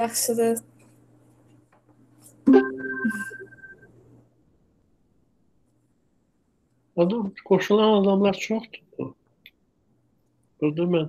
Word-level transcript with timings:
yaxşıdır. 0.00 0.58
Adam 6.96 7.32
qoşulan 7.44 8.02
adamlar 8.02 8.34
çoxdur. 8.34 9.12
Burada 10.60 10.84
mən 10.94 11.08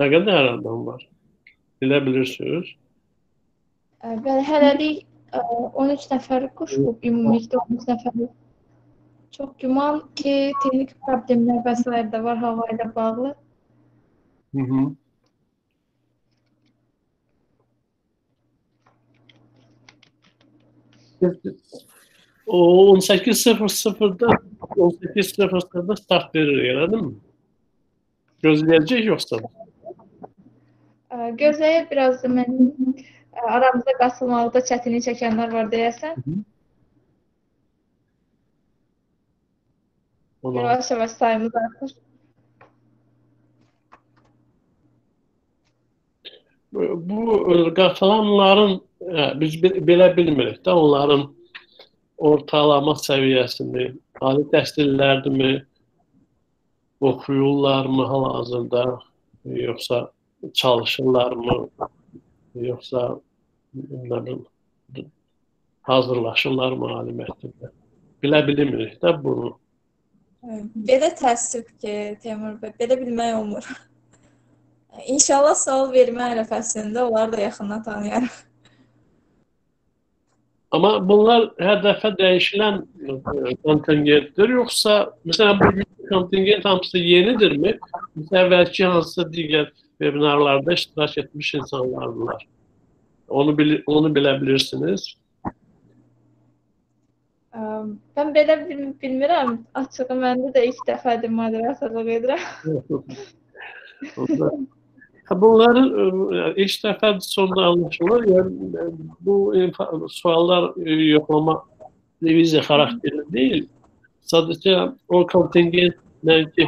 nə 0.00 0.08
qədər 0.14 0.48
adam 0.56 0.86
var? 0.88 1.06
Bilə 1.80 2.00
bilirsiniz? 2.06 2.72
Bəli, 4.00 4.42
hələlik 4.48 5.04
ə, 5.36 5.40
13 5.84 6.06
nəfər 6.14 6.48
qoşulub, 6.56 7.04
ümumilikdə 7.04 7.60
13 7.68 7.88
nəfər. 7.92 8.28
Çox 9.36 9.50
güman 9.62 10.00
ki, 10.18 10.34
texniki 10.62 10.96
problemlər 11.06 11.60
və 11.66 11.76
s. 11.76 11.84
də 12.12 12.22
var 12.24 12.40
hava 12.44 12.68
ilə 12.74 12.88
bağlı. 12.96 13.34
Hı 14.54 14.60
-hı. 14.60 14.94
O 22.46 22.96
18.00'da 22.96 24.26
18.00'da 24.60 25.96
start 25.96 26.34
verir 26.34 26.62
elədim 26.72 27.04
mi? 27.06 27.14
Gözləyəcək 28.42 29.04
yoxsa? 29.10 29.38
Ə, 31.10 31.30
Gözləyir 31.36 31.86
biraz 31.90 32.22
da 32.22 32.30
mən 32.32 32.56
ə, 32.56 33.42
aramızda 33.44 33.94
qasılmaqda 34.00 34.64
çətinlik 34.70 35.04
çəkənlər 35.10 35.52
var 35.52 35.68
deyəsən. 35.74 36.22
Yavaş-yavaş 40.42 41.10
sayımız 41.10 41.56
artır. 41.64 41.96
Bu 46.72 47.72
qatılanların 47.76 48.80
e, 49.00 49.40
biz 49.40 49.62
be- 49.62 49.80
belə 49.88 50.16
bilmirik 50.16 50.60
də 50.66 50.70
onların 50.70 51.26
ortalama 52.18 52.94
səviyyəsini, 53.00 53.86
ali 54.20 54.44
təhsillərdimi, 54.52 55.52
oxuyurlarmı 57.00 58.04
hal-hazırda, 58.06 58.84
yoxsa 59.44 60.10
çalışırlarmı, 60.54 61.68
yoxsa 62.54 63.20
nə 63.74 64.24
bilim 64.26 64.46
hazırlaşırlarmı 65.90 66.92
ali 66.98 67.14
məktəbdə. 67.22 67.70
Bilə 68.22 68.40
bilmirik 68.46 68.98
də 69.02 69.14
bunu. 69.24 69.54
Belə 70.88 71.10
təəssüf 71.16 71.66
ki, 71.80 71.94
Teymur 72.22 72.56
bəy, 72.60 72.74
belə 72.80 73.00
bilmək 73.00 73.38
olmur. 73.40 73.70
İnşallah 74.98 75.54
sual 75.54 75.90
vermə 75.94 76.32
ərəfəsində 76.34 77.02
onları 77.06 77.32
da 77.32 77.40
yaxından 77.40 77.82
tanıyarıq. 77.82 78.38
Amma 80.70 80.90
bunlar 81.02 81.48
hər 81.58 81.80
dəfə 81.82 82.12
dəyişilən 82.18 82.76
e, 83.10 83.54
kontingentdir, 83.66 84.52
yoxsa 84.54 84.96
məsələn 85.26 85.58
bu 85.58 85.70
gün 85.78 85.88
kontingent 86.10 86.64
hamısı 86.64 86.98
yenidirmi? 86.98 87.72
Məsələn, 88.18 88.44
əvvəlki 88.44 88.84
hansısa 88.86 89.26
digər 89.34 89.70
webinarlarda 90.02 90.72
iştirak 90.72 91.18
etmiş 91.18 91.54
insanlardılar. 91.54 92.46
Onu 93.28 93.58
bil 93.58 93.78
onu 93.86 94.12
bilə 94.14 94.36
bilirsiniz. 94.42 95.08
Mən 97.54 98.34
belə 98.34 98.60
bil 98.68 98.84
bilmirəm. 99.02 99.56
Açığı 99.74 100.06
məndə 100.22 100.54
də 100.54 100.66
ilk 100.70 100.84
dəfədir 100.86 101.34
moderatorluq 101.34 102.12
edirəm. 102.18 102.44
Bunlar 105.30 105.76
ilk 106.56 106.84
e, 106.84 106.88
defa 106.88 107.20
sonunda 107.20 107.62
anlaşılır. 107.62 108.28
Yani 108.28 108.56
e, 108.76 108.82
bu 109.20 109.54
suallar 110.08 110.86
e, 110.86 110.92
yoklama 110.92 111.64
revize 112.22 112.60
karakterli 112.60 113.32
değil. 113.32 113.68
Sadece 114.20 114.78
o 115.08 115.26
kontingent 115.26 115.94
belki 116.24 116.66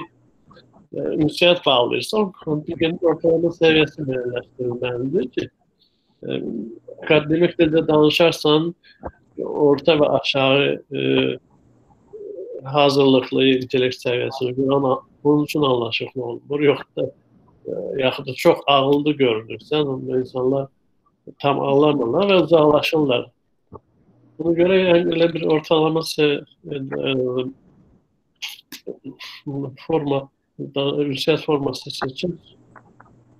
müsait 0.92 1.66
bağlıysa 1.66 2.18
o 2.18 2.32
kontingentin 2.44 3.06
ortalama 3.06 3.50
seviyesini 3.50 4.10
yerleştirilmelidir 4.10 5.28
ki 5.28 5.48
akademik 7.02 7.58
dilde 7.58 7.88
danışarsan 7.88 8.74
orta 9.44 10.00
ve 10.00 10.08
aşağı 10.08 10.82
e, 10.94 11.00
hazırlıklı 12.64 13.44
intellekt 13.44 13.96
seviyesini 13.96 14.56
bunun 15.24 15.44
için 15.44 15.62
anlaşıklı 15.62 16.24
olur. 16.24 16.60
Yok 16.60 16.78
da 16.96 17.12
ya 17.96 18.12
da 18.26 18.34
çok 18.36 18.64
ağıllı 18.66 19.12
görünürsen 19.12 19.80
onda 19.80 20.18
insanlar 20.18 20.68
tam 21.38 21.60
anlamırlar 21.60 22.28
ve 22.28 22.36
uzaklaşırlar. 22.36 23.30
Buna 24.38 24.52
göre 24.52 24.80
yani 24.80 25.06
öyle 25.06 25.34
bir 25.34 25.42
ortalama 25.42 26.02
se, 26.02 26.24
e, 26.70 26.74
e 26.74 27.14
forma, 29.86 30.28
ülsiyet 30.98 31.40
forması 31.40 31.90
seçin 31.90 32.40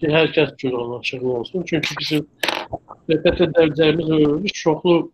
ki 0.01 0.09
herkes 0.09 0.53
için 0.53 0.73
anlaşılır 0.73 1.23
olsun. 1.23 1.65
Çünkü 1.67 1.95
bizim 2.01 2.27
dikkat 3.09 3.41
edeceğimiz 3.41 4.11
öyle 4.11 4.49
çoklu 4.49 5.11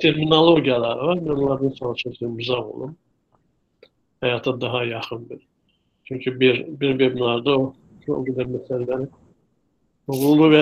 terminologiyalar 0.00 0.96
var. 0.96 1.16
Onların 1.16 1.70
çalışacağımıza 1.70 2.56
olun. 2.56 2.96
Hayata 4.20 4.60
daha 4.60 4.84
yakın 4.84 5.30
bir 5.30 5.51
Çünki 6.12 6.40
bir, 6.40 6.66
bir 6.80 6.90
webinarda 6.98 7.52
o, 7.58 7.74
o 8.08 8.18
qədər 8.26 8.48
məsələləri 8.52 9.06
uğurlu 10.12 10.48
və 10.52 10.60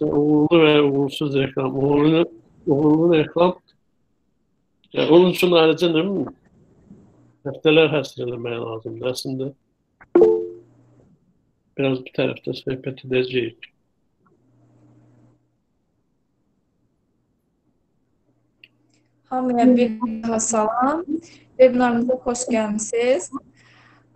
uğurlu 0.00 0.58
və 0.62 0.72
uğursuz 0.88 1.36
reklam, 1.38 1.76
uğurlu, 1.78 2.24
uğurlu 2.66 3.12
reklam 3.14 3.54
ya 4.92 5.06
onun 5.08 5.30
üçün 5.30 5.52
ayrıca 5.52 5.92
nə 5.92 6.02
bilim 6.02 6.26
həftələr 7.46 7.94
həsr 7.94 8.26
eləmək 8.26 8.58
lazımdır. 8.64 9.14
Əslində 9.14 9.52
biraz 11.78 12.02
bu 12.02 12.18
tərəfdə 12.18 12.58
söhbət 12.64 13.06
edəcəyik. 13.06 13.72
Hamıya 19.30 19.66
bir 19.76 20.00
daha 20.02 20.40
salam. 20.40 21.04
Webinarımıza 21.56 22.24
xoş 22.24 22.48
gəlmisiniz. 22.56 23.30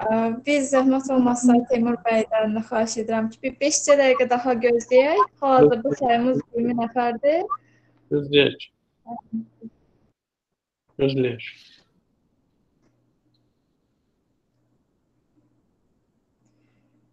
Ə, 0.00 0.12
Biz 0.46 0.70
zəhmət 0.72 1.10
olmasa 1.12 1.58
Teymur 1.68 1.98
bəydən 2.04 2.54
xahiş 2.68 2.96
edirəm 3.02 3.26
ki, 3.32 3.38
bir 3.42 3.56
5 3.60 3.80
dəqiqə 4.00 4.26
daha 4.30 4.54
gözləyək. 4.62 5.24
Hazırda 5.42 5.90
sayımız 5.98 6.38
20 6.56 6.76
nəfərdir. 6.78 7.42
Gözləyək. 8.14 8.62
Gözləyək. 11.02 11.48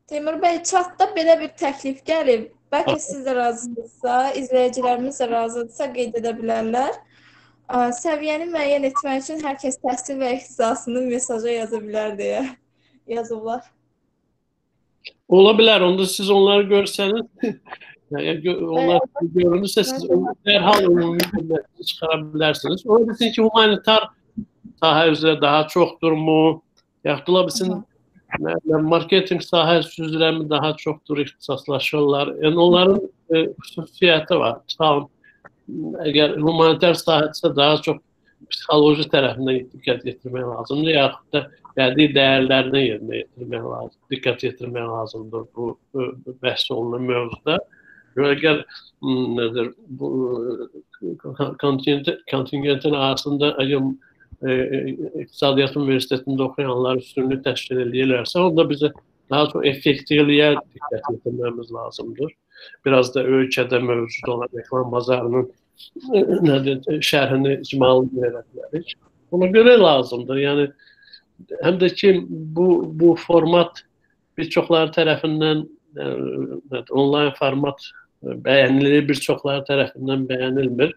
Teymur 0.07 0.37
bəy, 0.39 0.61
chatda 0.69 1.09
belə 1.17 1.35
bir 1.41 1.51
təklif 1.59 1.99
gəlib. 2.07 2.45
Bəlkə 2.71 2.95
siz 3.03 3.25
də 3.25 3.33
razısınızsa, 3.35 4.15
izləyicilərimiz 4.39 5.19
də 5.19 5.27
razıdırsa 5.31 5.89
qeyd 5.97 6.15
edə 6.21 6.31
bilərlər. 6.39 6.95
Səviyyəni 7.99 8.47
müəyyən 8.53 8.87
etmək 8.87 9.25
üçün 9.25 9.43
hər 9.43 9.59
kəs 9.59 9.75
təhsil 9.83 10.21
və 10.23 10.31
ixtisasını 10.37 11.03
mesaja 11.09 11.51
yaza 11.57 11.83
bilər 11.83 12.15
deyə 12.19 12.45
yazıblar. 13.07 13.63
Ola 15.27 15.51
bilər. 15.57 15.83
Onda 15.83 16.05
siz 16.07 16.29
onları 16.31 16.67
görsəniz, 16.71 17.25
yəni 18.13 18.37
gö 18.45 18.55
onlar 18.67 19.03
sizi 19.19 19.33
görünürsə 19.41 19.83
siz 19.89 20.07
onu 20.09 20.35
dərhal 20.47 20.87
ümumi 20.87 21.27
bir 21.33 21.49
nəticə 21.51 21.89
çıxara 21.91 22.21
bilərsiniz. 22.35 22.85
Ola 22.87 23.09
bilsin 23.09 23.35
ki, 23.35 23.43
humanitar 23.43 24.09
sahə 24.81 25.11
üzrə 25.11 25.35
daha 25.41 25.67
çoxdurmu? 25.73 26.39
Yaxud 27.07 27.33
ola 27.33 27.45
bilsin 27.49 27.77
nə 28.35 28.55
bilim, 28.63 28.87
marketinq 28.91 29.43
sahəsi 29.45 30.03
üzrəmi 30.07 30.47
daha 30.49 30.73
çoxdur 30.79 31.23
ixtisaslaşırlar. 31.23 32.33
Yəni 32.43 32.59
onların 32.63 32.99
e, 33.31 33.45
xüsusiyyəti 33.63 34.39
var. 34.39 34.59
Tamam. 34.77 35.07
Əgər 36.07 36.37
humanitar 36.39 36.95
sahəsə 36.99 37.51
daha 37.55 37.79
çox 37.83 38.03
psixoloji 38.51 39.07
tərəfindən 39.11 39.63
diqqət 39.73 40.05
yetirmək 40.07 40.45
lazımdır, 40.47 40.93
yaxud 40.95 41.35
da 41.35 41.41
bədii 41.77 42.13
dəyərlərinə 42.15 42.81
yerinə 42.83 43.21
yetirmək 43.21 43.65
lazım, 43.71 43.99
diqqət 44.13 44.45
yetirmək 44.47 44.87
lazımdır 44.91 45.47
bu, 45.55 45.71
bəhs 46.43 46.67
olunan 46.73 47.05
mövzuda. 47.09 47.57
Əgər 48.17 48.63
nədir 49.37 49.67
bu 49.99 50.07
kontingent 51.61 52.09
kontingentin 52.31 52.95
arasında 52.97 53.51
əgər 53.61 53.83
e, 54.41 54.55
İqtisadiyyat 55.21 55.77
Universitetində 55.77 56.47
oxuyanlar 56.47 57.03
üstünlük 57.03 57.43
təşkil 57.45 57.83
edirlərsə, 57.85 58.41
onda 58.41 58.65
bizə 58.71 58.89
daha 59.29 59.51
çox 59.51 59.69
effektivliyə 59.69 60.55
diqqət 60.57 61.11
yetirməmiz 61.13 61.69
lazımdır. 61.77 62.33
Biraz 62.85 63.13
da 63.13 63.21
ölkədə 63.21 63.83
mövcud 63.85 64.33
olan 64.33 64.49
reklam 64.57 64.89
bazarının 64.91 65.49
nədir 66.47 67.01
şərhini 67.05 67.59
icmalı 67.61 68.09
verə 68.17 68.41
bilərik. 68.49 68.95
Ona 69.35 69.49
görə 69.53 69.75
lazımdır. 69.77 70.39
Yəni 70.41 70.67
həm 71.63 71.79
də 71.81 71.89
ki 71.95 72.13
bu 72.29 72.67
bu 72.99 73.15
format 73.19 73.83
bir 74.37 74.49
çoxları 74.53 74.93
tərəfindən 74.95 75.63
e, 75.97 76.07
onlayn 76.91 77.33
format 77.37 77.81
bəyənilir, 78.23 79.05
bir 79.07 79.21
çoxları 79.27 79.65
tərəfindən 79.69 80.25
bəyənilmir. 80.29 80.93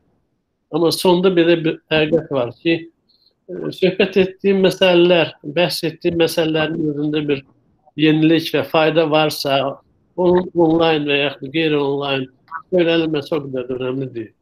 Amma 0.73 0.91
sonda 0.95 1.33
belə 1.35 1.57
bir 1.65 1.79
həqiqət 1.93 2.33
var 2.35 2.53
ki, 2.63 2.77
e, 3.51 3.55
söhbət 3.77 4.19
etdiyim 4.25 4.65
məsələlər, 4.67 5.33
bəhs 5.57 5.83
etdiyim 5.89 6.21
məsələlərin 6.25 6.91
özündə 6.93 7.25
bir 7.29 7.45
yenilik 8.01 8.51
və 8.55 8.65
fayda 8.69 9.07
varsa, 9.11 9.79
onun 10.21 10.51
onlayn 10.55 11.09
və 11.09 11.23
yaxud 11.25 11.55
qeyri-onlayn 11.55 12.29
öyrənilməsi 12.77 13.35
o 13.35 13.41
qədər 13.47 13.67
də 13.69 13.79
önəmli 13.79 14.13
deyil. 14.15 14.35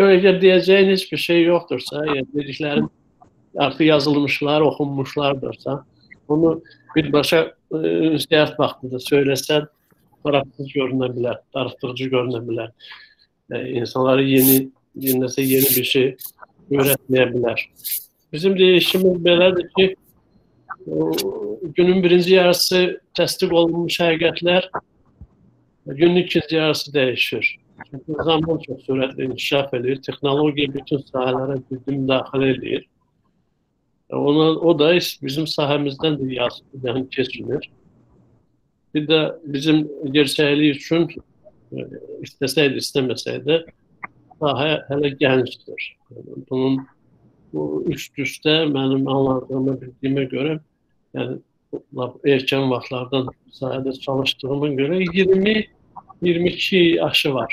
Öyle 0.00 0.40
diyeceğin 0.40 0.90
hiçbir 0.90 1.18
şey 1.18 1.44
yoktursa, 1.44 2.06
yani 2.06 2.26
dediklerin 2.34 2.88
artık 3.56 3.80
yazılmışlar, 3.80 4.60
okunmuşlardırsa, 4.60 5.84
onu 6.28 6.62
bir 6.96 7.12
başa 7.12 7.54
e, 7.72 8.18
ziyaret 8.18 8.60
vaktinde 8.60 8.98
söylesen 8.98 9.66
tarafsız 10.24 10.72
görünebilir, 10.72 11.36
darıxdırıcı 11.54 12.04
görünebilir. 12.04 12.70
E, 13.52 13.70
insanları 13.70 14.22
yeni, 14.22 14.68
dinlese 15.00 15.42
yeni 15.42 15.64
bir 15.64 15.84
şey 15.84 16.16
öğretmeyebilir. 16.70 17.70
Bizim 18.32 18.58
değişimimiz 18.58 19.22
belədir 19.22 19.68
ki, 19.78 19.96
günün 21.74 22.02
birinci 22.02 22.34
yarısı 22.34 23.00
təsdiq 23.18 23.52
olunmuş 23.54 24.00
həqiqətlər 24.00 24.70
günün 25.86 26.16
ikinci 26.16 26.56
yarısı 26.56 26.94
değişir. 26.94 27.58
Çünki 27.90 28.12
zaman 28.24 28.58
çox 28.66 28.84
sürətlə 28.86 29.24
inkişaf 29.24 29.74
edir, 29.74 30.00
texnologiya 30.06 30.72
bütün 30.74 31.02
sahələrə 31.10 31.58
ciddi 31.70 31.96
daxil 32.08 32.42
edir. 32.48 32.86
Ona, 34.12 34.50
o 34.50 34.78
da 34.78 34.94
bizim 35.22 35.46
sahamızdan 35.46 36.20
da 36.20 36.32
yansıtıdan 36.32 37.04
kesilir. 37.06 37.70
Bir 38.94 39.08
de 39.08 39.32
bizim 39.44 39.88
gerçekliği 40.12 40.74
için 40.74 41.08
e, 41.72 41.78
isteseydi 42.22 42.74
istemeseydi 42.74 43.64
saha 44.40 44.84
hele 44.88 45.08
gençtir. 45.08 45.96
Yani 46.10 46.44
bunun 46.50 46.86
bu 47.52 47.84
üst 47.86 48.18
üste 48.18 48.50
benim 48.50 49.08
anladığımı 49.08 49.80
bildiğime 49.80 50.24
göre 50.24 50.60
yani 51.14 51.38
erken 52.26 52.70
vaxtlardan 52.70 53.28
sahədə 53.54 53.92
çalıştığıma 54.00 54.68
görə 54.68 54.98
20 55.16 55.66
22 56.22 56.76
yaşı 56.76 57.34
var. 57.34 57.52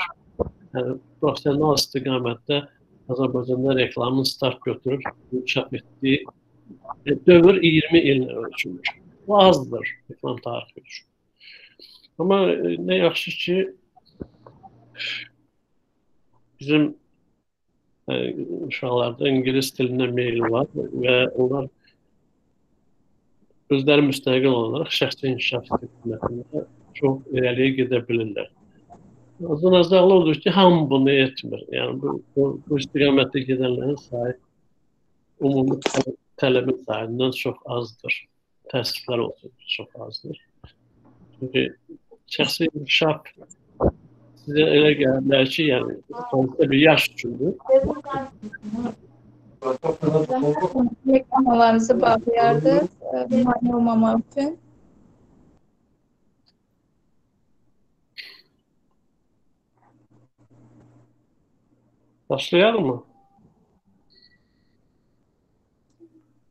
Yəni 0.74 0.98
professional 1.22 1.78
istiqamətdə 1.78 2.64
Azərbaycanda 3.10 3.76
reklamın 3.78 4.24
start 4.24 4.62
götürüb 4.66 5.02
inkişaf 5.32 5.74
etdiyi 5.74 6.26
dövr 7.28 7.62
20 7.64 8.00
illə 8.00 8.36
ölçülür. 8.44 8.94
Bu 9.28 9.38
azdır 9.38 9.88
reklam 10.12 10.38
tarixi 10.38 10.82
üçün. 10.82 11.08
Amma 12.20 12.40
e, 12.52 12.76
nə 12.82 12.98
yaxşı 12.98 13.32
ki 13.32 13.58
bizim 16.60 16.96
e, 18.10 18.14
uşaqlarda 18.68 19.30
ingilis 19.30 19.74
dilinə 19.80 20.10
meyil 20.12 20.42
var 20.52 20.68
və 20.76 21.18
onlar 21.36 21.68
özləri 23.70 24.08
müstəqil 24.10 24.50
olaraq 24.52 24.94
şəxsi 25.00 25.34
inkişaf 25.34 25.68
istiqamətində 25.78 26.64
çox 26.98 27.36
irəliyə 27.36 27.76
gedə 27.82 28.02
bilirlər. 28.08 28.50
Azın 29.54 29.74
azaqlı 29.78 30.14
olur 30.14 30.36
ki, 30.42 30.50
hamı 30.50 30.90
bunu 30.90 31.12
etmir. 31.12 31.62
Yəni 31.72 32.00
bu, 32.02 32.16
bu, 32.36 32.46
bu 32.70 32.80
istiqamətdə 32.82 33.44
gedənlərin 33.52 34.00
sayı 34.08 34.38
ümumi 35.42 35.78
tələbin 36.42 36.84
sayından 36.86 37.32
çox 37.32 37.58
azdır. 37.66 38.18
Təəssüflər 38.74 39.20
olsun, 39.28 39.52
çox 39.76 39.88
azdır. 40.08 40.42
Çünki 41.40 41.64
şəxsi 42.36 42.68
inkişaf 42.74 43.32
sizə 44.44 44.68
elə 44.78 44.92
gələ 45.00 45.24
bilər 45.26 45.50
ki, 45.54 45.64
yəni 45.72 45.98
sonuçta 46.32 46.70
bir 46.72 46.80
yaş 46.80 47.10
üçündür. 47.12 47.54
Reklamalarınızı 51.08 52.02
bağlayardınız, 52.02 52.90
mane 53.32 53.76
olmamaq 53.76 54.20
üçün. 54.32 54.58
Başlayalım 62.30 62.86
mı? 62.86 63.07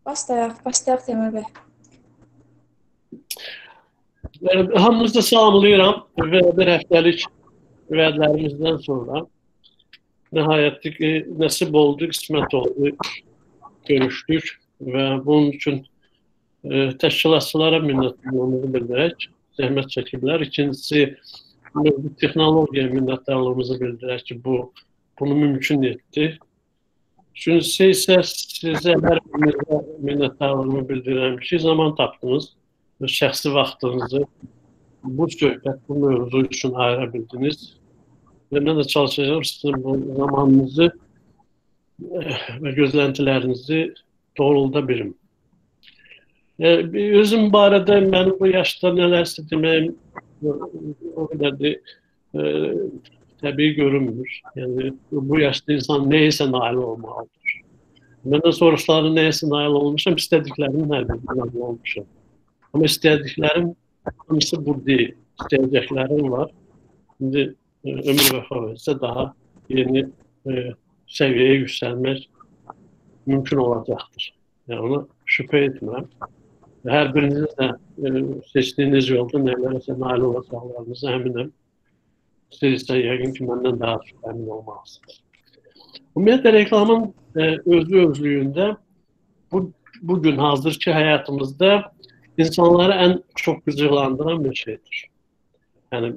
Başlayaq, 0.07 0.53
başlayaq 0.65 1.07
Temur 1.07 1.33
bəy. 1.35 1.47
Hamınızı 4.75 5.23
salamlayıram 5.23 6.05
və 6.19 6.43
bir 6.59 6.71
həftəlik 6.71 7.25
vədlərimizdən 7.91 8.79
sonra 8.85 9.25
nəhayət 10.37 10.79
ki, 10.85 11.11
nəsib 11.43 11.75
oldu, 11.75 12.11
qismət 12.13 12.55
oldu, 12.55 12.93
görüşdük 13.89 14.53
və 14.95 15.07
bunun 15.27 15.51
üçün 15.57 15.83
e, 15.83 16.91
təşkilatçılara 17.03 17.83
minnətdarlığımızı 17.83 18.73
bildirək, 18.79 19.29
zəhmət 19.59 19.93
çəkiblər. 19.97 20.47
İkincisi, 20.47 21.07
texnologiya 22.21 22.91
minnətdarlığımızı 22.95 23.81
bildirək 23.83 24.27
ki, 24.31 24.45
bu 24.45 24.73
bunu 25.19 25.35
mümkün 25.35 25.83
etdi. 25.83 26.39
Üçüncüsü 27.37 27.91
isə 27.93 28.15
sizə 28.25 28.95
hər 29.05 29.19
birinizə 29.33 29.79
minnətdarlığımı 30.09 30.83
bildirirəm 30.89 31.35
ki, 31.45 31.59
zaman 31.61 31.93
tapdınız 31.99 32.47
və 33.03 33.11
şəxsi 33.13 33.53
vaxtınızı 33.53 34.23
bu 35.19 35.27
söhbət, 35.35 35.83
bu 35.89 35.99
mövzu 36.01 36.41
üçün 36.47 36.73
ayıra 36.81 37.11
bildiniz. 37.13 37.75
Və 38.53 38.63
mən 38.65 38.81
də 38.81 38.87
çalışacağam 38.89 39.45
sizin 39.45 39.85
bu 39.85 39.99
zamanınızı 40.17 40.89
eh, 42.23 42.49
və 42.65 42.73
gözləntilərinizi 42.79 43.83
doğrulda 44.39 44.83
bilim. 44.89 45.13
Özüm 47.21 47.51
barədə 47.53 48.01
mənim 48.07 48.39
bu 48.41 48.49
yaşda 48.49 48.95
nələrsə 48.97 49.45
deməyim 49.51 49.93
o 50.41 51.29
qədər 51.35 51.61
də 51.61 51.75
tabii 53.41 53.75
görünmür. 53.75 54.41
Yani 54.57 54.93
bu 55.13 55.41
yaşta 55.41 55.73
insan 55.73 56.11
neyse 56.11 56.53
nail 56.53 56.77
olmalıdır. 56.77 57.61
Ben 58.25 58.43
de 58.43 58.53
soruşları 58.53 59.15
neyse 59.15 59.49
nail 59.49 59.69
olmuşum, 59.69 60.17
istediklerim 60.17 60.93
her 60.93 61.09
birine 61.09 61.21
nail 61.27 61.57
olmuşum. 61.57 62.05
Ama 62.73 62.85
istediklerim 62.85 63.77
hamısı 64.29 64.67
bu 64.67 64.87
değil. 64.87 65.15
İsteyeceklerim 65.41 66.33
var. 66.33 66.51
Şimdi 67.19 67.55
e, 67.85 67.93
ömür 67.93 68.31
vefa 68.35 68.67
verse 68.67 69.01
daha 69.01 69.35
yeni 69.69 70.07
e, 70.51 70.73
seviyeye 71.07 71.55
yükselmek 71.55 72.31
mümkün 73.27 73.57
olacaktır. 73.57 74.35
Yani 74.69 74.81
ona 74.81 75.07
şüphe 75.27 75.59
etmem. 75.59 76.05
Her 76.87 77.15
biriniz 77.15 77.47
de 77.59 77.73
e, 78.05 78.25
seçtiğiniz 78.53 79.09
yolda 79.09 79.39
nelerse 79.39 79.95
nail 79.99 80.21
olacaklarınızı 80.21 81.11
eminim. 81.11 81.53
Siz 82.55 82.83
isə 82.83 82.99
yəqin 83.01 83.35
ki, 83.37 83.45
məndən 83.49 83.81
daha 83.81 83.99
çox 84.07 84.31
əmin 84.31 84.51
olmalısınız. 84.57 85.21
Ümumiyyətlə 86.17 86.53
reklamın 86.53 87.09
e, 87.37 87.49
özü 87.67 88.03
özlüyündə 88.07 88.69
bu 89.53 89.71
bu 90.03 90.23
gün 90.23 90.39
hazırki 90.39 90.91
həyatımızda 90.93 91.83
insanları 92.39 92.93
ən 92.93 93.23
çox 93.35 93.59
qıcıqlandıran 93.67 94.45
bir 94.45 94.55
şeydir. 94.55 95.03
Yəni 95.93 96.13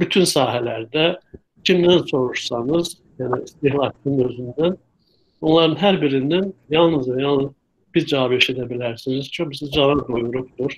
bütün 0.00 0.24
sahələrdə 0.28 1.06
kimdən 1.64 2.04
soruşsanız, 2.10 2.94
yəni 3.20 3.42
istehlakçının 3.44 4.24
özündən 4.28 4.76
onların 5.40 5.76
hər 5.82 6.00
birindən 6.02 6.52
yalnız 6.70 7.08
və 7.08 7.22
yalnız 7.22 7.52
bir 7.94 8.06
cavab 8.06 8.36
eşidə 8.38 8.68
bilərsiniz 8.70 9.30
ki, 9.34 9.50
bizi 9.50 9.70
cavab 9.72 10.08
buyurubdur. 10.08 10.76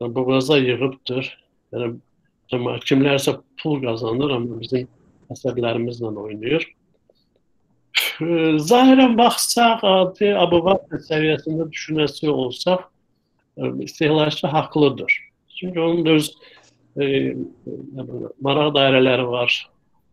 Yəni, 0.00 0.14
boğaza 0.14 0.58
yığıbdır. 0.58 1.30
Yəni 1.72 1.90
Cəmaət 2.50 2.86
kimlərsə 2.88 3.36
pul 3.62 3.80
qazanır, 3.84 4.36
amma 4.36 4.58
bizim 4.60 4.88
əsəblərimizlə 5.30 6.10
oynayır. 6.10 6.66
Zahirən 8.70 9.16
baxsaq, 9.18 9.84
adi 9.86 10.32
abavat 10.36 10.88
səviyyəsində 11.08 11.68
düşünəsi 11.70 12.28
olsaq, 12.30 12.86
istehlakçı 13.86 14.46
haqlıdır. 14.46 15.12
Çünki 15.60 15.80
onun 15.80 16.06
öz 16.06 16.30
e, 17.00 17.36
maraq 18.40 18.74
dairələri 18.74 19.26
var. 19.28 19.56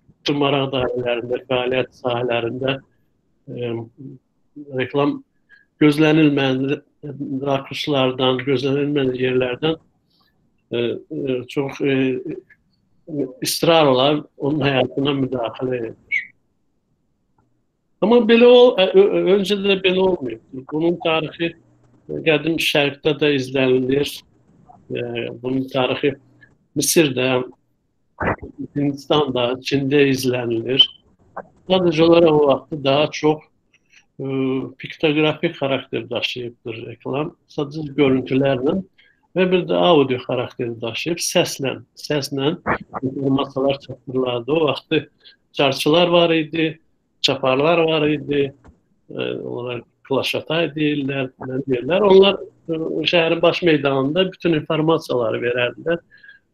Bütün 0.09 0.39
maraq 0.43 0.71
dairələrində, 0.73 1.41
fəaliyyət 1.49 1.93
sahələrində 2.01 2.77
e, 3.47 3.71
reklam 4.79 5.21
gözlənilməyən 5.83 6.81
rakurslardan, 7.47 8.41
gözlənilməyən 8.47 9.13
yerlərdən 9.21 9.77
E, 10.71 10.77
e, 10.77 11.43
çok 11.47 11.81
e, 11.81 12.19
ısrarla 13.43 14.23
onun 14.37 14.59
hayatına 14.59 15.13
müdahale 15.13 15.77
ediyor. 15.77 16.31
Ama 18.01 18.27
böyle 18.27 18.47
o, 18.47 18.77
önce 18.77 19.63
de 19.63 19.83
böyle 19.83 19.99
olmuyor. 19.99 20.39
Bunun 20.73 20.99
tarihi 21.03 21.55
Qədim 22.07 22.55
Şərqdə 22.61 23.13
də 23.19 23.33
izlənilir. 23.35 24.11
Bunun 25.41 25.65
tarixi 25.67 26.13
Misirdə, 26.77 27.41
Hindistanda, 28.75 29.49
Çində 29.67 30.05
izlənilir. 30.07 30.85
Sadəcə 31.67 32.03
olaraq 32.05 32.37
o 32.37 32.45
vaxtı 32.47 32.83
daha 32.83 33.09
çox 33.11 33.43
piktoqrafik 34.79 35.57
xarakter 35.59 36.09
daşıyıbdır 36.09 36.79
reklam. 36.85 37.33
Sadəcə 37.51 37.91
görüntülərlə 37.99 38.77
ve 39.37 39.51
bir 39.51 39.67
de 39.69 39.75
audio 39.75 40.17
karakteri 40.27 40.73
daşıyıb 40.81 41.19
səslə, 41.21 41.73
səslə 41.95 42.55
informasiyalar 43.03 43.79
çatdırılardı. 43.79 44.51
O 44.51 44.67
vaxtı 44.67 45.09
çarçılar 45.53 46.07
var 46.07 46.29
idi, 46.29 46.79
çaparlar 47.21 47.77
var 47.77 48.07
idi, 48.07 48.53
e, 49.09 49.21
onlar 49.33 49.81
Klaşatay 50.07 50.69
deyirlər, 50.71 51.33
nə 51.43 51.59
deyirlər. 51.65 52.03
Onlar 52.07 52.37
e, 52.39 52.77
şəhərin 53.11 53.41
baş 53.43 53.61
meydanında 53.67 54.23
bütün 54.31 54.55
informasiyaları 54.61 55.41
verərdilər. 55.43 55.99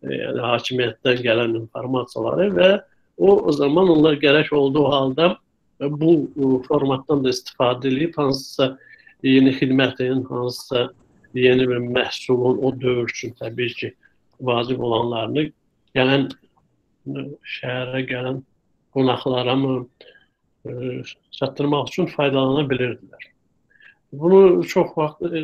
E, 0.04 0.10
yəni 0.16 0.42
hakimiyyətdən 0.48 1.22
gələn 1.28 1.54
informasiyaları 1.60 2.50
və 2.58 2.72
o, 3.18 3.30
o 3.38 3.52
zaman 3.52 3.92
onlar 3.94 4.18
gərək 4.24 4.50
olduğu 4.58 4.88
halda 4.92 5.30
e, 5.82 5.92
bu 5.92 6.64
formatdan 6.68 7.24
da 7.24 7.34
istifadə 7.36 7.94
edib 7.94 8.18
hansısa 8.18 8.74
yeni 9.24 9.54
xidmətin, 9.60 10.26
hansısa 10.32 10.90
yeni 11.34 11.70
bir 11.70 11.78
məhsulun 11.78 12.58
o 12.58 12.82
dövr 12.82 13.10
üçün 13.10 13.36
təbii 13.40 13.74
ki, 13.74 13.94
vacib 14.42 14.80
olanlarını 14.80 15.50
gələn 15.96 16.30
şəhərə 17.58 18.02
gələn 18.10 18.42
qonaqlara 18.94 19.56
mı 19.56 19.76
çatdırmaq 21.32 21.88
üçün 21.92 22.06
faydalana 22.06 22.68
bilirdilər. 22.70 23.30
Bunu 24.14 24.64
çok 24.64 24.96
farklı 24.96 25.38
e, 25.38 25.42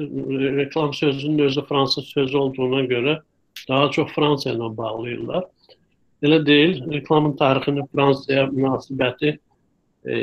reklam 0.56 0.94
sözünün 0.94 1.40
özü 1.40 1.62
Fransız 1.62 2.06
sözü 2.06 2.38
olduğuna 2.38 2.82
göre 2.86 3.22
daha 3.70 3.92
çok 3.92 4.10
Fransa 4.10 4.50
ile 4.50 4.78
bağlıyorlar. 4.78 5.46
Öyle 6.22 6.46
değil. 6.46 6.92
Reklamın 6.92 7.36
tarihini 7.36 7.88
Fransa'ya 7.96 8.44
münasibəti 8.44 9.40
e, 10.06 10.14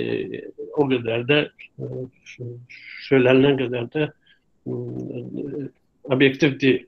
o 0.73 0.89
kadar 0.89 1.29
da 1.29 1.41
e, 1.79 1.85
söylenen 3.09 3.57
kadar 3.57 3.93
da 3.93 4.01
e, 4.01 4.13
objektif 6.05 6.61
değil. 6.61 6.87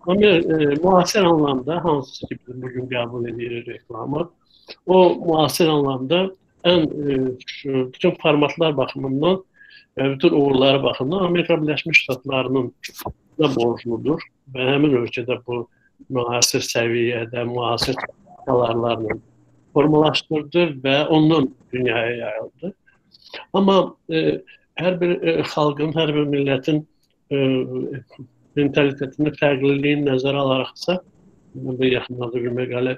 Ama 0.00 0.26
e, 0.26 0.74
muasir 0.82 1.20
anlamda 1.20 1.84
hansı 1.84 2.26
gibi 2.26 2.40
bugün 2.48 2.88
kabul 2.88 3.28
edilir 3.28 3.66
reklamı 3.66 4.30
o 4.86 5.14
muasir 5.14 5.68
anlamda 5.68 6.30
en 6.64 6.80
e, 6.80 7.30
şu, 7.46 7.92
bütün 7.92 8.10
formatlar 8.10 8.76
bakımından 8.76 9.44
və 9.96 10.14
bütün 10.14 10.32
uğurları 10.32 10.82
baxımından 10.82 11.24
Amerika 11.24 11.54
Birləşmiş 11.54 12.02
Ştatlarının 12.02 12.72
da 13.38 13.48
borcludur 13.56 14.20
və 14.54 14.66
həmin 14.72 14.96
ölkədə 15.00 15.38
bu 15.46 15.68
müasir 16.08 16.60
səviyyədə, 16.60 17.44
müasir 17.48 17.96
texnologiyalarla 17.96 19.16
formalaşdırdı 19.74 20.66
və 20.84 21.06
ondan 21.06 21.48
dünyaya 21.72 22.16
yayıldı. 22.16 22.74
Amma 23.52 23.94
e, 24.12 24.42
hər 24.80 25.00
bir 25.00 25.16
e, 25.22 25.36
xalqın, 25.52 25.92
hər 25.96 26.12
bir 26.16 26.28
millətin 26.32 26.82
e, 27.32 27.40
mentalitetini, 28.56 29.32
fərqliliyini 29.40 30.06
nəzərə 30.08 30.42
alaraqsa, 30.44 31.00
bu 31.54 31.76
yaxınlarda 31.88 32.42
bir 32.44 32.56
məqalə 32.56 32.96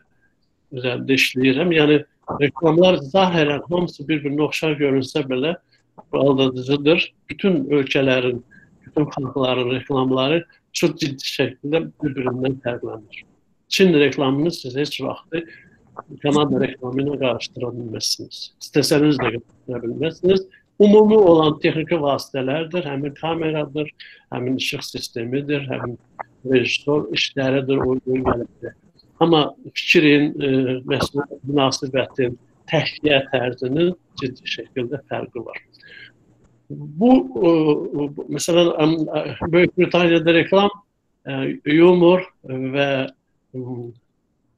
üzərində 0.75 1.18
işləyirəm. 1.18 1.73
Yəni 1.75 1.99
reklamlar 2.42 3.00
zahirən 3.12 3.64
hamısı 3.70 4.06
bir-birinə 4.08 4.44
oxşar 4.49 4.76
görünsə 4.80 5.25
belə, 5.30 5.56
aldatıcıdır. 6.12 7.14
Bütün 7.30 7.64
ülkelerin, 7.70 8.44
bütün 8.87 9.04
halkların 9.04 9.70
reklamları 9.70 10.44
çok 10.73 10.99
ciddi 10.99 11.25
şekilde 11.25 11.80
birbirinden 12.02 12.61
fərqlənir. 12.64 13.25
Çin 13.68 13.94
reklamını 13.94 14.50
siz 14.50 14.76
heç 14.76 15.00
vaxtı 15.02 15.44
Kanada 16.23 16.61
reklamına 16.61 17.18
qarışdıra 17.18 17.73
bilməzsiniz. 17.75 18.37
İstəsəniz 18.62 19.18
də 19.18 19.32
qarışdıra 19.32 19.80
bilməzsiniz. 19.82 20.44
Umumi 20.78 21.16
olan 21.18 21.56
texniki 21.58 21.97
vasitələrdir, 22.00 22.85
həmin 22.87 23.14
kameradır, 23.18 23.88
həmin 24.32 24.58
işıq 24.62 24.85
sistemidir, 24.87 25.64
həmin 25.70 25.97
rejissor 26.47 27.08
işləridir, 27.18 27.80
uyğun 27.82 28.23
gəlibdir. 28.28 28.76
Amma 29.20 29.40
fikrin, 29.75 30.30
e, 30.38 30.50
məsələ, 30.87 31.26
münasibətin, 31.49 32.37
təhliyə 32.70 33.25
tərzinin 33.32 33.90
ciddi 34.20 34.52
şəkildə 34.54 35.02
fərqi 35.11 35.42
var. 35.47 35.58
Bu 36.70 37.12
e, 37.42 37.50
mesela 38.28 38.88
Büyük 39.42 39.78
Britanya'da 39.78 40.35
reklam 40.35 40.70
e, 41.26 41.58
yumor 41.64 42.23
ve 42.44 43.06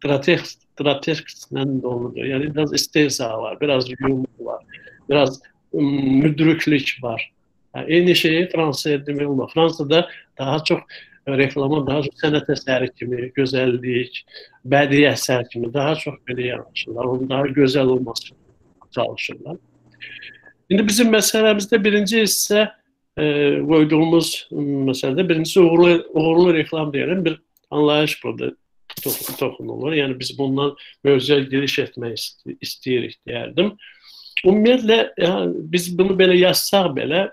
grateksten 0.00 1.82
doludur. 1.82 2.24
Yani 2.24 2.54
biraz 2.54 2.72
istehza 2.72 3.42
var, 3.42 3.60
biraz 3.60 3.90
yumor 3.90 4.26
var, 4.40 4.64
biraz 5.08 5.40
müdürüklük 5.72 6.98
var. 7.02 7.32
Yani 7.76 7.94
aynı 7.94 8.14
şeyi 8.14 8.48
Fransa'ya 8.48 9.06
demek 9.06 9.28
olmaz. 9.28 9.50
Fransa'da 9.54 10.08
daha 10.38 10.64
çok 10.64 10.80
reklama 11.28 11.86
daha 11.86 12.02
çok 12.02 12.14
sənət 12.22 12.50
əsəri 12.54 12.90
kimi, 12.96 13.28
gözəllik, 13.36 14.22
bədii 14.64 15.06
əsər 15.12 15.46
kimi 15.52 15.72
daha 15.74 15.94
çox 15.94 16.14
belə 16.28 16.46
yanaşırlar. 16.46 17.04
Onun 17.04 17.28
daha 17.30 17.46
gözəl 17.46 17.86
olması 17.86 18.34
çalışırlar. 18.90 19.56
Şimdi 20.70 20.88
bizim 20.88 21.10
meselemizde 21.10 21.84
birinci 21.84 22.20
ise 22.20 22.68
e, 23.18 23.58
koyduğumuz 23.68 24.48
meselede 24.86 25.28
birincisi 25.28 25.60
uğurlu, 25.60 26.06
uğurlu 26.12 26.54
reklam 26.54 26.92
diyelim 26.92 27.24
bir 27.24 27.42
anlayış 27.70 28.24
burada 28.24 28.52
toxunulur. 29.38 29.92
Yani 29.92 30.20
biz 30.20 30.38
bundan 30.38 30.76
mövzuya 31.04 31.40
giriş 31.40 31.78
etmək 31.78 32.20
istəyirik 32.60 33.18
deyərdim. 33.26 33.76
Ümumiyyətlə 34.44 34.98
yani 35.18 35.54
biz 35.72 35.90
bunu 35.98 36.16
belə 36.18 36.36
yazsaq 36.38 36.94
belə 36.96 37.28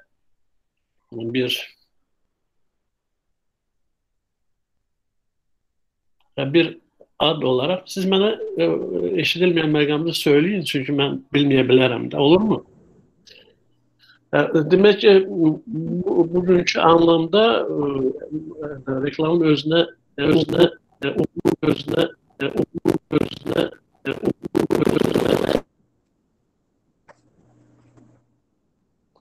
bir 1.11 1.77
bir 6.37 6.77
ad 7.19 7.41
olarak 7.41 7.83
siz 7.85 8.11
bana 8.11 8.31
e, 8.57 8.63
eşidilmeyen 9.21 9.69
məqamda 9.69 10.13
söyleyin 10.13 10.61
çünkü 10.61 10.97
ben 10.97 11.23
bilmeyebilirim 11.33 12.11
de 12.11 12.17
olur 12.17 12.41
mu? 12.41 12.65
Demək 14.33 14.97
ki, 14.99 15.25
bugünkü 16.33 16.79
anlamda 16.79 17.63
reklamın 19.05 19.45
özünə 19.53 19.85
özünə 20.19 20.67
özünə 21.01 21.23
özünə 21.63 22.03
özünə 23.11 23.63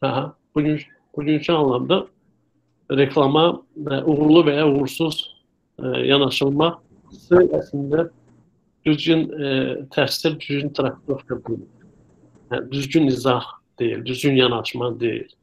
Aha, 0.02 0.34
bugün, 0.54 0.80
bugünkü 1.16 1.52
anlamda 1.52 2.06
reklama 2.90 3.62
uğurlu 4.04 4.46
veya 4.46 4.68
uğursuz 4.68 5.36
e, 5.78 5.86
yanaşılması 5.86 7.40
əslində 7.58 8.08
düzgün 8.86 9.30
e, 9.32 9.48
təsdir, 9.90 10.36
düzgün 10.40 10.72
traktovka 10.76 11.38
deyil. 11.48 11.64
Yəni, 12.50 12.70
düzgün 12.70 13.06
izah 13.06 13.44
değil, 13.78 14.04
düzgün 14.04 14.36
yanaşma 14.36 15.00
değil. 15.00 15.36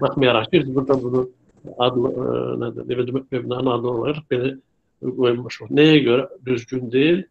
Bakmayarak 0.00 0.52
biz 0.52 0.74
burada 0.74 1.02
bunu 1.02 1.30
adlı, 1.78 2.08
e, 2.08 2.26
nədir, 2.64 3.06
webinarın 3.06 3.66
adı 3.66 3.88
olarak 3.88 4.26
belə 4.30 4.56
qoymuşuq. 5.00 5.70
Nəyə 5.70 6.02
görə 6.08 6.28
düzgün 6.46 6.92
değil? 6.92 7.24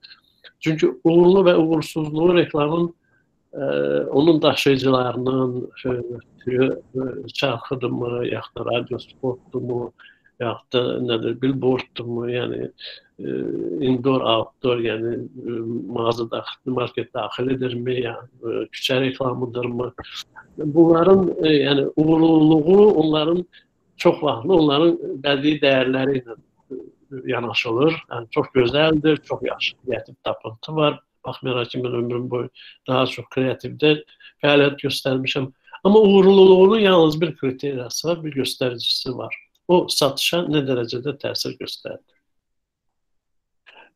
Çünkü 0.59 0.99
uğurlu 1.03 1.45
ve 1.45 1.55
uğursuzluğu 1.55 2.35
reklamın 2.35 2.87
e, 2.87 3.00
onun 4.11 4.41
daşıyıcılarının 4.41 5.71
e, 6.47 6.69
çarxıdır 7.33 7.89
mı, 7.89 8.27
yaxud 8.27 8.55
da 8.55 8.65
radyo 8.65 8.99
sportdur 8.99 9.61
mu, 9.61 9.93
yaxud 10.39 10.73
da 10.73 10.81
nədir, 11.07 11.35
billboarddur 11.41 12.05
mu, 12.05 12.29
yəni 12.31 12.69
e, 13.19 13.29
indoor, 13.87 14.21
outdoor, 14.21 14.79
yəni 14.79 15.13
e, 15.19 15.59
mağaza 15.93 16.29
daxil, 16.31 16.71
market 16.71 17.13
daxilidirmi, 17.13 17.97
yəni 18.07 18.67
küçə 18.71 19.01
reklamıdır 19.01 19.65
mı? 19.65 19.93
bunların 20.57 21.43
yani 21.43 21.87
uğurluluğu 21.95 22.91
onların 22.91 23.45
çok 23.97 24.23
vaxtlı 24.23 24.55
onların 24.55 24.97
bədii 25.23 25.59
dəyərləri 25.61 26.21
ilə 26.21 26.35
yanaşılır. 27.27 27.95
Yəni 28.09 28.27
çox 28.31 28.47
gözəldir, 28.55 29.21
çox 29.23 29.39
yaxşı 29.43 29.77
kreativ 29.85 30.13
tapıntı 30.23 30.75
var. 30.75 30.99
Baxmayaraq 31.25 31.71
ki, 31.73 31.81
mən 31.83 31.97
ömrüm 32.01 32.29
boyu 32.31 32.49
daha 32.87 33.05
çox 33.13 33.27
kreativdə 33.35 33.95
fəaliyyət 34.43 34.81
göstərmişəm. 34.85 35.51
Amma 35.83 35.99
uğurluluğunun 35.99 36.79
yalnız 36.79 37.21
bir 37.21 37.35
kriteriyası 37.37 38.07
var, 38.07 38.23
bir 38.23 38.35
göstəricisi 38.41 39.17
var. 39.17 39.35
O 39.67 39.85
satışa 39.89 40.43
nə 40.49 40.61
dərəcədə 40.67 41.15
təsir 41.21 41.55
göstərdi. 41.59 42.03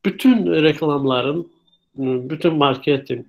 Bütün 0.05 0.45
reklamların, 0.63 1.45
bütün 2.29 2.57
marketing 2.57 3.25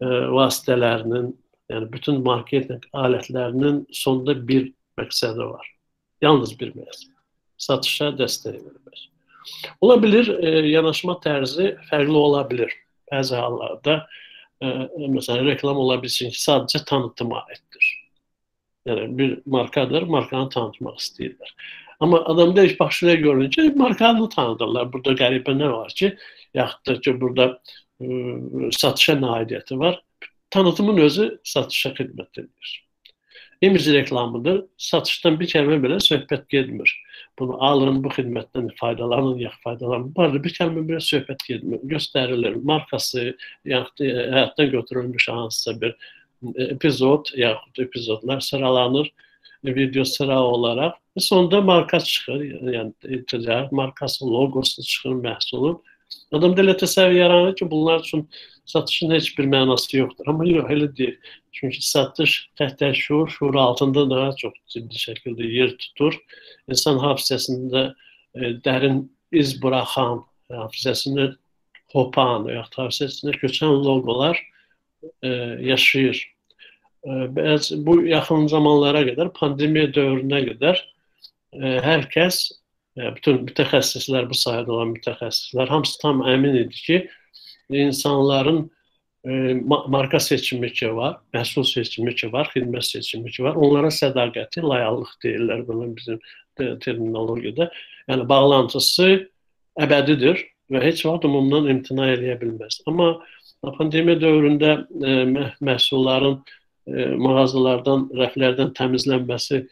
e, 0.00 0.06
vasitələrinin 0.06 1.32
yani 1.70 1.92
bütün 1.92 2.22
marketing 2.22 2.82
aletlerinin 2.92 3.86
sonunda 3.92 4.48
bir 4.48 4.72
məqsədi 4.98 5.48
var. 5.48 5.66
Yalnız 6.22 6.54
bir 6.60 6.74
məqsəd. 6.76 7.10
Satışa 7.58 8.12
dəstək 8.18 8.58
vermək. 8.58 9.08
Ola 9.80 9.96
bilər 10.02 10.30
e, 10.38 10.50
yanaşma 10.70 11.16
tərzi 11.24 11.72
fərqli 11.90 12.18
ola 12.18 12.42
bilər. 12.50 12.70
Bəzi 13.12 13.36
hallarda 13.36 13.96
e, 14.62 14.68
məsələn 15.16 15.50
reklam 15.50 15.80
ola 15.82 15.98
bilsin 16.02 16.32
ki, 16.32 16.40
sadəcə 16.40 16.84
tanıtıma 16.88 17.42
aiddir. 17.44 17.88
Yəni 18.88 19.08
bir 19.18 19.34
markadır, 19.46 20.08
markanı 20.10 20.48
tanıtmaq 20.54 20.98
istəyirlər. 20.98 21.54
Amma 22.02 22.24
adamda 22.32 22.64
iş 22.64 22.80
başına 22.80 23.14
görünce 23.14 23.62
markanı 23.76 24.28
tanıdırlar. 24.28 24.88
Burada 24.92 25.14
qəribə 25.20 25.54
nə 25.58 25.68
var 25.72 25.92
ki, 25.98 26.16
yaxud 26.54 26.88
da 26.88 27.00
ki, 27.00 27.18
burada 27.20 27.48
ə, 27.52 28.06
e, 28.06 28.70
satışa 28.78 29.18
aidiyyəti 29.36 29.78
var. 29.78 30.00
Tanıtımın 30.50 30.98
özü 31.06 31.28
satışa 31.44 31.94
xidmət 31.98 32.40
edir. 32.40 32.72
İmage 33.62 33.92
reklamıdır. 33.94 34.64
Satışdan 34.76 35.38
bir 35.40 35.48
kəlmə 35.52 35.78
belə 35.84 36.00
söhbət 36.02 36.48
getmir. 36.50 36.92
Bunu 37.38 37.56
alın, 37.64 38.00
bu 38.04 38.10
xidmətdən 38.10 38.72
faydalanın, 38.80 39.38
ya 39.38 39.52
faydalanın. 39.64 40.10
Bu 40.16 40.22
arada 40.22 40.42
bir 40.44 40.54
kəlmə 40.56 40.82
belə 40.88 40.98
söhbət 40.98 41.46
getmir. 41.48 41.78
Göstərilir 41.94 42.58
markası, 42.66 43.36
yaxud 43.64 44.02
həyatdan 44.04 44.70
götürülmüş 44.76 45.28
hansısa 45.28 45.80
bir 45.80 45.94
epizod 46.56 47.30
yaxud 47.38 47.78
epizodlar 47.78 48.40
sıralanır 48.40 49.12
video 49.64 50.04
sıra 50.04 50.40
olaraq 50.42 50.98
və 51.16 51.22
sonda 51.22 51.60
marka 51.62 52.00
çıxır, 52.00 52.42
yəni 52.74 53.22
ticarət 53.30 53.72
markası, 53.72 54.26
logosu 54.26 54.82
çıxır 54.82 55.18
məhsulun. 55.22 55.78
Adam 56.32 56.56
da 56.56 56.62
elə 56.64 56.74
təsəvvür 56.80 57.18
yaranır 57.18 57.54
ki, 57.56 57.70
bunlar 57.70 58.00
üçün 58.00 58.26
satışın 58.64 59.10
heç 59.12 59.30
bir 59.38 59.48
mənası 59.52 59.96
yoxdur. 59.96 60.28
Amma 60.32 60.46
yox, 60.48 60.70
elə 60.76 60.88
deyil. 60.96 61.16
Çünki 61.52 61.82
satış 61.84 62.36
təhdə 62.60 62.92
şuur, 62.96 63.28
şuur 63.28 63.54
altında 63.60 64.06
daha 64.10 64.30
çox 64.40 64.54
ciddi 64.74 65.02
şəkildə 65.04 65.48
yer 65.52 65.74
tutur. 65.76 66.16
İnsan 66.70 67.00
hafizəsində 67.02 67.84
e, 68.34 68.54
dərin 68.64 69.04
iz 69.32 69.54
buraxan, 69.62 70.22
hafizəsində 70.52 71.32
hopan, 71.92 72.48
yaxud 72.48 72.80
hafizəsinə 72.80 73.36
köçən 73.42 73.82
loqolar 73.84 74.38
e, 75.22 75.28
yaşayır. 75.72 76.22
Bəzi 77.36 77.80
bu 77.82 77.98
yaxın 78.06 78.46
zamanlara 78.46 79.02
qədər, 79.08 79.32
pandemiya 79.34 79.88
dövrünə 79.94 80.44
qədər 80.46 80.78
e, 80.78 81.78
hər 81.82 82.06
kəs, 82.12 82.44
e, 82.52 82.61
bütün 82.96 83.42
mütəxəssislər, 83.46 84.28
bu 84.28 84.36
sahədə 84.36 84.72
olan 84.74 84.94
mütəxəssislər 84.96 85.70
hamısı 85.72 85.98
tam 86.02 86.22
əmin 86.28 86.58
idi 86.64 86.84
ki, 86.86 86.98
insanların 87.82 88.62
e, 89.24 89.54
marka 89.64 90.20
seçimi 90.20 90.72
ki 90.72 90.90
var, 90.96 91.18
məhsul 91.34 91.64
seçimi 91.68 92.14
ki 92.14 92.32
var, 92.32 92.50
xidmət 92.52 92.88
seçimi 92.90 93.32
ki 93.32 93.46
var, 93.46 93.56
onlara 93.56 93.92
sədaqəti, 93.94 94.64
layallıq 94.66 95.14
deyirlər 95.24 95.66
bunu 95.68 95.92
bizim 95.96 96.20
terminologiyada. 96.56 97.70
Yəni 98.10 98.26
bağlantısı 98.28 99.08
əbədidir 99.80 100.42
və 100.72 100.82
heç 100.84 101.04
vaxt 101.06 101.24
bundan 101.24 101.70
imtina 101.72 102.10
edə 102.12 102.36
bilməz. 102.40 102.82
Amma 102.90 103.14
pandemiya 103.78 104.18
dövründə 104.20 104.74
məhsulların 105.64 106.36
e, 106.86 107.06
mağazalardan, 107.16 108.10
rəflərdən 108.20 108.74
təmizlənməsi 108.76 109.62
e, 109.62 109.66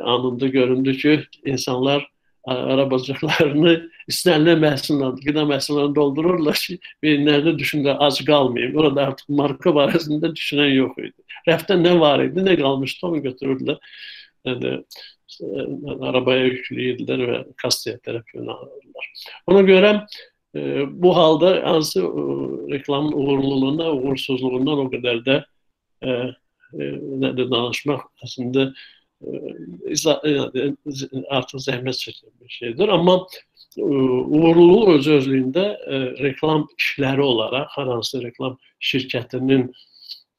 anında 0.00 0.48
göründü 0.48 0.96
ki, 0.98 1.16
insanlar 1.52 2.06
arabacıqlarını 2.46 3.72
istənilən 4.10 4.60
məhsulla, 4.62 5.10
qida 5.18 5.44
məhsullarını 5.50 5.96
doldururlar 5.96 6.60
ki, 6.66 6.78
beyinlərində 7.04 7.56
düşünürlər, 7.58 7.98
ac 8.06 8.22
qalmayım. 8.28 8.76
Orada 8.78 9.08
artıq 9.10 9.34
marka 9.40 9.74
barəsində 9.76 10.30
düşünən 10.34 10.72
yox 10.74 11.02
idi. 11.08 11.40
Rəfdə 11.48 11.78
nə 11.80 11.96
var 12.00 12.22
idi, 12.24 12.44
nə 12.46 12.56
qalmışdı, 12.60 13.06
onu 13.08 13.22
götürürdülər. 13.26 13.98
Yəni, 14.46 14.78
arabaya 16.06 16.46
yükləyirdilər 16.46 17.26
və 17.30 17.42
kassaya 17.60 17.98
tərəf 18.06 18.30
yönəldirdilər. 18.36 19.08
Ona 19.50 19.62
görə 19.66 19.90
e, 20.54 20.86
bu 20.88 21.16
halda 21.16 21.52
hansı 21.66 22.00
e, 22.00 22.26
reklamın 22.72 23.12
uğurluluğundan, 23.12 23.98
uğursuzluğundan 23.98 24.84
o 24.84 24.88
qədər 24.94 25.22
də 25.26 25.38
e, 26.02 26.16
nədir 26.76 27.50
danışmaq 27.50 28.06
əslində 28.24 28.70
artıq 31.38 31.62
zəhmət 31.66 31.96
çəkən 32.04 32.32
bir 32.40 32.50
şeydir. 32.58 32.88
Amma 32.88 33.14
uğurluluq 33.76 34.94
öz 34.96 35.06
özlüyündə 35.18 35.64
reklam 36.22 36.66
işləri 36.78 37.22
olaraq 37.24 37.68
hər 37.76 37.92
hansı 37.94 38.22
reklam 38.24 38.58
şirkətinin 38.90 39.68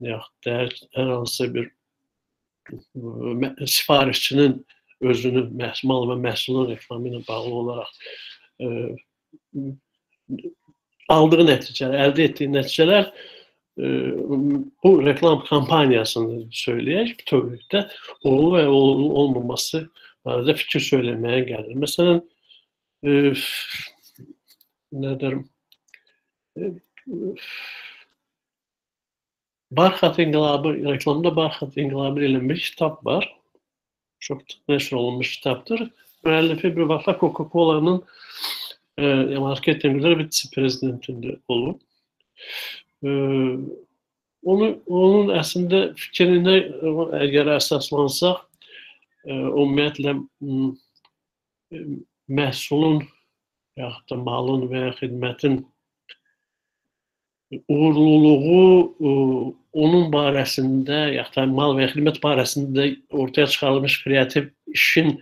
yaxud 0.05 0.45
da 0.45 0.49
hər 0.97 1.09
hansı 1.15 1.53
bir 1.53 1.65
sifarişçinin 3.65 4.65
özünün 5.01 5.51
mal 5.89 6.07
və 6.09 6.17
məhsulun 6.23 6.71
reklamı 6.71 7.11
ilə 7.11 7.21
bağlı 7.27 7.53
olaraq 7.61 7.91
aldığı 11.13 11.45
nəticələr, 11.47 11.97
əldə 12.07 12.25
etdiyi 12.27 12.49
nəticələr 12.51 13.11
Ee, 13.79 14.13
bu 14.83 15.05
reklam 15.05 15.43
kampanyasını 15.43 16.45
söyleyen 16.51 17.07
bütövlükte 17.07 17.87
oğlu 18.23 18.57
ve 18.57 18.67
oğlunun 18.67 19.09
olmaması 19.09 19.89
arada 20.25 20.53
fikir 20.53 20.79
söylemeye 20.79 21.39
gelir. 21.39 21.75
Mesela 21.75 22.21
e, 23.03 23.33
ne 24.91 25.19
derim 25.19 25.49
e, 26.57 26.61
Barhat 29.71 30.19
İngilabı 30.19 30.73
reklamda 30.73 31.35
Barhat 31.35 31.77
İngilabı 31.77 32.23
ile 32.23 32.49
bir 32.49 32.59
kitap 32.59 33.05
var. 33.05 33.37
Çok 34.19 34.41
neşr 34.69 34.93
olunmuş 34.93 35.35
kitaptır. 35.35 35.91
Müellifi 36.23 36.77
bir 36.77 36.81
vafa 36.81 37.17
Coca-Cola'nın 37.19 38.03
e, 38.97 39.37
marketin 39.37 40.03
bir 40.03 40.17
vice 40.17 40.49
prezidentinde 40.55 41.39
olur. 41.47 41.75
Onu 43.03 44.67
onun 44.87 45.31
əslində 45.37 45.91
fikrinə 45.99 46.57
əgər 47.21 47.53
əsaslansaq, 47.57 48.43
ümumiyyətlə 49.27 50.15
məhsulun 52.27 53.01
yaxud 53.77 54.05
da 54.11 54.17
malın 54.21 54.67
və 54.71 54.85
ya 54.87 54.93
xidmətin 54.97 55.59
uğurluluğu 57.71 59.55
onun 59.77 60.07
barəsində, 60.11 61.13
yaxud 61.15 61.37
da 61.37 61.45
mal 61.51 61.75
və 61.77 61.89
xidmət 61.93 62.21
barəsində 62.23 62.89
ortaya 63.13 63.47
çıxarılmış 63.47 63.99
kreativ 64.03 64.49
işin 64.73 65.19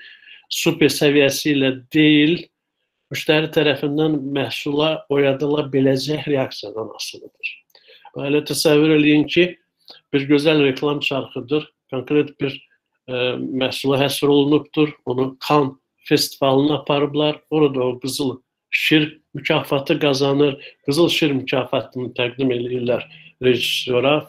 super 0.49 0.89
səviyyəsi 0.93 1.51
ilə 1.55 1.71
deyil, 1.93 2.37
müştəri 3.13 3.51
tərəfindən 3.53 4.17
məhsula 4.37 4.89
oyadıla 5.13 5.67
biləcək 5.73 6.25
reaksiyadan 6.31 6.89
asılıdır. 6.95 7.64
Elə 8.23 8.41
təsəvvür 8.47 8.95
eləyin 8.95 9.25
ki, 9.27 9.49
bir 10.13 10.27
gözəl 10.29 10.63
reklam 10.63 10.99
çarxıdır, 11.03 11.67
konkret 11.91 12.31
bir 12.41 12.53
ə, 12.53 12.55
e, 13.11 13.17
məhsula 13.61 13.99
həsr 13.99 14.31
olunubdur, 14.31 14.93
onu 15.05 15.35
Kan 15.47 15.73
festivalına 16.07 16.79
aparıblar, 16.79 17.41
orada 17.49 17.83
o 17.83 17.99
qızıl 17.99 18.37
şir 18.69 19.21
mükafatı 19.33 19.99
qazanır, 19.99 20.57
qızıl 20.85 21.09
şir 21.09 21.31
mükafatını 21.31 22.13
təqdim 22.17 22.51
edirlər 22.55 23.03
rejissora, 23.43 24.27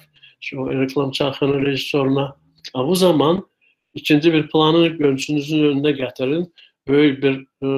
reklam 0.53 1.11
çarxının 1.11 1.65
rejissoruna. 1.67 2.37
Bu 2.75 2.97
zaman 2.97 3.47
ikinci 3.95 4.33
bir 4.33 4.49
planı 4.49 4.87
gözünüzün 4.87 5.65
önünə 5.71 5.95
gətirin. 6.01 6.47
Böyük 6.89 7.23
bir 7.23 7.39
ə, 7.39 7.47
e, 7.63 7.69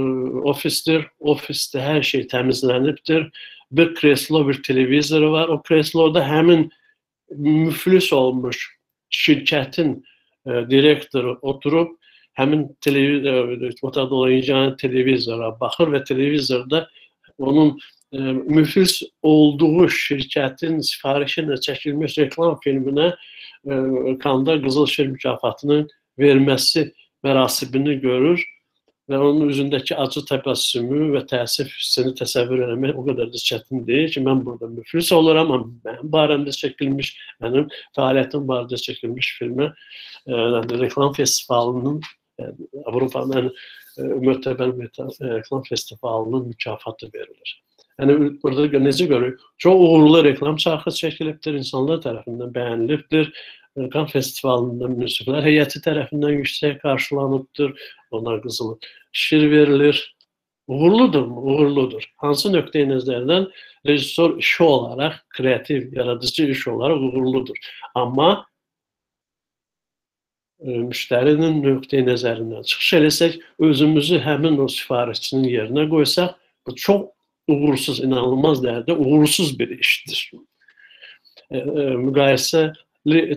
ofisdir. 0.48 1.06
Ofisdə 1.20 1.80
hər 1.80 2.02
şey 2.02 2.26
təmizlənibdir 2.32 3.30
bir 3.70 3.94
kreslo, 3.94 4.48
bir 4.48 4.62
televizoru 4.62 5.32
var. 5.32 5.48
O 5.48 5.62
kresloda 5.62 6.24
həmin 6.24 6.70
müflis 7.36 8.12
olmuş 8.12 8.78
şirkətin 9.10 10.02
e, 10.46 10.50
direktoru 10.70 11.38
oturub 11.42 11.96
həmin 12.38 12.68
televizor 12.80 13.48
otaqda 13.82 14.14
olan 14.14 14.76
televizora 14.76 15.52
baxır 15.60 15.92
və 15.92 16.04
televizorda 16.04 16.88
onun 17.38 17.78
e, 18.12 18.18
müflis 18.18 19.02
olduğu 19.22 19.88
şirkətin 19.88 20.82
sifarişi 20.82 21.42
ilə 21.42 21.58
çəkilmiş 21.66 22.18
reklam 22.18 22.58
filminə 22.64 23.10
e, 23.68 24.18
Kanda 24.18 24.60
Qızıl 24.62 24.86
Şir 24.86 25.06
mükafatının 25.06 25.88
verməsi 26.18 26.92
mərasimini 27.24 28.00
görür 28.00 28.44
və 29.08 29.18
onun 29.18 29.48
üzündəki 29.52 29.96
acı 30.02 30.22
təbəssümü 30.28 31.12
və 31.14 31.22
təəssüf 31.30 31.70
hissini 31.72 32.12
təsəvvür 32.18 32.64
etmək 32.66 32.98
o 32.98 33.04
qədər 33.06 33.32
də 33.32 33.42
çətin 33.42 33.86
deyil 33.88 34.12
ki, 34.14 34.22
mən 34.26 34.44
burada 34.46 34.68
müflis 34.72 35.10
oluram, 35.16 35.52
amma 35.54 35.88
mənim 35.88 36.12
barəmdə 36.12 36.54
çəkilmiş, 36.58 37.14
mənim 37.44 37.68
fəaliyyətim 37.96 38.46
barədə 38.50 38.80
çəkilmiş 38.84 39.32
filmə 39.40 39.70
ə, 39.72 40.62
reklam 40.84 41.14
festivalının 41.16 42.02
ə, 42.02 42.52
Avropanın 42.86 43.52
mötəbər 43.98 44.76
reklam 44.78 45.64
festivalının 45.66 46.46
mükafatı 46.52 47.10
verilir. 47.14 47.56
Yəni 47.98 48.14
burada 48.42 48.78
necə 48.78 49.08
görürük? 49.10 49.40
Çox 49.58 49.74
uğurlu 49.74 50.22
reklam 50.24 50.56
çarxı 50.56 50.92
çəkilibdir, 51.00 51.56
insanlar 51.58 51.98
tərəfindən 52.04 52.52
bəyənilibdir. 52.54 53.32
Qan 53.92 54.08
festivalında 54.10 54.88
münsiflər 54.90 55.44
heyəti 55.46 55.80
tərəfindən 55.84 56.40
yüksək 56.40 56.80
qarşılanıbdır. 56.82 57.74
Ona 58.10 58.40
qızıl 58.42 58.78
şir 59.12 59.50
verilir. 59.50 60.14
uğurludurmu? 60.68 61.40
Uğurludur. 61.40 62.04
Hansı 62.16 62.52
nöqteyi 62.52 62.86
nəzərdən 62.90 63.46
rejissor 63.86 64.38
işi 64.38 64.62
olaraq, 64.62 65.14
kreativ, 65.28 65.96
yaradıcı 65.96 66.44
iş 66.44 66.68
olaraq 66.68 67.04
uğurludur. 67.08 67.56
Amma 67.94 68.46
e, 70.60 70.70
müştərinin 70.90 71.62
nöqteyi 71.64 72.04
nəzərindən 72.10 72.66
çıxış 72.68 72.92
eləsək, 73.00 73.38
özümüzü 73.58 74.18
həmin 74.26 74.58
o 74.60 74.68
sifarişçinin 74.68 75.48
yerinə 75.48 75.88
qoysaq, 75.88 76.34
bu 76.66 76.74
çox 76.76 77.06
uğursuz, 77.48 78.02
inanılmaz 78.04 78.60
dərəcədə 78.64 78.96
uğursuz 78.96 79.58
bir 79.58 79.72
işdir. 79.78 80.30
E, 81.50 81.58
e, 81.58 81.88
müqayisəli 82.04 82.76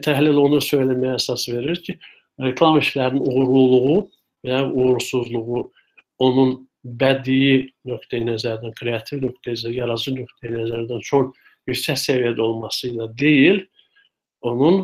təhlil 0.06 0.40
onu 0.42 0.62
söyləməyə 0.64 1.18
əsas 1.20 1.48
verir 1.52 1.80
ki, 1.86 1.98
reklam 2.42 2.80
işlərinin 2.82 3.24
uğurluluğu 3.28 4.00
və 4.46 4.52
ya 4.52 4.62
uğursuzluğu 4.68 5.64
onun 6.22 6.56
bədii 6.84 7.70
nöqteyi 7.86 8.26
nəzərdən, 8.26 8.74
kreativ 8.78 9.22
nöqteyi, 9.26 9.76
yaradıcı 9.78 10.16
nöqteyi 10.16 10.54
nəzərdən 10.56 11.04
çox 11.06 11.36
yüksək 11.70 12.00
səviyyədə 12.02 12.42
olması 12.42 12.90
ilə 12.90 13.08
deyil, 13.18 13.62
onun 14.42 14.84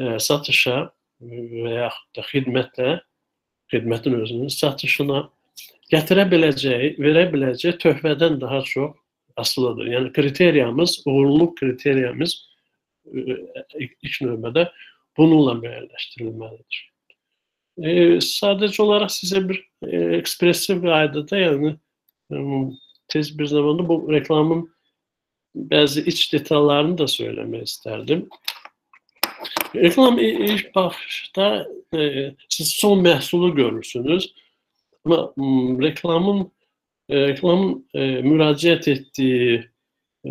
e, 0.00 0.18
satışa 0.18 0.88
və 1.20 1.74
yaxud 1.76 2.16
da 2.16 2.24
xidmətlə, 2.30 2.90
xidmətin 3.72 4.16
özünün 4.22 4.52
satışına 4.52 5.26
gətirə 5.92 6.24
biləcəyi, 6.30 6.94
verə 7.00 7.26
biləcəyi 7.32 7.76
töhfədən 7.82 8.40
daha 8.40 8.62
çox 8.64 8.96
asılıdır. 9.36 9.90
Yəni 9.92 10.12
kriteriyamız, 10.12 11.02
uğurluq 11.06 11.54
kriteriyamız 11.60 12.36
ilk 13.12 14.20
növbədə 14.24 14.68
bununla 15.18 15.54
müəyyənləşdirilməlidir. 15.60 16.82
E, 17.74 17.92
sadəcə 18.22 18.82
olaraq 18.84 19.12
sizə 19.14 19.42
bir 19.48 19.58
e, 19.86 20.00
ekspresiv 20.20 20.82
qaydada, 20.84 21.40
yəni 21.40 21.74
e, 21.74 22.62
tez 23.12 23.32
bir 23.38 23.50
zamanda 23.50 23.86
bu 23.88 24.00
reklamın 24.12 24.64
bəzi 25.72 26.04
iç 26.10 26.26
detallarını 26.32 26.98
da 26.98 27.08
söyləmək 27.10 27.68
istərdim. 27.68 28.26
Reklam 29.74 30.18
ilk 30.18 30.74
baxışda 30.74 31.66
e, 31.94 32.32
siz 32.48 32.74
son 32.78 33.02
məhsulu 33.04 33.54
görürsünüz. 33.54 34.32
Ama 35.04 35.34
reklamın 35.82 36.50
reklamın 37.10 37.86
e, 37.94 38.00
müraciət 38.24 38.88
etdiyi 38.90 39.56
e, 40.24 40.30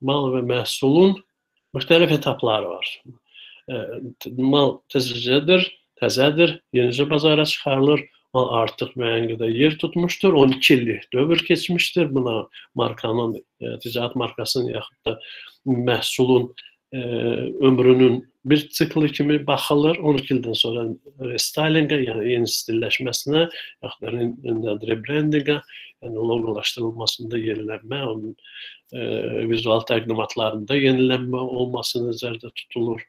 mal 0.00 0.32
və 0.34 0.42
məhsulun 0.44 1.16
müxtəlif 1.74 2.12
etapları 2.18 2.70
var. 2.70 2.90
E, 3.70 3.78
mal 4.38 4.78
təzəcədir, 4.92 5.66
təzədir, 6.02 6.58
yenicə 6.76 7.08
bazara 7.10 7.46
çıxarılır. 7.48 8.04
Mal 8.34 8.48
artıq 8.64 8.96
müəyyən 8.98 9.28
qədər 9.30 9.50
yer 9.54 9.76
tutmuşdur. 9.78 10.34
12 10.34 10.74
illik 10.74 11.04
dövr 11.12 11.44
keçmişdir. 11.46 12.08
Buna 12.14 12.48
markanın, 12.74 13.36
e, 13.62 13.76
ticarət 13.84 14.16
markasının 14.18 14.72
yaxud 14.74 14.96
da 15.06 15.18
məhsulun 15.66 16.48
e, 16.92 16.98
ömrünün 17.68 18.24
bir 18.44 18.68
ciklı 18.68 19.08
kimi 19.08 19.46
baxılır. 19.46 19.98
12 19.98 20.34
ildən 20.34 20.58
sonra 20.58 20.84
restylinqə, 21.30 22.00
yəni 22.08 22.32
yeni 22.32 22.50
stilleşməsinə, 22.50 23.46
yaxud 23.86 24.02
da 24.66 24.76
rebrandinqə, 24.90 25.60
yəni 26.04 26.26
loqolaşdırılmasında 26.30 27.40
yenilənmə, 27.40 28.00
onun 28.12 28.36
e, 28.92 29.00
vizual 29.50 29.84
təqdimatlarında 29.88 30.78
yenilənmə 30.78 31.42
olması 31.42 32.04
nəzərdə 32.04 32.52
tutulur. 32.60 33.02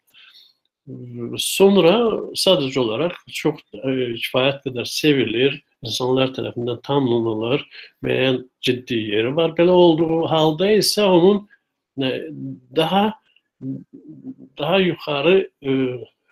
Sonra 1.42 1.96
sadəcə 2.38 2.80
olaraq 2.84 3.18
çox 3.34 3.62
e, 3.74 4.14
kifayət 4.22 4.64
qədər 4.68 4.90
sevilir, 4.90 5.60
insanlar 5.86 6.32
tərəfindən 6.38 6.82
tanınılır, 6.86 7.66
müəyyən 8.06 8.42
ciddi 8.66 9.02
yeri 9.12 9.36
var. 9.38 9.54
Belə 9.58 9.74
olduğu 9.74 10.26
halda 10.30 10.72
isə 10.78 11.06
onun 11.10 11.46
daha 12.76 13.12
daha 14.60 14.80
yuxarı 14.84 15.36
e, 15.64 15.74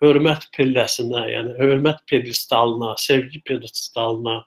hörmət 0.04 0.50
pilləsinə, 0.56 1.24
yəni 1.32 1.56
hörmət 1.60 2.04
pedestalına, 2.12 2.94
sevgi 3.00 3.42
pedestalına, 3.48 4.42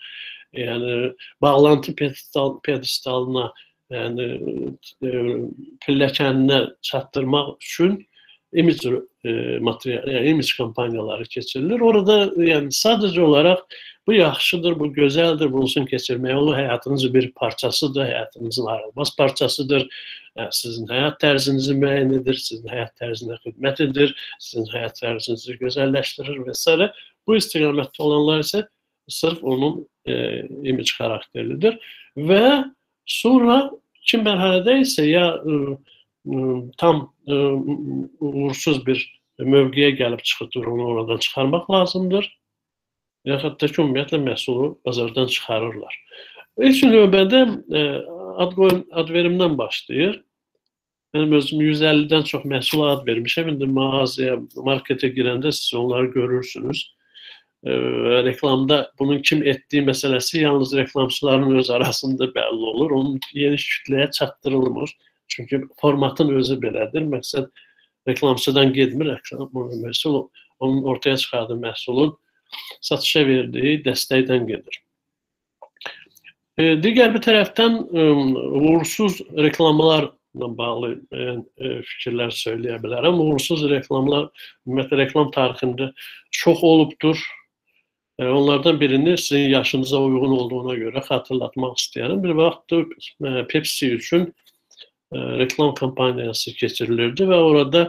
yəni 0.56 1.14
bağlantı 1.42 1.94
pedestal 1.94 2.60
pedestalına, 2.64 3.46
yəni 3.92 4.28
e, 5.02 5.10
pilləkəninə 5.86 6.60
çatdırmaq 6.82 7.56
üçün 7.60 7.98
image 8.52 8.88
e, 9.24 9.58
material, 9.58 10.06
yəni 10.08 10.30
image 10.30 10.56
kampaniyaları 10.58 11.24
keçirilir. 11.24 11.80
Orada 11.80 12.18
yəni 12.40 12.72
sadəcə 12.74 13.20
olaraq 13.20 13.64
bu 14.06 14.14
yaxşıdır, 14.14 14.78
bu 14.78 14.86
gözəldir, 14.94 15.50
bunun 15.52 15.86
keçirmək 15.90 16.34
olur, 16.34 16.54
həyatınızın 16.56 17.14
bir 17.14 17.32
parçasıdır, 17.32 18.06
həyatınızın 18.06 18.70
ayrılmaz 18.70 19.16
parçasıdır. 19.18 19.88
Yəni, 20.38 20.52
sizin 20.52 20.86
həyat 20.86 21.18
tərzinizi 21.22 21.74
müəyyən 21.74 22.14
edir, 22.20 22.38
sizin 22.38 22.68
həyat 22.70 22.94
tərzinə 23.00 23.38
xidmət 23.42 23.82
edir, 23.88 24.14
sizin 24.38 24.70
həyat 24.72 25.00
tərzinizi 25.02 25.58
gözəlləşdirir 25.62 26.44
və 26.46 26.54
s. 26.54 26.90
Bu 27.26 27.38
istiqamətdə 27.40 28.02
olanlar 28.06 28.44
isə 28.44 28.62
sırf 29.08 29.44
onun 29.44 29.86
e, 30.06 30.40
image 30.62 30.94
xarakterlidir 30.98 31.78
və 32.16 32.64
sonra 33.06 33.70
mərhələdə 34.14 34.80
isə 34.82 35.04
ya 35.06 35.26
e, 35.36 35.76
tam 36.78 37.06
e, 37.28 37.34
uğursuz 38.20 38.82
bir 38.86 39.02
mövqeyə 39.38 39.92
gəlib 39.98 40.22
çıxır, 40.22 40.66
onu 40.66 40.84
oradan 40.84 41.18
çıxarmaq 41.18 41.70
lazımdır. 41.70 42.28
Yaxud 43.26 43.60
da 43.60 43.66
ki, 43.66 43.80
ümumiyyətlə 43.82 44.18
məhsulu 44.22 44.68
bazardan 44.86 45.26
çıxarırlar. 45.26 45.94
İlk 46.62 46.84
növbədə 46.86 47.40
e, 47.74 47.82
ad, 48.38 48.54
qoyun, 48.54 48.84
ad 48.92 49.10
verimdən 49.10 49.58
başlayır. 49.58 50.20
Mənim 51.14 51.34
özüm 51.38 51.60
150-dən 51.64 52.24
çox 52.30 52.44
məhsul 52.44 52.84
ad 52.86 53.06
vermişəm. 53.08 53.50
İndi 53.54 53.66
mağazaya, 53.66 54.38
marketə 54.68 55.10
girəndə 55.16 55.52
siz 55.52 55.74
onları 55.74 56.12
görürsünüz. 56.14 56.84
E, 57.66 57.72
reklamda 58.24 58.92
bunun 58.98 59.22
kim 59.22 59.42
etdiyi 59.42 59.82
məsələsi 59.82 60.38
yalnız 60.38 60.76
reklamçıların 60.76 61.56
öz 61.58 61.70
arasında 61.70 62.24
bəlli 62.24 62.64
olur. 62.72 62.90
Onun 62.90 63.20
geniş 63.34 63.66
kütləyə 63.72 64.10
çatdırılmır. 64.10 64.96
Çünki 65.28 65.60
formatın 65.80 66.30
özü 66.38 66.60
belədir. 66.62 67.08
Məqsəd 67.10 67.50
reklamçıdan 68.08 68.72
getmir, 68.72 69.06
reklam 69.06 69.50
məhsul 69.82 70.28
onun 70.60 70.82
ortaya 70.82 71.16
çıxardığı 71.16 71.58
məhsulun 71.60 72.14
satışa 72.80 73.26
verdiyi 73.26 73.80
dəstəkdən 73.84 74.46
gedir. 74.46 74.82
E, 76.56 76.76
digər 76.80 77.10
bir 77.14 77.24
tərəfdən 77.24 77.80
e, 77.82 78.04
uğursuz 78.60 79.18
reklamlarla 79.36 80.50
bağlı 80.60 80.92
müəyyən 81.10 81.42
e, 81.58 81.72
fikirlər 81.90 82.30
söyləyə 82.36 82.78
bilərəm. 82.84 83.18
Uğursuz 83.24 83.66
reklamlar 83.70 84.30
ümumiyyətlə 84.66 85.02
reklam 85.02 85.34
tarixində 85.34 85.90
çox 86.30 86.62
olubdur. 86.64 87.20
Onlardan 88.18 88.80
birini 88.80 89.18
sizin 89.18 89.48
yaşınıza 89.48 90.00
uyğun 90.00 90.32
olduğuna 90.38 90.74
görə 90.74 91.02
xatırlatmaq 91.04 91.76
istəyirəm. 91.76 92.22
Bir 92.22 92.30
vaxt 92.38 92.72
Pepsi 93.48 93.90
üçün 93.90 94.34
reklam 95.12 95.74
kampaniyası 95.74 96.54
keçirilirdi 96.56 97.28
və 97.28 97.36
orada 97.36 97.82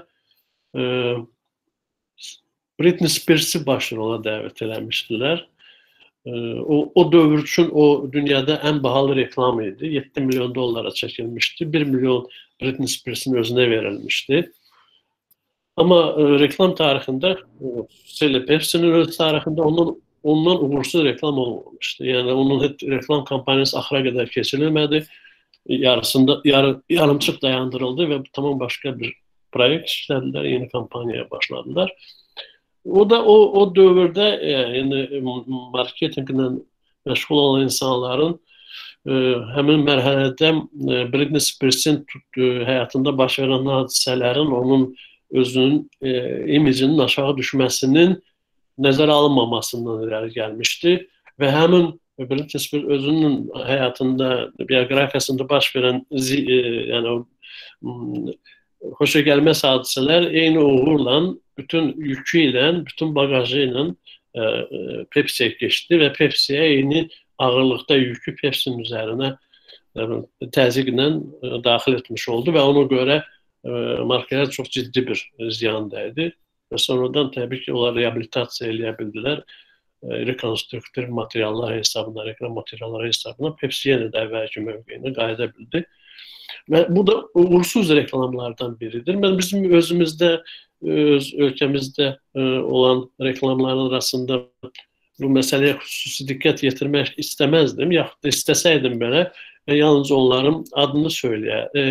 Britney 2.79 3.09
Spears-i 3.09 3.65
baş 3.65 3.93
rola 3.93 4.19
dəvət 4.25 4.65
eləmişdilər. 4.67 5.45
O, 6.27 6.91
o 6.95 7.11
dövr 7.11 7.39
üçün 7.39 7.69
o 7.71 8.11
dünyada 8.11 8.59
ən 8.67 8.83
bahalı 8.83 9.15
reklam 9.15 9.61
idi. 9.61 9.93
7 9.95 10.21
milyon 10.21 10.55
dollara 10.55 10.91
çəkilmişdi. 10.91 11.73
1 11.73 11.83
milyon 11.83 12.27
Britney 12.61 12.87
Spears-in 12.87 13.33
özünə 13.33 13.69
verilmişdi. 13.69 14.51
Amma 15.77 15.99
e, 16.17 16.39
reklam 16.41 16.73
xüsusilə 16.75 18.45
Pepsi-nin 18.45 18.91
öz 18.99 19.13
tarixində 19.15 19.61
ondan 19.61 19.95
ondan 20.27 20.63
uğursuz 20.63 21.05
reklam 21.05 21.37
olmamışdı. 21.37 22.05
Yəni 22.05 22.31
onun 22.31 22.63
reklam 22.95 23.23
kampaniyası 23.25 23.77
axıra 23.79 24.03
qədər 24.07 24.29
keçirilmədi. 24.33 25.05
Yarısında 25.67 26.41
yarı, 26.45 26.81
yarımçıq 26.89 27.41
dayandırıldı 27.41 28.07
və 28.11 28.19
tamam 28.33 28.59
başqa 28.59 28.93
bir 28.99 29.13
proyekt 29.51 29.89
işlədilər, 29.91 30.47
yeni 30.47 30.69
kampaniyaya 30.69 31.29
başladılar. 31.31 31.91
O 32.85 33.09
da 33.09 33.23
o 33.23 33.35
o 33.61 33.63
dövrdə 33.75 34.27
e, 34.39 34.51
yəni 34.79 35.21
marketinqlə 35.75 36.51
məşğul 37.07 37.41
olan 37.41 37.65
insanların 37.67 38.37
ə, 38.37 38.39
e, 39.11 39.17
həmin 39.57 39.83
mərhələdə 39.87 40.51
ə, 40.53 40.61
e, 40.95 41.01
Britney 41.11 41.43
Spears-in 41.43 41.99
həyatında 42.37 43.11
baş 43.17 43.39
verən 43.43 43.67
hadisələrin 43.73 44.55
onun 44.61 44.87
özünün 45.31 45.81
ə, 45.99 46.13
imicinin 46.59 47.03
aşağı 47.03 47.35
düşməsinin 47.41 48.15
nəzərə 48.81 49.13
alınmamasından 49.13 50.03
irəli 50.07 50.33
gəlmişdi 50.35 50.99
və 51.41 51.53
həmin 51.53 51.95
Spears 52.17 52.73
özünün 52.73 53.49
həyatında 53.67 54.49
bioqrafiyasında 54.57 55.45
baş 55.49 55.67
verən 55.75 55.99
ə, 56.09 56.21
yəni 56.89 57.11
o 57.13 57.17
xoşa 58.97 59.21
gəlməz 59.25 59.61
hadisələr 59.65 60.29
eyni 60.33 60.59
uğurla 60.61 61.17
bütün 61.57 61.93
yükü 61.97 62.47
ilə, 62.49 62.85
bütün 62.85 63.13
bagajı 63.15 63.67
ilə 63.67 63.83
e, 64.33 64.41
e, 64.41 65.05
Pepsi'ye 65.11 65.49
geçti 65.59 65.99
ve 65.99 66.13
Pepsi'ye 66.13 66.63
eyni 66.63 67.09
ağırlıqda 67.37 67.95
yükü 67.95 68.35
Pepsi-nin 68.41 68.83
üzərinə 68.85 69.35
təzyiqlə 70.53 71.07
daxil 71.65 71.97
etmiş 71.97 72.27
oldu 72.29 72.53
və 72.53 72.61
ona 72.61 72.83
görə 72.89 73.21
markaya 74.05 74.45
çox 74.49 74.69
ciddi 74.69 75.07
bir 75.07 75.23
ziyan 75.49 75.89
dəydi. 75.89 76.31
Və 76.71 76.81
sonradan 76.81 77.31
təbii 77.35 77.63
ki, 77.63 77.73
onlar 77.73 77.95
reabilitasiya 77.97 78.71
eləyə 78.73 78.93
bildilər. 78.99 79.43
Rekonstruktiv 80.27 81.07
materiallar 81.09 81.73
hesabına, 81.77 82.25
reklam 82.27 82.53
materialları 82.53 83.07
hesabına 83.09 83.55
Pepsi 83.57 83.89
yenə 83.89 84.11
də 84.13 84.27
əvvəlki 84.27 84.61
mövqeyinə 84.65 85.13
qayıda 85.15 85.47
bildi. 85.55 85.83
Və 86.71 86.83
bu 86.93 87.03
da 87.07 87.15
uğursuz 87.39 87.89
reklamlardan 87.95 88.75
biridir. 88.79 89.17
Mən 89.17 89.37
bizim 89.39 89.65
özümüzdə 89.73 90.37
öz 90.83 91.31
ölkəmizdə 91.47 92.11
olan 92.61 93.07
reklamların 93.23 93.89
arasında 93.89 94.43
bu 95.21 95.31
məsələyə 95.33 95.77
xüsusi 95.81 96.27
diqqət 96.29 96.63
yetirmək 96.67 97.15
istəməzdim. 97.21 97.93
Yaxud 97.95 98.23
da 98.23 98.33
istəsəydim 98.33 98.99
belə, 99.01 99.23
yalnız 99.71 100.11
onların 100.13 100.59
adını 100.77 101.11
söyləyə, 101.13 101.61
e, 101.73 101.85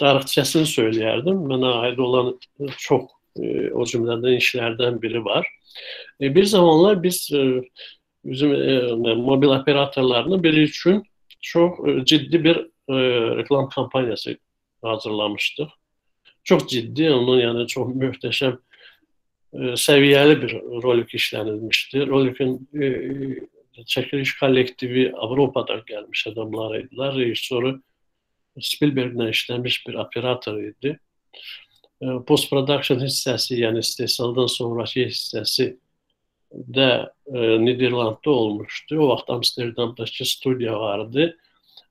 tarixçəsini 0.00 0.68
söyləyərdim. 0.70 1.42
Mənə 1.50 1.74
aid 1.88 2.00
olan 2.00 2.32
çox 2.86 3.10
e, 3.40 3.70
o 3.70 3.84
cümleden 3.84 4.36
işlerden 4.36 5.02
biri 5.02 5.24
var. 5.24 5.46
E, 6.20 6.34
bir 6.34 6.44
zamanlar 6.44 7.02
biz 7.02 7.30
e, 7.32 7.62
bizim 8.24 8.54
e, 8.54 9.14
mobil 9.14 9.48
operatörlerinin 9.48 10.42
biri 10.42 10.62
için 10.62 11.02
çok 11.40 11.88
e, 11.88 12.04
ciddi 12.04 12.44
bir 12.44 12.56
e, 12.88 12.96
reklam 13.36 13.68
kampanyası 13.68 14.36
hazırlamıştık. 14.82 15.68
Çok 16.44 16.68
ciddi, 16.68 17.10
onun 17.10 17.40
yani 17.40 17.66
çok 17.66 17.94
mühteşem 17.94 18.58
e, 19.52 19.76
seviyeli 19.76 20.42
bir 20.42 20.52
rolik 20.54 21.14
işlenilmişti. 21.14 22.06
Rolik'in 22.06 22.68
e, 22.82 23.84
çekiliş 23.84 24.38
kolektivi 24.38 25.12
Avrupa'dan 25.16 25.82
gelmiş 25.86 26.26
adamlarıydılar. 26.26 27.16
Rejisörü 27.16 27.80
Spielberg'den 28.60 29.26
işlemiş 29.26 29.86
bir 29.86 29.94
operatörüydü. 29.94 30.98
Post 32.26 32.50
production 32.50 33.00
hissəsi, 33.02 33.60
yəni 33.62 33.82
istehsaldan 33.84 34.48
sonraki 34.50 35.06
hissəsi 35.10 35.68
də 36.52 36.88
e, 37.26 37.64
Niderlandda 37.64 38.30
olmuşdu. 38.30 38.98
O 39.00 39.08
vaxt 39.08 39.30
Amsterdamdakı 39.30 40.24
studiya 40.24 40.80
vardı. 40.80 41.36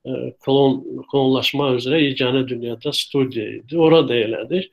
E, 0.04 0.10
klon 0.44 1.04
klonlaşma 1.10 1.72
üzrə 1.78 2.00
yeganə 2.02 2.44
dünyada 2.48 2.92
studiya 2.92 3.48
idi. 3.58 3.78
Orada 3.78 4.14
elədik. 4.14 4.70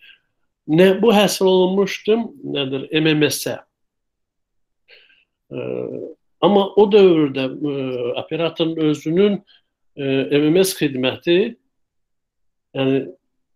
Nə 0.70 0.92
bu 1.02 1.14
həsr 1.16 1.48
olunmuşdu? 1.50 2.18
Nədir? 2.56 2.90
MMS-ə. 3.02 3.56
E, 5.52 5.60
amma 6.42 6.68
o 6.76 6.86
dövrdə 6.92 7.48
e, 7.48 7.78
operatorun 8.22 8.78
özünün 8.92 9.40
e, 9.96 10.04
MMS 10.40 10.76
xidməti 10.78 11.40
yəni 12.76 13.08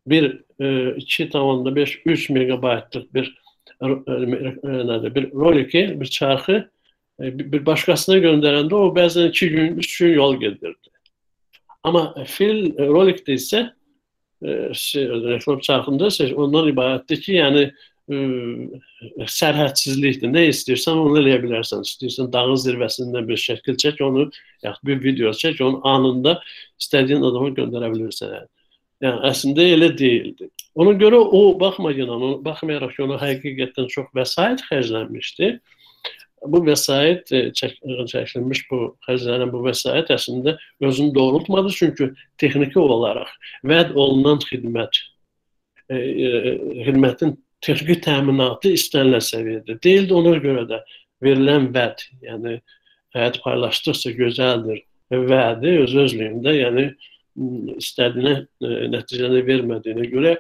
bir 0.10 0.42
2.5 0.60 2.02
3 2.06 2.30
megabaytlıq 2.30 3.08
bir 3.13 3.34
nədir, 3.82 5.16
bir 5.16 5.32
roliki, 5.32 6.02
bir 6.02 6.06
çarxı 6.06 6.70
bir 7.20 7.66
başqasına 7.66 8.18
göndərəndə 8.24 8.74
o 8.76 8.89
bəzən 8.96 9.30
2 9.30 9.50
gün, 9.50 9.78
3 9.78 9.98
gün 9.98 10.13
yol 10.13 10.36
gedirdi. 10.39 10.94
Amma 11.84 12.26
fil 12.26 12.74
rolikdə 12.80 13.38
isə 13.38 13.63
şey, 14.74 15.10
reklam 15.10 15.60
çarxında 15.60 16.10
ondan 16.36 16.68
ibarətdir 16.72 17.22
ki, 17.22 17.36
yəni 17.38 17.63
ə, 17.68 19.28
sərhədsizlikdir. 19.38 20.32
Nə 20.32 20.48
istəyirsən 20.52 21.00
onu 21.00 21.22
eləyə 21.22 21.39
bilərsən. 21.44 21.86
İstəyirsən 21.88 22.32
dağın 22.34 22.60
zirvəsindən 22.66 23.28
bir 23.30 23.39
şəkil 23.39 23.78
çək, 23.84 24.02
onu 24.04 24.30
yaxud 24.66 24.89
bir 24.89 25.04
video 25.04 25.32
çək, 25.32 25.62
onu 25.63 25.82
anında 25.88 26.39
istədiyin 26.82 27.24
adama 27.24 27.54
göndərə 27.60 27.92
bilirsən. 27.94 28.36
Yəni. 28.39 28.52
Yəni 29.04 29.28
əslində 29.28 29.66
elə 29.76 29.89
deyildi. 30.00 30.50
Ona 30.80 30.96
görə 30.98 31.20
o 31.20 31.42
baxmayaraq, 31.60 32.44
baxmayaraq 32.46 32.96
ki, 32.96 33.04
ona 33.06 33.20
həqiqətən 33.22 33.89
çox 33.92 34.10
vəsait 34.16 34.63
xərclənmişdi. 34.70 35.50
Bu 36.54 36.60
vəsait 36.66 37.32
e, 37.32 37.42
çək, 37.56 37.78
çəkilmiş 38.12 38.63
bu 38.72 38.80
xərclənən 39.08 39.52
bu 39.54 39.62
vəsait 39.63 40.12
əslində 40.12 40.58
özünü 40.84 41.13
doğrultmadı 41.16 41.72
çünki 41.76 42.10
texniki 42.42 42.80
olaraq 42.80 43.32
vəd 43.63 43.94
olunan 43.96 44.42
xidmət 44.44 45.00
e, 45.88 45.96
e, 45.96 46.56
xidmətin 46.88 47.38
texniki 47.63 48.02
təminatı 48.04 48.74
istənilən 48.76 49.24
səviyyədə 49.24 49.78
deyildi. 49.84 50.18
Ona 50.20 50.36
görə 50.44 50.66
də 50.72 50.82
verilən 51.24 51.70
vəd, 51.76 52.04
yəni 52.28 52.58
həyat 53.16 53.39
paylaşdıqca 53.46 54.12
gözəldir 54.20 54.84
vədi 55.13 55.78
öz 55.84 55.96
özlüyündə, 56.06 56.54
yəni 56.58 56.86
istədiyinə 57.82 58.34
e, 58.41 58.72
nəticəni 58.93 59.43
vermədiyinə 59.48 60.10
görə 60.12 60.34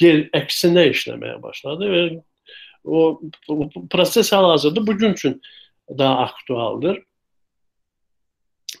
geri 0.00 0.28
əksinə 0.34 0.88
işləməyə 0.90 1.40
başladı 1.42 1.90
və 1.92 2.04
o, 2.84 3.20
proses 3.92 4.32
hal-hazırda 4.32 4.86
bugün 4.86 5.12
üçün 5.12 5.40
daha 5.98 6.18
aktualdır. 6.18 7.02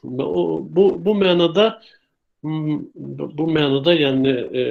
O, 0.04 0.60
bu 0.70 1.04
bu 1.04 1.14
mənada 1.16 1.80
bu 2.44 3.46
mənada 3.48 3.94
yəni 3.96 4.32
e, 4.52 4.62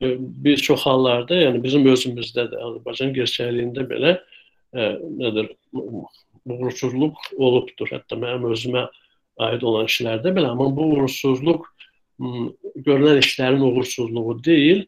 e, 0.00 0.14
bir 0.44 0.56
çox 0.56 0.86
hallarda, 0.88 1.36
yəni 1.36 1.60
bizim 1.62 1.84
özümüzdə 1.92 2.46
də 2.52 2.60
Azərbaycan 2.64 3.12
gerçəkliyində 3.16 3.84
belə 3.90 4.14
e, 4.72 4.86
nədir 5.20 5.50
uğursuzluq 6.48 7.20
olubdur. 7.36 7.92
Hətta 7.92 8.16
mənim 8.16 8.48
özümə 8.54 8.86
aid 9.50 9.66
olan 9.68 9.90
işlərdə 9.90 10.32
belə, 10.36 10.54
amma 10.54 10.70
bu 10.76 10.88
uğursuzluq 10.94 11.68
görülən 12.86 13.20
işlərin 13.20 13.62
uğursuzluğu 13.64 14.34
deyil, 14.44 14.82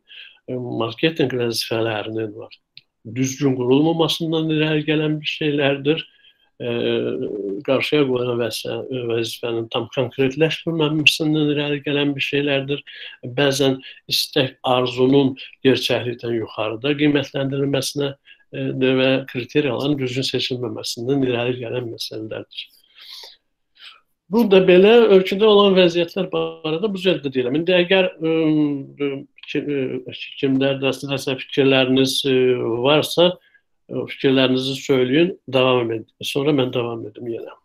e, 0.49 0.55
marketinq 0.55 1.35
vəzifələrinin 1.41 2.35
var. 2.37 2.57
Düzgün 3.15 3.57
qurulmamasından 3.59 4.51
irəli 4.57 4.85
gələn 4.89 5.21
bir 5.21 5.31
şeylərdir. 5.37 6.05
E, 6.63 6.73
qarşıya 7.67 8.03
qoyulan 8.11 8.43
vəzifənin 9.11 9.71
tam 9.75 9.89
konkretləşdirilməməsindən 9.97 11.55
irəli 11.55 11.81
gələn 11.87 12.13
bir 12.17 12.27
şeylərdir. 12.29 12.85
Bəzən 13.39 13.81
istək 14.13 14.55
arzunun 14.75 15.35
gerçəklikdən 15.67 16.37
yuxarıda 16.43 16.95
qiymətləndirilməsinə 17.01 18.13
e, 18.13 18.69
və 19.01 19.11
kriteriyaların 19.33 19.99
düzgün 20.05 20.29
seçilməməsindən 20.35 21.27
irəli 21.31 21.59
gələn 21.65 21.91
məsələlərdir. 21.97 22.69
Bu 24.33 24.47
da 24.49 24.63
belə 24.65 24.93
ölkədə 25.13 25.45
olan 25.45 25.75
vəziyyətlər 25.77 26.29
barədə 26.33 26.89
bu 26.89 27.01
cəhətdə 27.01 27.33
deyirəm. 27.35 27.57
İndi 27.59 27.75
əgər 27.77 28.07
kimlərdə 30.41 30.93
nəsə 31.11 31.35
fikirləriniz 31.43 32.15
varsa, 32.87 33.27
fikirlərinizi 33.93 34.79
söyləyin, 34.81 35.35
davam 35.53 35.91
edin. 35.93 36.09
Sonra 36.25 36.55
mən 36.57 36.73
davam 36.73 37.03
edim 37.11 37.29
yenə. 37.35 37.59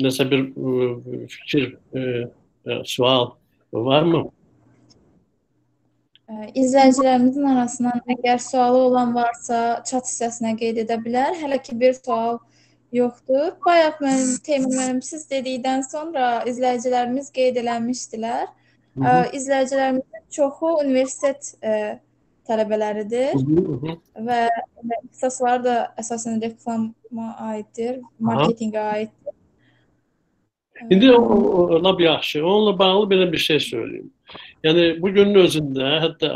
Nəsə 0.00 0.24
bir 0.30 0.46
fikir, 1.34 1.76
sual 2.88 3.34
varmı? 3.74 4.24
İzləyicilərimizin 6.56 7.44
arasından 7.52 8.00
əgər 8.16 8.40
sualı 8.40 8.78
olan 8.86 9.12
varsa, 9.12 9.84
chat 9.84 10.08
hissəsinə 10.08 10.56
qeyd 10.56 10.80
edə 10.86 10.96
bilər. 11.04 11.36
Hələ 11.36 11.60
ki 11.60 11.76
bir 11.84 11.92
sual 12.00 12.38
yoxdur. 12.94 13.52
Bayaq 13.66 14.00
mənim 14.04 14.38
Teymur 14.46 14.74
müəllim 14.76 15.02
siz 15.02 15.26
dedikdən 15.30 15.84
sonra 15.88 16.44
izləyicilərimiz 16.50 17.30
qeyd 17.34 17.60
eləmişdilər. 17.62 18.46
Hı 18.94 19.04
-hı. 19.04 19.30
İzləyicilərimizin 19.38 20.26
çoxu 20.30 20.74
universitet 20.84 21.54
ə, 21.62 21.98
tələbələridir 22.48 23.34
hı 23.34 23.96
və 24.28 24.40
ixtisasları 25.08 25.64
da 25.64 25.76
əsasən 26.00 26.42
reklama 26.42 27.28
aiddir, 27.50 28.00
marketinqə 28.20 28.82
aiddir. 28.94 29.34
İndi 30.90 31.12
o, 31.12 31.20
o 31.22 31.84
lap 31.84 32.00
yaxşı. 32.00 32.46
Onunla 32.46 32.78
bağlı 32.78 33.06
belə 33.10 33.32
bir 33.32 33.38
şey 33.38 33.60
söyləyim. 33.62 34.10
Yəni 34.64 34.86
bu 35.02 35.12
günün 35.14 35.38
özündə 35.44 35.90
hətta 36.02 36.30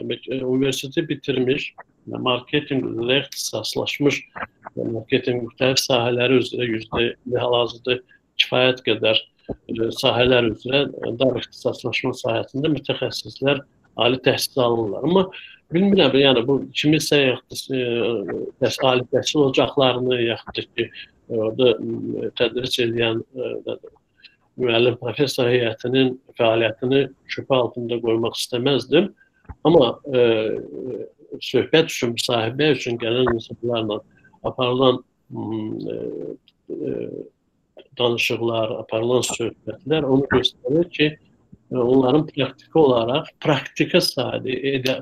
demək 0.00 0.26
universiteti 0.42 1.08
bitirmiş, 1.08 1.74
marketinq 2.06 2.86
üzrə 2.92 3.20
ixtisaslaşmış 3.24 4.20
marketinq 4.76 5.44
müxtəlif 5.46 5.82
sahələri 5.82 6.40
üzrə 6.42 6.68
yüzdə 6.68 7.10
hal-hazırda 7.42 7.98
kifayət 8.40 8.82
qədər 8.86 9.20
sahələr 9.98 10.50
üzrə 10.52 10.84
dar 11.20 11.38
ixtisaslaşma 11.42 12.12
sahəsində 12.22 12.72
mütəxəssislər 12.76 13.62
ali 14.00 14.20
təhsil 14.24 14.62
alırlar. 14.64 15.04
Amma 15.04 15.24
bilmirəm, 15.74 16.16
yəni 16.24 16.44
bu 16.46 16.60
kimisə 16.76 17.20
yaxud 17.26 18.84
ali 18.90 19.06
təhsil 19.14 19.46
ocaqlarını 19.48 20.20
yaxud 20.22 20.60
ki, 20.76 20.90
orada 21.30 21.74
tədris 22.38 22.78
edən 22.86 23.22
müəllim 24.60 24.98
professor 25.00 25.48
heyətinin 25.50 26.14
fəaliyyətini 26.38 27.04
şübhə 27.34 27.62
altında 27.64 28.00
qoymaq 28.02 28.36
istəməzdim. 28.38 29.10
Amma 29.66 29.92
e, 30.14 30.24
söhbət 31.40 31.92
üçün, 31.92 32.14
müsahibə 32.16 32.72
üçün 32.76 32.98
gələn 33.00 33.30
insanlarla 33.34 34.00
aparılan 34.44 35.02
e, 35.30 35.96
e, 36.70 37.08
danışıqlar, 37.98 38.76
aparılan 38.84 39.26
söhbətlər 39.26 40.06
onu 40.06 40.28
göstərir 40.32 40.88
ki, 40.96 41.08
e, 41.72 41.76
onların 41.76 42.26
praktiki 42.26 42.78
olaraq 42.78 43.30
praktika 43.44 44.00
sahədə, 44.04 44.56
edə, 44.74 44.96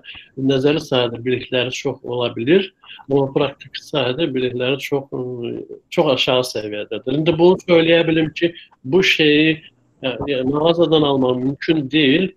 nəzəri 0.51 0.83
sahədə 0.85 1.23
bilikləri 1.25 1.75
çox 1.75 2.03
ola 2.05 2.31
bilər, 2.37 2.67
amma 3.09 3.27
praktiki 3.35 3.85
sahədə 3.87 4.29
bilikləri 4.35 4.81
çox 4.85 5.15
e, 5.15 5.65
çox 5.95 6.13
aşağı 6.17 6.47
səviyyədədir. 6.53 7.21
İndi 7.21 7.39
bunu 7.39 7.61
söyləyə 7.65 8.07
bilim 8.09 8.33
ki, 8.41 8.53
bu 8.85 9.03
şeyi 9.03 9.59
yəni, 10.03 10.45
mağazadan 10.51 11.03
almaq 11.03 11.37
mümkün 11.37 11.91
deyil. 11.91 12.31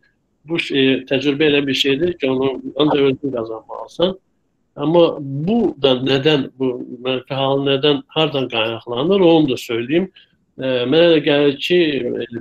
Bu 0.51 0.59
şey, 0.59 0.89
təcrübə 1.09 1.47
elə 1.47 1.61
bir 1.67 1.77
şeydir 1.83 2.17
ki, 2.19 2.29
onu 2.29 2.51
ancaq 2.75 3.05
özün 3.09 3.31
qazanmalısan. 3.35 4.17
Amma 4.75 5.03
bu 5.19 5.59
da 5.83 5.93
nədən, 5.99 6.49
bu 6.59 6.71
mənfi 7.05 7.35
hal 7.35 7.63
nədən, 7.67 8.01
hardan 8.15 8.47
qaynaqlanır, 8.51 9.23
onu 9.33 9.49
da 9.51 9.57
söyləyim. 9.59 10.09
E, 10.59 10.67
mənə 10.91 11.07
də 11.13 11.21
gəlir 11.27 11.57
ki, 11.65 11.79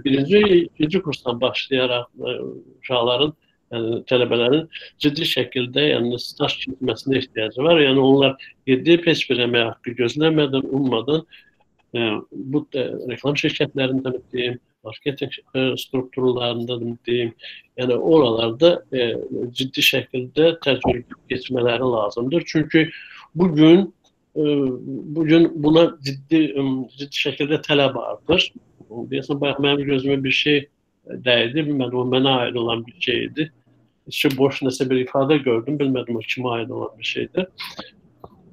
birinci, 0.05 0.41
ikinci 0.65 1.03
kursdan 1.03 1.41
başlayaraq 1.41 2.07
e, 2.07 2.35
uşaqların, 2.81 3.35
yəni 3.75 4.01
tələbələrin 4.11 4.65
ciddi 5.03 5.27
şəkildə 5.33 5.87
yəni 5.93 6.19
staj 6.23 6.57
keçməsinə 6.65 7.21
ehtiyacı 7.23 7.67
var. 7.67 7.83
Yəni 7.83 8.03
onlar 8.03 8.51
gedib 8.67 9.07
heç 9.11 9.27
bir 9.31 9.45
əmək 9.47 9.69
haqqı 9.71 9.95
gözləmədən, 10.03 10.67
ummadan 10.79 11.23
e, 11.95 12.11
bu 12.31 12.67
e, 12.75 12.87
reklam 13.11 13.39
şirkətlərində 13.43 14.15
deyim, 14.35 14.59
marketing 14.85 15.33
e, 15.55 15.77
strukturlarında 15.77 16.81
deyim, 17.07 17.35
yəni 17.79 17.95
oralarda 17.95 18.73
e, 18.93 19.15
ciddi 19.53 19.85
şəkildə 19.85 20.55
təcrübə 20.65 21.19
keçmələri 21.31 21.93
lazımdır. 21.95 22.45
Çünki 22.47 22.89
bu 23.35 23.55
gün 23.55 23.95
e, 24.37 24.43
bu 25.17 25.25
gün 25.25 25.53
buna 25.63 25.97
ciddi 26.03 26.43
e, 26.57 26.67
ciddi 26.99 27.25
şəkildə 27.27 27.61
tələb 27.67 27.99
artır. 28.01 28.51
Deyəsən 28.91 29.41
bayaq 29.41 29.61
mənim 29.63 29.87
gözümə 29.87 30.19
bir 30.25 30.35
şey 30.35 30.65
dəydi, 31.27 31.67
bilmədim 31.67 32.03
o 32.03 32.07
mənə 32.11 32.37
aid 32.47 32.57
olan 32.59 32.87
bir 32.87 32.97
şey 33.01 33.25
idi. 33.25 33.53
İçi 34.11 34.33
boş 34.39 34.63
nəsə 34.67 34.89
bir 34.91 35.05
ifadə 35.05 35.37
gördüm, 35.45 35.79
bilmədim 35.79 36.17
o 36.19 36.25
kimə 36.25 36.57
aid 36.59 36.71
olan 36.75 36.97
bir 36.99 37.11
şeydir. 37.13 37.47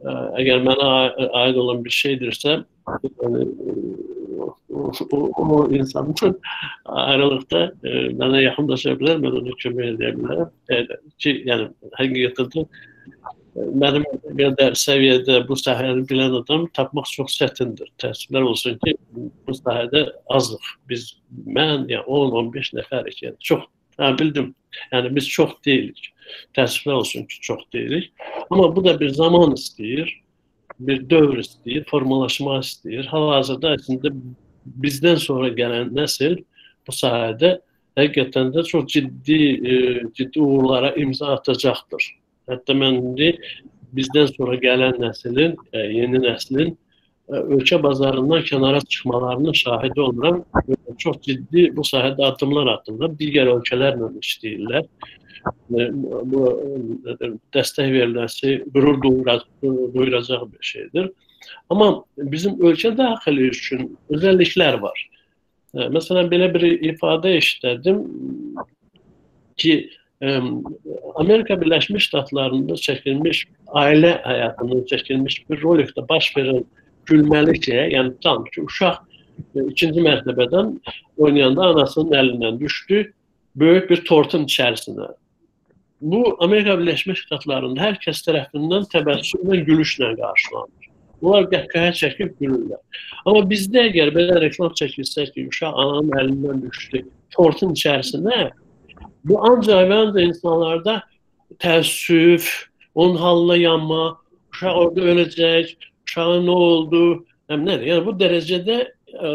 E, 0.03 0.11
əgər 0.43 0.61
mənə 0.67 0.91
aid 1.45 1.57
olan 1.63 1.83
bir 1.85 1.95
şeydirsə, 2.03 2.59
yəni 3.23 3.47
o, 4.39 4.55
o 5.37 5.71
insanın 5.71 6.39
ayrılıqda 6.85 7.61
e, 7.83 7.93
mənə 8.19 8.43
yaxınlaşa 8.43 8.95
bilər, 8.99 9.21
mən 9.23 9.39
ona 9.41 9.55
kömək 9.63 9.93
edə 9.93 10.11
bilərəm. 10.17 10.51
E, 10.73 10.81
ki, 11.21 11.33
yəni 11.49 11.69
həqiqətən 11.99 12.67
e, 12.67 13.67
mənim 13.83 14.05
qədər 14.39 14.77
səviyyədə 14.79 15.39
bu 15.47 15.57
sahəni 15.59 16.05
bilən 16.09 16.37
adam 16.41 16.67
tapmaq 16.77 17.09
çox 17.13 17.39
çətindir. 17.39 17.89
Təəssüflər 18.03 18.49
olsun 18.51 18.77
ki, 18.83 18.97
bu 19.15 19.57
sahədə 19.57 20.05
azıq. 20.37 20.69
Biz 20.91 21.09
mən 21.45 21.87
ya 21.91 22.03
yəni 22.03 22.21
10-15 22.35 22.75
nəfərik. 22.81 23.23
Yəni 23.25 23.49
çox 23.51 23.65
hə, 23.97 24.13
bildim. 24.19 24.53
Yəni 24.93 25.15
biz 25.15 25.27
çox 25.33 25.57
deyilik. 25.65 26.13
Təəssüflər 26.57 27.01
olsun 27.01 27.27
ki, 27.29 27.41
çox 27.49 27.65
deyilik. 27.73 28.11
Amma 28.49 28.69
bu 28.75 28.85
da 28.85 28.99
bir 28.99 29.09
zaman 29.09 29.55
istəyir 29.57 30.13
bir 30.79 31.09
dövr 31.09 31.41
istəyir, 31.41 31.85
formalaşma 31.89 32.59
istəyir. 32.61 33.07
Hal-hazırda 33.11 33.75
əslində 33.77 34.11
bizdən 34.83 35.19
sonra 35.21 35.49
gələn 35.55 35.93
nəsil 35.95 36.37
bu 36.87 36.95
sahədə 36.95 37.57
həqiqətən 37.97 38.51
də 38.55 38.63
çox 38.67 38.91
ciddi 38.93 39.39
e, 39.71 39.77
ciddi 40.17 40.41
uğurlara 40.41 40.93
imza 41.01 41.33
atacaqdır. 41.37 42.03
Hətta 42.51 42.75
mən 42.77 42.99
indi 43.01 43.31
bizdən 43.97 44.29
sonra 44.35 44.57
gələn 44.61 44.99
nəslin, 45.01 45.55
e, 45.73 45.85
yeni 45.97 46.21
nəslin 46.23 46.73
e, 46.73 47.41
ölkə 47.57 47.81
bazarından 47.83 48.45
kənara 48.49 48.81
çıxmalarının 48.85 49.57
şahidi 49.63 50.01
oluram. 50.01 50.43
Çox 50.97 51.21
ciddi 51.25 51.69
bu 51.77 51.85
sahədə 51.85 52.25
addımlar 52.31 52.73
atırlar. 52.77 53.15
Digər 53.19 53.49
ölkələrlə 53.55 54.11
işləyirlər. 54.21 54.85
Bu 55.69 56.41
dəstək 57.55 57.91
veriləsi 57.93 58.57
qürur 58.73 58.99
duyuracaq 59.03 60.47
bir 60.51 60.71
şeydir. 60.71 61.11
Amma 61.69 62.03
bizim 62.17 62.57
ölkə 62.63 62.93
daxili 62.97 63.49
üçün 63.51 63.91
özəlliklər 64.13 64.81
var. 64.81 64.97
Məsələn, 65.77 66.29
belə 66.31 66.49
bir 66.53 66.63
ifadə 66.89 67.35
işlədim 67.37 68.01
ki, 69.61 69.73
Amerika 71.15 71.61
Birləşmiş 71.61 72.07
Ştatlarında 72.07 72.73
çəkilmiş 72.81 73.43
ailə 73.77 74.15
həyatının 74.23 74.87
çəkilmiş 74.89 75.43
bir 75.49 75.61
rolikdə 75.61 76.07
baş 76.09 76.31
verən 76.37 76.63
gülməli 77.09 77.53
şey, 77.61 77.83
yəni 77.93 78.15
tam 78.23 78.47
ki, 78.49 78.63
uşaq 78.65 79.03
ikinci 79.67 80.01
mərtəbədən 80.01 80.73
oynayanda 81.21 81.69
anasının 81.73 82.17
əlindən 82.17 82.59
düşdü, 82.59 83.03
böyük 83.55 83.89
bir 83.89 84.03
tortun 84.05 84.47
içərisinə. 84.49 85.11
Bu 86.01 86.37
Amerika 86.39 86.75
Birləşmiş 86.77 87.23
Ştatlarında 87.25 87.81
hər 87.81 87.95
kəs 88.03 88.21
tərəfindən 88.27 88.85
təbəssümlə, 88.91 89.63
gülüşlə 89.65 90.11
qarşılanır. 90.19 90.89
Onlar 91.25 91.47
qəhqəhə 91.49 91.93
çəkib 91.97 92.35
gülürlər. 92.37 92.81
Amma 93.25 93.41
bizdə 93.49 93.87
əgər 93.89 94.11
belə 94.13 94.35
reklam 94.43 94.75
çəkilsə 94.77 95.25
ki, 95.31 95.47
uşaq 95.49 95.73
ananın 95.73 96.13
əlindən 96.21 96.59
düşdü, 96.67 97.01
tortun 97.33 97.73
içərisinə, 97.73 98.51
bu 99.25 99.39
ancaq 99.49 99.89
və 99.89 99.97
ancaq 100.03 100.21
insanlarda 100.27 100.99
təəssüf, 101.63 102.51
onun 102.93 103.17
halına 103.17 103.57
yanma, 103.63 104.03
uşaq 104.53 104.79
orada 104.83 105.09
öləcək, 105.15 105.73
uşağın 106.05 106.45
nə 106.45 106.59
oldu, 106.67 107.03
həm 107.49 107.65
nədir? 107.65 107.89
Yəni 107.95 108.05
bu 108.05 108.15
dərəcədə 108.21 108.77
ə, 108.85 109.33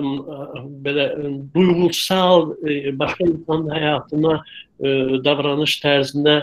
belə 0.86 1.10
duyğusal 1.58 2.52
ə, 2.54 2.94
başqa 3.02 3.26
insanın 3.32 3.74
həyatına, 3.74 4.38
ə, 4.38 4.96
davranış 5.26 5.80
tərzinə 5.82 6.38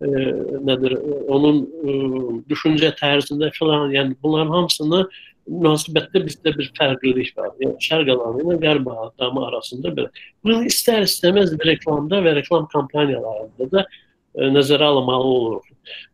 e, 0.00 0.10
nədir 0.66 0.96
onun 1.32 1.62
e, 1.62 1.94
düşüncə 2.50 2.92
tərzində 2.98 3.50
filan, 3.54 3.90
yəni 3.94 4.16
bunların 4.22 4.52
hamısını 4.54 5.04
münasibətdə 5.46 6.22
bizdə 6.26 6.52
bir 6.56 6.70
fərqlilik 6.78 7.30
var. 7.38 7.52
Yəni 7.62 7.78
şərq 7.86 8.10
alanı 8.14 8.56
ilə 8.56 8.96
adamı 9.06 9.46
arasında 9.46 9.92
belə. 9.94 10.10
Bunu 10.44 10.66
istər 10.70 11.06
istəməz 11.06 11.54
reklamda 11.64 12.20
və 12.24 12.34
reklam 12.40 12.66
kampaniyalarında 12.72 13.70
da 13.72 13.86
e, 13.86 14.50
nəzərə 14.56 14.90
alınmalı 14.90 15.34
olur. 15.38 15.66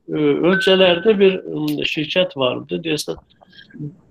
E, 0.09 0.19
ölkələrdə 0.53 1.17
bir 1.19 1.39
e, 1.41 1.87
şirkət 1.89 2.37
vardı, 2.37 2.81
deyəsən 2.85 3.21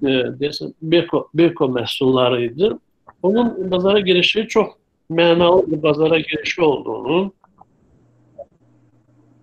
e, 0.02 0.16
deyəsən 0.42 0.74
Beko 0.82 1.28
Beko 1.38 1.70
məhsulları. 1.78 2.78
Onun 3.22 3.72
bazara 3.72 4.00
girişi 4.00 4.48
çox 4.48 4.74
mənalı 5.12 5.72
bir 5.72 5.84
bazara 5.84 6.20
girişi 6.20 6.62
olduğunu 6.62 7.34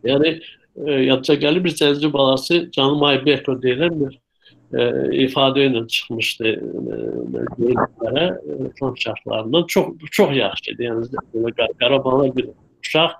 Yəni 0.06 0.32
e, 0.86 0.92
yadca 1.08 1.34
gəlir 1.34 1.64
bir 1.64 1.74
cəzci 1.80 2.12
balası 2.12 2.68
Canım 2.72 3.02
Aybeko 3.08 3.56
deyilən 3.62 3.98
bir 4.02 4.14
e, 4.72 4.84
ifadə 5.24 5.66
ilə 5.68 5.84
çıxmışdı 5.88 6.54
görüntülərə, 7.58 8.26
e, 8.28 8.58
reklam 8.64 8.94
şərtlərindən. 9.04 9.66
Çox 9.74 10.10
çox 10.12 10.34
yaxşıdır. 10.36 10.84
Yəni 10.88 11.52
belə 11.58 11.68
Qarabağda 11.80 12.30
bir 12.36 12.50
uşaq 12.84 13.18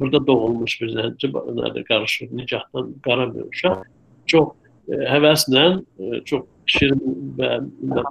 burada 0.00 0.26
doğulmuş 0.26 0.80
bir 0.80 0.92
zənci 0.96 1.32
nədir 1.32 1.84
qarışıq 1.88 2.30
nikahdan 2.32 2.94
qara 3.04 3.26
bir 3.34 3.48
uşaq. 3.50 3.82
Çox 4.26 4.52
e, 4.88 5.00
həvəslə, 5.14 5.64
e, 5.98 6.22
çox 6.24 6.46
şirin 6.66 7.34
və 7.38 8.04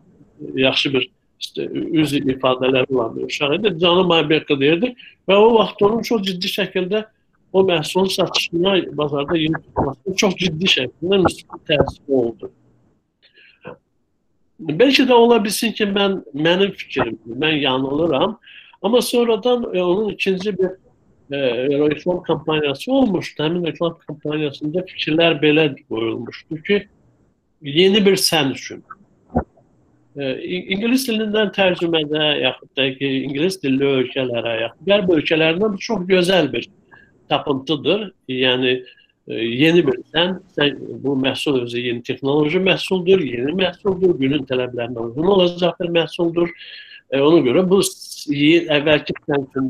yaxşı 0.56 0.94
bir 0.94 1.10
işte 1.40 1.66
üz 1.72 2.14
ifadələri 2.14 2.94
olan 2.94 3.16
bir 3.16 3.24
uşaq 3.32 3.56
idi. 3.56 3.74
Canım 3.80 4.12
Aybeko 4.12 4.60
deyirdi 4.60 4.94
və 5.30 5.36
o 5.36 5.54
vaxt 5.60 5.82
onun 5.82 6.04
çox 6.04 6.24
ciddi 6.28 6.52
şəkildə 6.52 7.06
o 7.54 7.64
məhsulun 7.64 8.10
satışına 8.10 8.98
bazarda 8.98 9.38
yeni 9.38 9.54
tutmasına 9.54 10.16
çox 10.16 10.36
ciddi 10.36 10.66
şəkildə 10.76 11.22
müsbət 11.26 11.62
təsiri 11.70 12.18
oldu. 12.22 12.52
Bəlkə 14.60 15.08
də 15.08 15.16
ola 15.16 15.40
bilsin 15.44 15.72
ki, 15.72 15.88
mən 15.96 16.20
mənim 16.34 16.72
fikrimdir, 16.76 17.36
mən 17.42 17.62
yanılıram. 17.64 18.38
Amma 18.82 19.02
sonradan 19.02 19.64
e, 19.74 19.82
onun 19.84 20.10
ikinci 20.10 20.58
bir 20.58 20.70
e, 21.32 21.40
reklam 21.90 22.24
kampaniyası 22.24 22.92
olmuşdu. 22.94 23.44
Həmin 23.44 23.66
reklam 23.68 23.98
kampaniyasında 24.08 24.86
fikirlər 24.92 25.40
belə 25.42 25.66
qoyulmuşdu 25.90 26.62
ki, 26.64 26.88
yeni 27.62 28.06
bir 28.06 28.18
sən 28.20 28.52
üçün. 28.54 28.84
E, 30.18 30.36
İngilis 30.76 31.08
dilindən 31.08 31.54
tərcümədə, 31.56 32.26
yaxud 32.44 32.76
da 32.78 32.92
ki, 32.98 33.08
İngilis 33.30 33.62
dilli 33.64 33.88
ölkələrə, 34.02 34.60
yaxud 34.66 34.92
qərb 34.92 35.16
ölkələrindən 35.18 35.74
bu 35.74 35.88
çox 35.88 36.04
gözəl 36.12 36.52
bir 36.54 36.68
tapıntıdır. 37.30 38.12
Yəni 38.30 38.74
e, 39.28 39.34
yeni 39.36 39.86
bir 39.88 40.02
sən, 40.14 40.38
sən 40.58 40.84
bu 41.04 41.16
məhsul 41.24 41.62
özü 41.64 41.86
yeni 41.88 42.04
texnoloji 42.04 42.62
məhsuldur, 42.66 43.24
yeni 43.24 43.56
məhsuldur, 43.62 44.18
günün 44.20 44.46
tələblərinə 44.50 45.08
uyğun 45.08 45.34
olacaq 45.36 45.80
bir 45.82 45.94
məhsuldur. 46.02 46.52
E, 47.12 47.22
ona 47.22 47.42
görə 47.46 47.66
bu 47.70 47.82
əvvəlki 48.76 49.16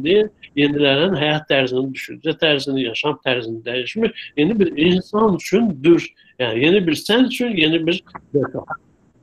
deyil, 0.03 0.29
yenilənən 0.57 1.15
həyat 1.19 1.47
tərzini, 1.49 1.93
düşüncə 1.93 2.35
tərzini, 2.39 2.83
yaşam 2.87 3.19
tərzini 3.25 3.63
dəyişmir. 3.65 4.13
Yeni 4.37 4.59
bir 4.59 4.73
insan 4.77 5.35
üçündür. 5.35 6.07
Yəni 6.39 6.65
yeni 6.65 6.87
bir 6.87 6.95
sən 6.99 7.27
üçün 7.27 7.55
yeni 7.57 7.85
bir 7.87 8.03
zəka. 8.33 8.65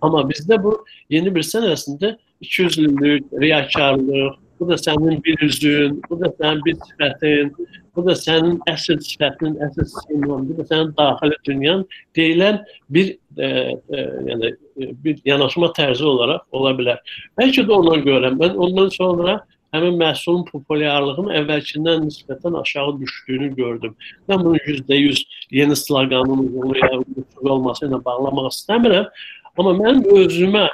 Amma 0.01 0.22
bizdə 0.28 0.62
bu 0.62 0.76
yeni 1.11 1.34
bir 1.34 1.45
sən 1.45 1.68
əslində 1.72 2.16
ikiyüzlülük, 2.41 3.32
riyakarlıq, 3.41 4.37
bu 4.61 4.69
da 4.69 4.77
sənin 4.81 5.25
bir 5.25 5.43
üzün, 5.47 6.03
bu 6.11 6.21
da 6.21 6.31
sənin 6.41 6.63
bir 6.65 6.77
sifətin, 6.85 7.51
bu 7.97 8.05
da 8.07 8.15
sənin 8.19 8.57
əsl 8.71 9.01
sifətin, 9.09 9.57
əsl 9.67 9.89
siman, 9.93 10.47
bu 10.49 10.57
da 10.59 10.67
sənin 10.71 10.93
daxili 10.99 11.39
dünyan 11.49 11.85
deyilən 12.17 12.61
bir 12.91 13.13
e, 13.37 13.47
e, 13.47 14.07
yəni 14.31 14.53
e, 14.53 14.91
bir 15.05 15.21
yanaşma 15.25 15.73
tərzi 15.77 16.05
olaraq 16.05 16.47
ola 16.53 16.73
bilər. 16.79 17.03
Bəlkə 17.41 17.67
də 17.69 17.77
ona 17.77 17.99
görə 18.05 18.33
mən 18.37 18.57
ondan 18.67 18.93
sonra 18.95 19.41
həmin 19.75 19.99
məhsulun 20.01 20.47
populyarlığının 20.51 21.35
əvvəlkindən 21.41 22.07
nisbətən 22.07 22.61
aşağı 22.61 22.97
düşdüyünü 23.01 23.51
gördüm. 23.57 23.97
Mən 24.29 24.45
bunu 24.45 24.57
%100 24.57 25.25
yeni 25.51 25.77
sloqanın 25.77 26.47
uğurlu 26.49 27.53
olması 27.53 27.87
ilə 27.89 28.01
bağlamaq 28.05 28.51
istəmirəm, 28.55 29.11
amma 29.59 29.77
mən 29.83 30.03
özümə 30.17 30.67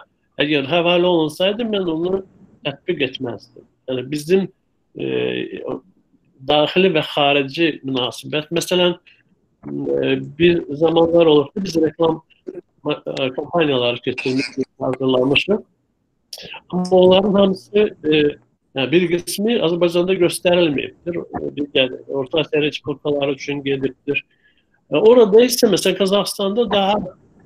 əgər 0.42 0.70
həvalə 0.70 1.10
olunsaydı 1.14 1.66
mən 1.74 1.90
onu 1.96 2.22
tətbiq 2.66 3.06
etməzdim. 3.08 3.66
Yəni 3.92 4.10
bizim 4.10 4.48
e, 4.96 5.06
daxili 6.48 6.90
və 6.94 7.02
xarici 7.06 7.68
münasibət. 7.84 8.50
Məsələn, 8.54 8.96
e, 9.66 10.14
bir 10.38 10.62
zamanlar 10.80 11.26
olub 11.26 11.52
ki, 11.54 11.64
biz 11.64 11.76
reklam 11.82 12.22
e, 12.46 13.30
kampaniyaları 13.36 14.00
keçirmişik, 14.00 14.66
hazırlamışıq. 14.80 15.58
Amma 16.70 16.96
onların 16.96 17.34
hamısı 17.34 17.78
e, 18.12 18.12
yani 18.74 18.92
bir 18.92 19.24
kısmı 19.24 19.62
Azerbaycan'da 19.62 20.14
gösterilmeyiptir. 20.14 21.14
Digər 21.56 22.04
Orta 22.08 22.38
Asiya 22.38 22.62
respublikaları 22.62 23.32
üçün 23.32 23.64
gedibdir. 23.64 24.24
Orada 24.90 25.44
ise 25.44 25.66
mesela 25.66 25.96
Kazakistan'da 25.96 26.70
daha 26.70 26.94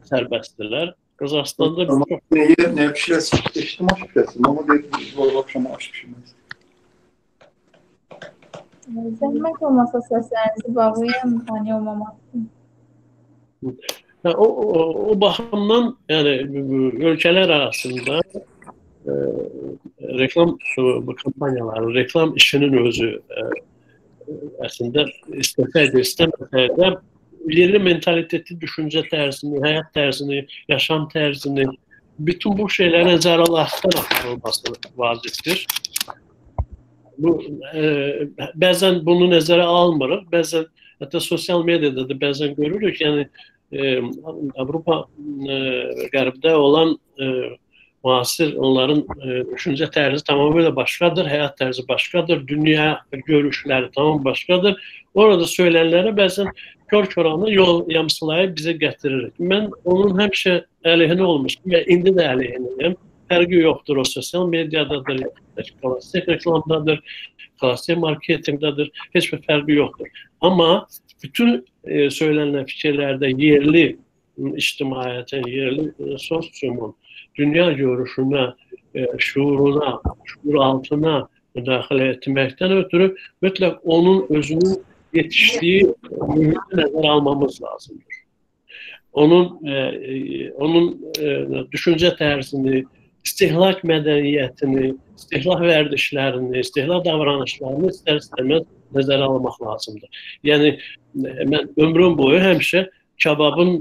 serbesttiler. 0.04 0.94
Kazakistan'da 1.16 1.92
Ama 1.92 2.04
çok 2.08 2.20
ne, 2.30 2.48
ne 2.74 2.94
şifresi, 2.94 3.36
eşitme 3.56 3.88
şifresi. 4.00 4.38
Ama 4.44 4.68
bir 4.68 4.84
bu 5.16 5.38
akşam 5.38 5.66
açmışım. 5.66 6.10
Zəhmət 9.20 9.64
olmasa 9.66 9.98
səslərinizi 9.98 10.74
bağlayın, 10.74 11.32
hani 11.48 11.74
olmamaq 11.74 12.14
üçün. 12.28 12.50
Yani 14.24 14.36
o, 14.36 14.44
o, 14.44 15.10
o 15.10 15.20
bakımdan 15.20 15.96
yani 16.08 16.28
ülkeler 17.08 17.48
arasında 17.48 18.20
e, 19.06 19.12
reklam 20.00 20.58
bu 20.78 21.14
kampanyaları, 21.24 21.94
reklam 21.94 22.36
işinin 22.36 22.86
özü 22.86 23.22
e, 23.30 23.40
aslında 24.64 25.04
isteseydi 25.28 26.00
istemeseydi 26.00 26.98
yeni 27.48 27.78
mentaliteti, 27.78 28.60
düşünce 28.60 29.02
terzini, 29.08 29.60
hayat 29.60 29.94
terzini, 29.94 30.46
yaşam 30.68 31.08
terzini 31.08 31.66
bütün 32.18 32.58
bu 32.58 32.68
şeylere 32.70 33.16
nəzərə 33.16 33.48
olması 33.50 34.72
vacibdir. 34.96 35.66
Bu 37.18 37.36
e, 37.72 37.82
bəzən 38.60 39.02
bunu 39.04 39.28
nəzərə 39.32 39.64
almırıq, 39.64 40.26
bəzən 40.32 40.66
hətta 41.02 41.20
sosial 41.20 41.64
mediada 41.64 42.06
da 42.08 42.16
bəzən 42.16 42.56
görürük, 42.56 43.00
yəni 43.00 43.28
e, 43.72 44.00
Avropa 44.56 45.04
e, 45.48 45.60
qərbdə 46.12 46.52
olan 46.56 46.96
e, 47.20 47.30
müasir 48.06 48.54
onların 48.56 49.00
e, 49.02 49.40
düşüncə 49.50 49.88
tərzi 49.92 50.24
tamamilə 50.28 50.74
başqadır, 50.76 51.28
həyat 51.30 51.56
tərzi 51.60 51.86
başqadır, 51.88 52.44
dünya 52.48 53.00
görüşləri 53.12 53.90
tamam 53.96 54.22
başqadır. 54.24 54.76
Orada 55.16 55.48
söylənənlərə 55.48 56.12
bəzən 56.16 56.52
kör-köranı 56.90 57.50
yol 57.52 57.84
yamsılayıb 57.90 58.56
bizə 58.58 58.76
gətiririk. 58.80 59.34
Mən 59.40 59.70
onun 59.84 60.16
həmişə 60.20 60.56
əleyhinə 60.86 61.22
olmuşum 61.22 61.72
və 61.72 61.82
indi 61.92 62.14
də 62.16 62.28
əleyhinəyəm. 62.34 62.96
Fərqi 63.30 63.62
yoxdur 63.64 64.02
o 64.02 64.04
sosial 64.04 64.46
mediadadır, 64.48 65.24
klassik 65.82 66.28
reklamdadır, 66.28 67.00
klassik 67.60 67.98
marketinqdadır, 67.98 68.90
heç 69.12 69.32
bir 69.32 69.42
fərqi 69.48 69.78
yoxdur. 69.80 70.10
Amma 70.40 70.86
bütün 71.22 71.56
e, 71.84 72.06
söylənilən 72.12 72.68
fikirlərdə 72.70 73.32
yerli 73.34 73.86
ictimaiyyətin, 74.36 75.48
yerli 75.50 75.88
e, 75.90 76.18
sosiumun 76.18 76.94
dünya 77.38 77.70
görüşünə, 77.72 78.52
e, 78.94 79.06
şuuruna, 79.18 79.96
şuur 80.30 80.60
altına 80.68 81.16
müdaxilə 81.56 82.12
etməkdən 82.14 82.76
ötürü 82.82 83.14
mütləq 83.42 83.80
onun 83.84 84.26
özünün 84.30 84.76
yetişdiyi 85.16 85.82
mühiti 86.34 86.78
nəzərə 86.80 87.08
almamız 87.16 87.60
lazımdır. 87.62 88.22
Onun 89.12 89.66
e, 89.66 89.72
e, 89.72 90.52
onun 90.52 90.88
e, 91.18 91.62
düşüncə 91.72 92.12
tərzini, 92.18 92.84
istehlak 93.24 93.80
mədəniyyətini, 93.88 94.90
istehlak 95.16 95.62
vərdişlərini, 95.64 96.60
istehlak 96.60 97.04
davranışlarını 97.06 97.92
istər-istəməz 97.94 98.66
nəzərə 98.96 99.30
almaq 99.30 99.56
lazımdır. 99.64 100.26
Yəni 100.46 100.74
mən 101.48 101.72
ömrüm 101.80 102.18
boyu 102.18 102.42
həmişə 102.44 102.84
kababın 103.22 103.80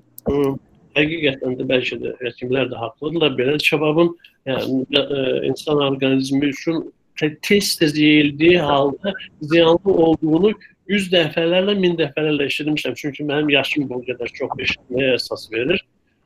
həqiqətən 0.96 1.58
də 1.60 1.68
bəlkə 1.68 2.00
də 2.02 2.16
həkimlər 2.24 2.72
də 2.72 2.80
haqlıdırlar. 2.80 3.36
Belə 3.40 3.58
kebabın 3.64 4.14
yəni, 4.48 4.86
ə, 4.96 5.26
insan 5.50 5.84
orqanizmi 5.90 6.54
üçün 6.54 6.86
tez-tez 7.20 7.98
yeyildiyi 7.98 8.60
halda 8.60 9.14
ziyanlı 9.42 9.94
olduğunu 9.94 10.54
yüz 10.92 11.10
dəfələrlə, 11.14 11.76
min 11.80 11.98
dəfələrlə 12.00 12.48
eşitmişəm. 12.50 12.96
Çünki 13.00 13.26
mənim 13.28 13.52
yaşım 13.54 13.88
bu 13.90 14.02
qədər 14.08 14.32
çox 14.38 14.58
eşitməyə 14.68 15.16
əsas 15.18 15.48
verir. 15.54 15.82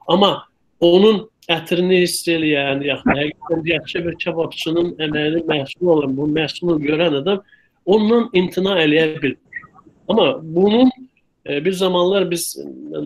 Amma 0.07 0.31
onun 0.83 1.25
ətrini 1.51 2.03
hiss 2.03 2.27
eləyən, 2.29 2.83
yaxud 2.85 3.69
yaxşı 3.73 4.03
bir 4.05 4.17
kebabçının 4.23 4.93
əməyini 5.05 5.45
məhsul 5.49 5.93
olan, 5.95 6.15
bu 6.17 6.27
məhsulu 6.29 6.77
görən 6.83 7.21
adam 7.21 7.41
ondan 7.85 8.29
imtina 8.33 8.77
eləyə 8.83 9.21
bilmir. 9.21 9.37
Amma 10.09 10.39
bunun 10.43 10.91
e, 11.45 11.65
bir 11.65 11.71
zamanlar 11.71 12.31
biz 12.31 12.57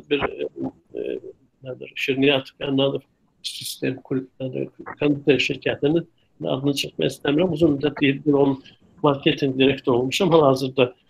bir 0.10 0.20
e, 0.20 1.20
nədir, 1.64 1.92
şirniyyat 1.96 2.52
qənnadı 2.60 3.02
sistem 3.44 3.98
kulübləri, 4.08 4.70
konditer 5.00 5.40
şirkətinin 5.48 6.06
adını 6.44 6.74
çıxmaq 6.82 7.12
istəmirəm. 7.12 7.56
Uzun 7.56 7.78
müddət 7.78 8.02
7 8.02 8.30
il 8.30 8.34
onun 8.34 8.60
marketing 9.04 9.58
direktoru 9.60 9.98
olmuşam. 9.98 10.32
Hal-hazırda 10.32 10.84
e, 10.84 11.03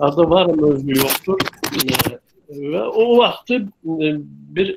adı 0.00 0.30
var, 0.30 0.48
amma 0.48 0.72
özü 0.74 0.98
yoxdur. 0.98 1.38
E, 1.78 2.18
və 2.48 2.82
o 2.88 3.18
vaxtı 3.18 3.54
e, 3.54 4.12
bir 4.56 4.76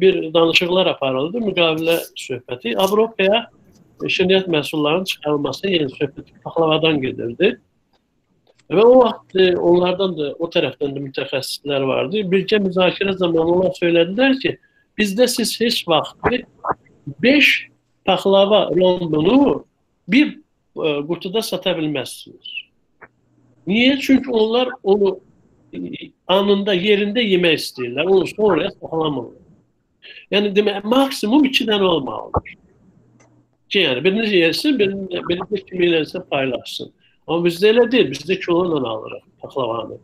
bir 0.00 0.34
danışıqlar 0.34 0.86
aparıldı, 0.86 1.38
müqavilə 1.38 1.98
söhbəti 2.14 2.76
Avropaya 2.76 3.46
şirniyyat 4.08 4.48
məhsullarının 4.48 5.08
çıxarılması, 5.10 5.66
yəni 5.66 5.94
söhbət 5.96 6.34
paxlavadan 6.44 7.00
gedirdi. 7.00 7.56
Və 8.70 8.82
o 8.82 8.98
vaxt 9.04 9.36
e, 9.38 9.52
onlardan 9.56 10.16
da 10.18 10.32
o 10.38 10.48
tərəfdən 10.50 10.94
də 10.96 11.02
mütəxəssislər 11.08 11.86
vardı. 11.86 12.24
Bircə 12.30 12.58
müzakirə 12.62 13.14
zamanı 13.18 13.54
onlar 13.58 13.74
söylədilər 13.78 14.38
ki, 14.42 14.56
bizdə 14.98 15.28
siz 15.30 15.54
heç 15.60 15.84
vaxt 15.88 16.18
5 17.22 17.52
paxlava 18.06 18.66
rondonu 18.74 19.64
bir 20.08 20.34
e, 20.34 20.88
qutuda 21.06 21.42
sata 21.42 21.76
bilməzsiniz. 21.78 22.55
Niye? 23.66 23.98
Çünkü 23.98 24.30
onlar 24.30 24.68
onu 24.82 25.20
e, 25.74 25.78
anında 26.26 26.74
yerinde 26.74 27.20
yeme 27.20 27.52
istiyorlar. 27.52 28.04
Onu 28.04 28.26
sonra 28.26 28.68
alamıyorlar. 28.82 29.42
Yani 30.30 30.56
demek 30.56 30.84
maksimum 30.84 31.44
ikiden 31.44 31.80
olma 31.80 32.22
olur. 32.22 32.54
Yani 33.74 34.04
birini 34.04 34.36
yesin, 34.36 34.78
birini, 34.78 35.10
birini 35.10 35.50
de 35.50 35.64
kimilerse 35.64 36.18
paylaşsın. 36.30 36.92
Ama 37.26 37.44
bizde 37.44 37.68
öyle 37.68 37.92
değil. 37.92 38.10
Bizde 38.10 38.40
çoğunla 38.40 38.88
alırız 38.88 39.22
paklavanı. 39.40 39.98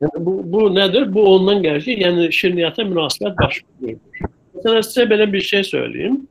Yani 0.00 0.26
bu, 0.26 0.52
bu 0.52 0.74
nedir? 0.74 1.14
Bu 1.14 1.34
ondan 1.34 1.62
gerçi 1.62 1.90
yani 1.90 2.32
şirniyata 2.32 2.84
münasebet 2.84 3.38
başlıyor. 3.38 3.98
Mesela 4.54 4.82
size 4.82 5.10
böyle 5.10 5.32
bir 5.32 5.40
şey 5.40 5.64
söyleyeyim. 5.64 6.28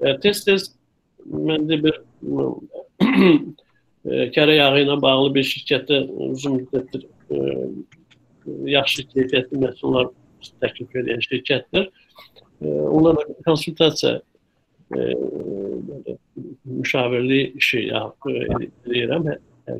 E, 0.00 0.20
tez 0.20 0.44
tez 0.44 0.72
ben 1.26 1.68
de 1.68 1.84
bir 1.84 2.00
kərə 4.04 4.56
yağı 4.58 4.82
ilə 4.82 4.96
bağlı 5.02 5.34
bir 5.36 5.46
şirkətdə 5.46 6.02
uzun 6.30 6.58
müddətdir 6.60 7.06
e, 7.30 7.38
yaxşı 8.72 9.06
keyfiyyətli 9.12 9.60
məhsullar 9.62 10.10
təklif 10.62 10.96
edən 10.98 11.22
şirkətdir. 11.28 11.88
E, 12.62 12.66
onlarla 12.66 13.26
konsultasiya 13.46 14.18
e, 14.96 15.06
müşavirlik 16.64 17.56
işi 17.62 17.86
edirəm, 17.92 19.30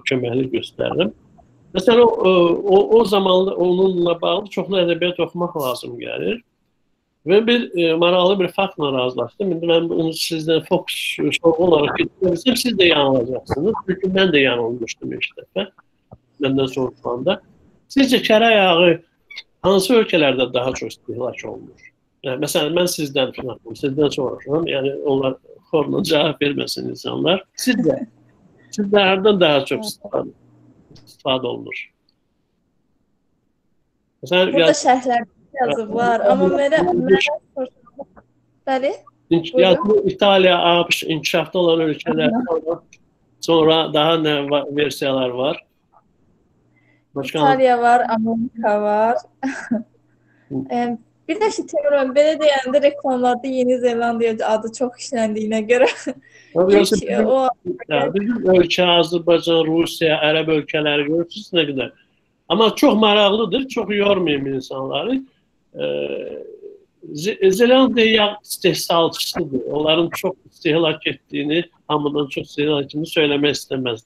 köməklik 0.08 0.54
göstərirəm. 0.54 1.12
Məsələn, 1.72 2.04
o, 2.04 2.32
o, 2.76 2.78
o 2.98 3.04
zaman 3.08 3.48
onunla 3.56 4.14
bağlı 4.20 4.50
çoxlu 4.54 4.82
ədəbiyyat 4.84 5.20
oxumaq 5.24 5.56
lazım 5.56 5.96
gəlir. 5.98 6.42
Və 7.26 7.38
bir 7.46 7.68
e, 7.78 7.94
maraqlı 7.94 8.38
bir 8.40 8.48
faktla 8.48 8.88
razılaşdım. 8.92 9.52
İndi 9.54 9.68
mən 9.70 9.88
bunu 9.88 10.10
sizdən 10.18 10.64
fokus 10.66 10.96
sorğu 11.38 11.66
olaraq 11.68 12.00
getirirsəm, 12.00 12.56
siz 12.58 12.74
də 12.80 12.88
yanılacaqsınız. 12.88 13.74
Çünki 13.86 14.10
mən 14.16 14.32
də 14.34 14.42
yanılmışdım 14.42 15.12
ilk 15.18 15.28
dəfə. 15.38 15.66
Məndən 16.42 16.72
soruşulanda. 16.72 17.36
Sizcə 17.94 18.18
kərə 18.26 18.48
yağı 18.56 18.88
hansı 19.62 19.94
ölkələrdə 20.00 20.48
daha 20.54 20.72
çox 20.80 20.96
istehlak 20.96 21.44
olunur? 21.46 21.84
Yəni, 22.26 22.42
məsələn, 22.42 22.74
mən 22.78 22.90
sizdən 22.90 23.30
filanım, 23.36 23.76
sizdən 23.78 24.10
soruşuram. 24.16 24.66
Yəni, 24.70 24.92
onlar 25.06 25.36
xorla 25.70 26.02
cavab 26.06 26.42
verməsin 26.42 26.90
insanlar. 26.90 27.44
Siz 27.58 27.78
də, 27.86 28.00
sizdə 28.74 29.04
hərdən 29.10 29.38
daha 29.42 29.62
çox 29.70 29.92
istifadə, 29.92 30.34
istifadə 31.04 31.50
olunur. 31.52 31.84
Məsələn, 34.22 34.52
Burada 34.54 34.76
şərhlər 34.82 35.24
yazı 35.60 35.94
var 35.94 36.20
ama 36.20 36.46
merak 36.46 36.94
merak 36.94 37.68
Tabii. 38.64 38.92
Dünyada 39.30 39.78
İtalya, 40.04 40.58
ABD, 40.58 41.06
inkişafta 41.06 41.58
olan 41.58 41.80
ülkeler 41.80 42.30
sonra, 43.40 43.94
daha 43.94 44.18
ne 44.18 44.50
versiyalar 44.50 45.28
var? 45.28 45.64
Başkanım. 47.14 47.46
İtalya 47.46 47.82
var, 47.82 48.06
Amerika 48.08 48.82
var. 48.82 49.16
bir 51.28 51.40
de 51.40 51.48
işte 51.48 51.62
teorem 51.66 52.14
belediyende 52.14 52.82
reklamlarda 52.82 53.46
Yeni 53.46 53.78
Zelandiya 53.78 54.36
adı 54.46 54.72
çok 54.72 55.00
işlendiğine 55.00 55.60
göre. 55.60 55.86
Tabii 56.54 56.76
hiç, 56.80 56.92
bizim, 56.92 57.26
o... 57.26 57.48
ya, 57.88 58.12
Rusya, 59.66 60.18
Arap 60.18 60.48
ülkeler 60.48 60.98
görürsünüz 60.98 61.52
ne 61.52 61.66
kadar. 61.66 61.92
Ama 62.48 62.74
çok 62.74 62.96
maraqlıdır, 62.96 63.68
çok 63.68 63.94
yormayayım 63.94 64.46
insanları. 64.46 65.20
Ee, 65.80 67.50
Zelandiya'ya 67.50 68.38
istehsalçısıdır. 68.42 69.60
Onların 69.70 70.10
çok 70.16 70.36
istihlak 70.50 71.06
ettiğini, 71.06 71.64
hamıdan 71.88 72.26
çok 72.26 72.44
istihlak 72.44 72.84
ettiğini 72.84 73.06
söyleme 73.06 73.50
istemez. 73.50 74.04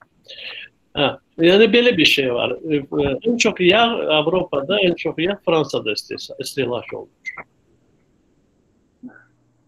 Ha, 0.95 1.21
yani 1.39 1.73
böyle 1.73 1.97
bir 1.97 2.05
şey 2.05 2.35
var. 2.35 2.57
Ee, 2.73 3.19
en 3.23 3.37
çok 3.37 3.61
yağ 3.61 3.85
Avrupa'da, 4.09 4.81
en 4.81 4.95
çok 4.95 5.19
yağ 5.19 5.41
Fransa'da 5.45 5.93
istihlak 6.39 6.85
olmuş. 6.95 7.35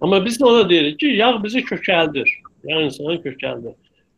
Ama 0.00 0.24
biz 0.24 0.40
de 0.40 0.44
ona 0.44 0.68
diyoruz 0.68 0.96
ki 0.96 1.06
yağ 1.06 1.44
bizi 1.44 1.64
kökeldir. 1.64 2.40
Yağ 2.64 2.80
insanı 2.80 3.22
kökeldir. 3.22 3.72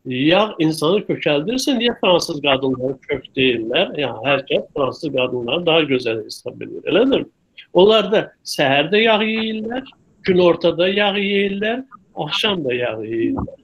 Yağ 0.04 0.54
insanı 0.58 1.06
kökeldirse 1.06 1.78
niye 1.78 1.90
Fransız 2.00 2.42
kadınları 2.42 2.98
kök 2.98 3.36
değiller? 3.36 3.90
Yani 3.96 4.18
herkes 4.24 4.62
Fransız 4.76 5.12
kadınları 5.12 5.66
daha 5.66 5.80
güzel 5.80 6.24
hesap 6.24 6.62
edilir. 6.62 6.80
Öyle 6.84 6.98
değil 6.98 7.22
mi? 7.22 7.26
Onlar 7.72 8.10
da 8.12 8.22
səhər 8.46 8.90
də 8.90 9.04
yağ 9.04 9.20
yeyirlər, 9.22 9.86
gün 10.26 10.42
ortada 10.42 10.88
yağ 10.88 11.14
yeyirlər, 11.18 11.84
axşam 12.24 12.64
da 12.64 12.74
yağ 12.74 12.96
yeyirlər. 13.04 13.56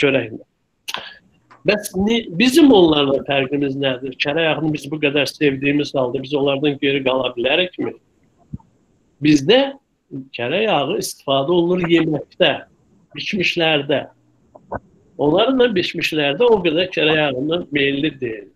Çörəklə. 0.00 0.42
Bəs 1.66 1.88
ni, 1.98 2.20
bizim 2.38 2.70
onlarla 2.74 3.22
fərqimiz 3.26 3.74
nədir? 3.80 4.14
Kərə 4.22 4.44
yağını 4.44 4.70
biz 4.74 4.84
bu 4.90 5.00
qədər 5.02 5.26
sevdiyimiz 5.30 5.94
halda 5.94 6.22
biz 6.22 6.34
onlardan 6.34 6.76
geri 6.82 7.00
qala 7.06 7.32
bilərikmi? 7.34 7.94
Bizdə 9.22 9.60
kərə 10.36 10.62
yağı 10.66 10.98
istifadə 11.02 11.54
olunur 11.56 11.88
yeməkdə, 11.90 12.52
bişmişlərdə. 13.16 14.04
Onların 15.18 15.58
da 15.58 15.68
bişmişlərdə 15.74 16.46
o 16.46 16.60
qədər 16.62 16.90
kərə 16.94 17.16
yağından 17.18 17.66
meyilli 17.74 18.12
deyil. 18.20 18.48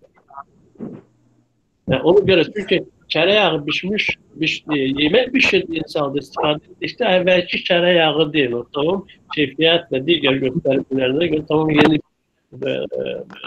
Yəni, 1.90 2.02
ona 2.04 2.22
görə 2.28 2.46
çünki 2.52 2.84
kərə 3.12 3.34
yağı 3.34 3.66
bişmiş, 3.66 4.06
biş, 4.42 4.54
e, 4.74 4.78
yemək 5.02 5.32
bişirdiyin 5.34 5.88
halda 5.96 6.22
istifadə 6.22 6.60
etdikdə 6.70 7.10
əvvəlki 7.16 7.62
kərə 7.66 7.94
yağı 7.96 8.26
deyil. 8.32 8.56
O 8.60 8.62
tamam 8.76 9.02
keyfiyyət 9.34 9.90
və 9.92 10.02
digər 10.06 10.38
göstəricilərine 10.44 11.30
görə 11.34 11.46
tamam 11.50 11.74
yeni 11.74 12.00
e, 12.00 12.76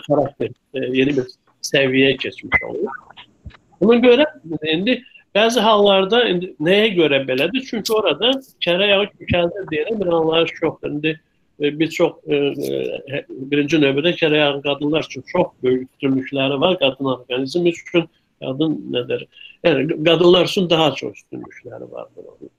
xarakter, 0.07 0.53
e, 0.75 0.85
yeni 0.99 1.17
bir 1.17 1.31
səviyyəyə 1.71 2.17
keçmiş 2.23 2.63
olur. 2.69 3.01
Ona 3.83 3.99
görə 4.03 4.27
indi 4.71 4.99
bəzi 5.35 5.61
hallarda 5.65 6.23
indi 6.29 6.53
nəyə 6.61 6.89
görə 6.97 7.21
belədir? 7.27 7.67
Çünki 7.69 7.93
orada 7.93 8.33
kərə 8.63 8.89
yağı 8.93 9.11
kökəldir 9.13 9.69
deyilən 9.71 10.01
bir 10.01 10.11
anlayış 10.19 10.57
yoxdur. 10.61 10.91
İndi 10.91 11.15
e, 11.59 11.79
bir 11.79 11.89
çox 11.97 12.19
e, 12.27 13.23
birinci 13.51 13.79
növbədə 13.81 14.15
kərə 14.19 14.43
yağı 14.43 14.61
qadınlar 14.67 15.07
üçün 15.09 15.25
çox 15.31 15.55
böyük 15.63 15.87
üstünlükləri 15.89 16.59
var. 16.61 16.77
Qadın 16.79 17.11
orqanizmi 17.15 17.69
üçün 17.69 18.09
kadın 18.45 18.85
nedir? 18.91 19.27
Yani 19.63 20.03
kadınlar 20.03 20.55
daha 20.69 20.95
çok 20.95 21.15
üstünlükleri 21.15 21.91
vardır 21.91 22.23
onun. 22.27 22.49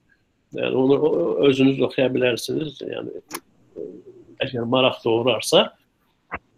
Yani 0.52 0.76
onu 0.76 1.36
özünüz 1.38 1.80
okuyabilirsiniz. 1.80 2.80
Yani 2.80 3.10
eğer 4.40 4.62
maraq 4.62 5.04
doğurarsa. 5.04 5.72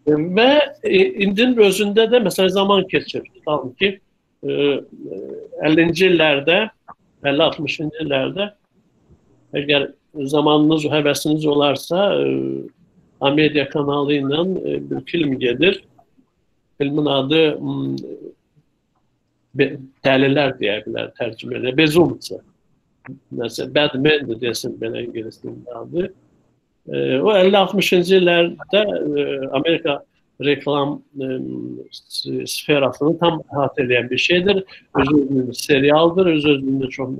Və 0.06 0.50
e, 0.84 0.98
indinin 1.24 1.56
özündə 1.58 2.06
də 2.12 2.20
məsələn 2.22 2.52
zaman 2.54 2.86
keçir. 2.86 3.22
Tam 3.44 3.72
ki 3.74 3.88
e, 4.42 4.52
e, 4.52 4.82
50-ci 5.66 6.12
illərdə 6.12 6.58
50-60-cı 7.24 8.04
illərdə 8.04 8.52
zamanınız, 10.14 10.84
həvəsiniz 10.92 11.46
olarsa 11.48 12.06
Amerika 13.20 13.68
kanalı 13.68 14.20
ilə 14.20 14.44
bir 14.90 15.04
film 15.10 15.38
gedir. 15.38 15.82
Filmin 16.78 17.06
adı 17.06 17.58
hmm, 17.58 17.96
Be- 19.58 19.76
Dəlilər 20.06 20.56
deyə 20.60 20.80
bilər 20.86 21.12
tərcümə 21.18 21.60
edə. 21.60 21.74
Bezumca. 21.78 22.40
Məsələn, 23.34 23.72
Bad 23.74 23.94
Man 24.02 24.36
desin 24.40 24.74
belə 24.80 25.04
ingilis 25.06 25.40
dilində 25.42 25.80
adı. 25.82 26.10
E, 26.86 27.18
o 27.20 27.32
50-60-cı 27.34 28.20
illərdə 28.20 28.82
e, 28.82 29.24
Amerika 29.58 30.00
reklam 30.44 30.98
e, 31.20 31.38
sferasını 32.50 33.16
tam 33.22 33.40
əhatə 33.52 33.86
edən 33.86 34.10
bir 34.10 34.20
şeydir. 34.20 34.62
Öz-özlüyünü 35.00 35.54
serialdır, 35.54 36.32
öz-özlüyünü 36.34 36.90
çox 36.90 37.16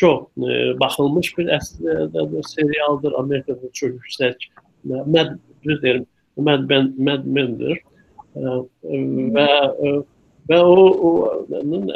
çox 0.00 0.20
e, 0.38 0.80
baxılmış 0.80 1.32
bir 1.38 1.52
əslində 1.56 2.24
bir 2.32 2.46
serialdır. 2.54 3.16
Amerikada 3.18 3.72
çox 3.72 3.96
yüksək 3.98 4.48
Mad 4.84 5.36
düz 5.64 5.82
deyirəm, 5.82 6.06
Mad 6.36 6.68
Men 6.70 6.94
Mad 6.98 7.26
Men'dir. 7.26 7.82
E, 8.36 8.40
və 9.36 9.50
e, 9.88 9.92
və 10.50 10.58
o 10.66 10.86
o 11.08 11.10
demək, 11.50 11.90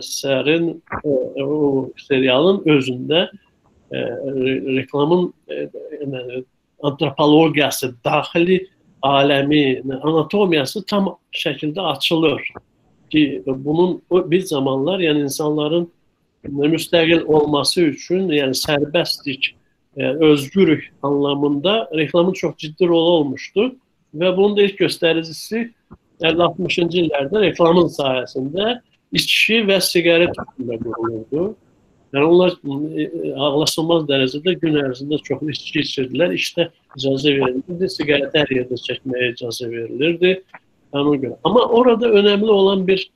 əsərin 0.00 0.68
e, 1.04 1.42
o 1.42 1.88
serialın 2.08 2.62
özündə 2.74 3.28
e, 3.28 3.98
re- 3.98 4.60
reklamın 4.80 5.32
e, 5.48 5.68
yəni, 6.00 6.44
antropologiyası, 6.82 7.94
daxili 8.04 8.58
aləmi, 9.02 9.82
anatomiyası 10.02 10.84
tam 10.86 11.12
şəkildə 11.34 11.80
açılır 11.94 12.42
ki, 13.10 13.42
bunun 13.46 14.00
o 14.10 14.30
bir 14.30 14.40
zamanlar 14.40 15.00
yəni 15.00 15.26
insanların 15.28 15.86
müstəqil 16.48 17.24
olması 17.24 17.80
üçün, 17.92 18.28
yəni 18.34 18.56
sərbəstlik, 18.58 19.52
e, 19.96 20.06
özgürlük 20.06 20.92
anlamında 21.02 21.90
reklamın 21.96 22.32
çox 22.32 22.56
ciddi 22.56 22.88
rolu 22.88 23.10
olmuşdu 23.10 23.74
və 24.14 24.36
bunun 24.36 24.56
da 24.56 24.62
ilk 24.62 24.80
göstəricisi 24.80 25.70
50-60. 26.22 26.96
yıllarda 26.96 27.40
reklamın 27.40 27.86
sayesinde 27.86 28.80
içki 29.12 29.68
ve 29.68 29.80
sigaret 29.80 30.30
üstünde 30.48 30.84
durulurdu. 30.84 31.56
Yani 32.12 32.24
onlar 32.24 32.52
e, 32.96 33.02
e, 33.02 33.34
ağlasılmaz 33.34 34.04
dərəcədə 34.08 34.52
gün 34.60 34.76
ərzində 34.82 35.18
çoxlu 35.24 35.52
içki 35.54 35.80
içirdilər. 35.80 36.34
İşdə 36.36 36.68
icazə 36.96 37.32
verilirdi. 37.38 37.88
Siqaret 37.88 38.34
her 38.34 38.52
yerde 38.56 38.76
çekmeye 38.76 39.30
icazə 39.32 39.70
verilirdi. 39.70 40.42
Yani 40.94 41.08
ona 41.08 41.16
göre. 41.16 41.36
Ama 41.44 41.60
orada 41.60 42.10
önemli 42.10 42.50
olan 42.50 42.86
bir 42.86 43.10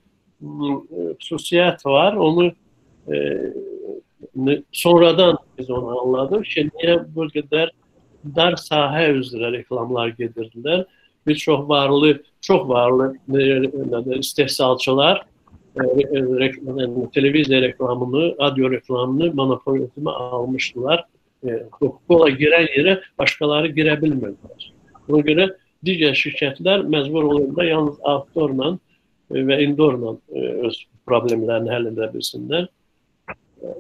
hususiyet 1.20 1.86
e, 1.86 1.90
var. 1.90 2.12
Onu 2.12 2.52
e, 3.12 3.14
sonradan 4.72 5.38
biz 5.58 5.70
onu 5.70 6.00
anladık. 6.00 6.46
Şimdi 6.46 6.70
niye 6.82 6.98
bu 7.14 7.28
kadar 7.28 7.70
dar 8.36 8.52
sahə 8.52 9.10
üzrə 9.20 9.52
reklamlar 9.52 10.08
gedirdiler. 10.08 10.86
Bir 11.26 11.34
çox 11.34 11.68
varlı 11.68 12.22
çox 12.46 12.68
varlı 12.68 13.16
e, 13.38 14.18
istehsalçılar 14.18 15.26
e, 15.76 15.82
e, 15.82 16.22
reklam, 16.42 16.78
yəni, 16.78 17.10
televiziya 17.14 17.60
reklamını, 17.62 18.34
radio 18.40 18.70
reklamını 18.70 19.32
monopolizmə 19.40 20.10
almışdılar. 20.10 21.04
E, 21.42 21.66
Coca-Cola 21.80 22.30
girən 22.38 22.68
yerə 22.76 22.98
başqaları 23.18 23.72
girə 23.76 23.98
bilmirdilər. 24.02 24.70
Ona 25.08 25.22
görə 25.26 25.48
digər 25.86 26.14
şirkətlər 26.18 26.86
məcbur 26.94 27.26
olurlar 27.32 27.66
yalnız 27.66 27.98
outdoorla 28.00 28.76
və 29.50 29.58
indoorla 29.66 30.16
öz 30.68 30.78
problemlərini 31.06 31.72
həll 31.74 31.90
edə 31.90 32.08
bilsinlər. 32.14 32.70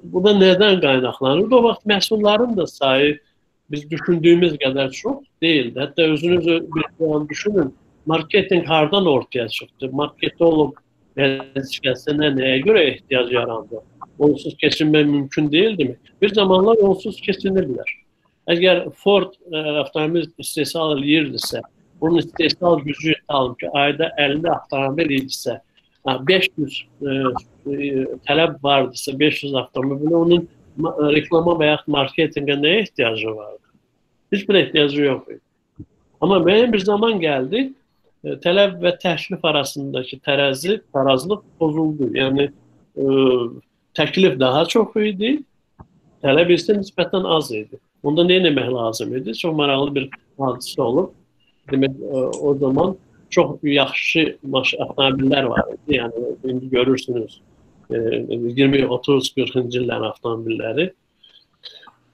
Bu 0.02 0.22
da 0.24 0.34
nədən 0.34 0.80
qaynaqlanır? 0.82 1.50
O 1.52 1.62
vaxt 1.70 1.86
məhsulların 1.86 2.56
da 2.56 2.66
sayı 2.66 3.16
biz 3.70 3.90
düşündüyümüz 3.90 4.58
qədər 4.62 4.90
çox 4.90 5.22
deyildi. 5.42 5.78
Hətta 5.80 6.12
özünüz 6.12 6.46
bir 6.46 7.14
an 7.14 7.28
düşünün. 7.28 7.74
marketing 8.06 8.66
hardan 8.66 9.06
ortaya 9.06 9.48
çıktı? 9.48 9.88
Marketolog 9.92 10.78
felsefesine 11.14 12.36
neye 12.36 12.58
göre 12.58 12.94
ihtiyaç 12.94 13.32
yarandı? 13.32 13.82
Onsuz 14.18 14.56
kesinme 14.56 15.04
mümkün 15.04 15.52
değildi 15.52 15.84
mi? 15.84 15.96
Bir 16.22 16.34
zamanlar 16.34 16.76
onsuz 16.76 17.20
kesinirdiler. 17.20 17.86
Eğer 18.48 18.90
Ford 18.90 19.32
e, 19.52 19.56
avtomobil 19.56 20.26
istehsal 20.38 20.98
edilirse, 20.98 21.60
bunun 22.00 22.18
istehsal 22.18 22.80
gücü 22.80 23.14
diyelim 23.30 23.54
ki 23.54 23.70
ayda 23.70 24.12
50 24.18 24.50
avtomobil 24.50 25.10
idiyse, 25.10 25.60
500 26.06 26.86
e, 27.02 27.06
e, 27.72 28.06
talep 28.26 28.64
vardıysa 28.64 29.18
500 29.18 29.54
avtomobile 29.54 30.16
onun 30.16 30.48
e, 30.78 31.12
reklama 31.12 31.60
veya 31.60 31.80
marketinge 31.86 32.62
neye 32.62 32.82
ihtiyacı 32.82 33.36
vardı? 33.36 33.58
Hiçbir 34.32 34.54
ihtiyacı 34.54 35.02
yok. 35.02 35.28
Ama 36.20 36.46
böyle 36.46 36.72
bir 36.72 36.78
zaman 36.78 37.20
geldi, 37.20 37.72
tələb 38.42 38.78
və 38.82 38.92
təklif 39.02 39.44
arasındakı 39.44 40.18
tərəzi, 40.26 40.80
tarazlıq 40.94 41.42
pozuldu. 41.60 42.10
Yəni 42.16 42.48
e, 42.48 43.06
təklif 43.96 44.38
daha 44.40 44.64
çox 44.70 44.96
idi, 45.00 45.38
tələb 46.24 46.52
isə 46.56 46.78
nisbətən 46.78 47.26
az 47.36 47.52
idi. 47.54 47.78
Onda 48.06 48.26
nə 48.26 48.40
etmək 48.40 48.70
lazım 48.72 49.16
idi? 49.18 49.34
Çox 49.34 49.54
maraqlı 49.56 49.94
bir 49.94 50.08
hadisə 50.38 50.82
olub. 50.82 51.12
Demək 51.70 51.96
e, 52.02 52.26
o 52.50 52.54
zaman 52.58 52.96
çox 53.30 53.56
yaxşı 53.62 54.26
avtomobillər 54.54 55.48
var 55.50 55.72
idi. 55.74 55.98
Yəni 56.00 56.36
indi 56.50 56.70
görürsünüz 56.70 57.40
e, 57.90 57.96
20, 57.96 58.86
30, 58.86 59.32
40-cı 59.38 59.82
illərin 59.82 60.10
avtomobilləri. 60.10 60.90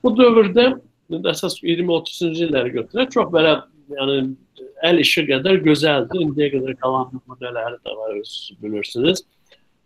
Bu 0.02 0.16
dövrdə 0.18 0.72
əsas 1.12 1.60
20-30-cu 1.62 2.48
illəri 2.48 2.72
götürək 2.78 3.12
çox 3.12 3.28
belə 3.32 3.60
yəni 3.98 4.16
əl 4.88 5.02
işi 5.02 5.26
qədər 5.28 5.60
gözəldir. 5.66 6.24
İndiyə 6.26 6.48
qədər 6.56 6.78
qalan 6.82 7.20
modelləri 7.28 7.78
də 7.84 7.96
var 7.98 8.16
özünüz 8.16 8.62
bilirsiniz. 8.62 9.22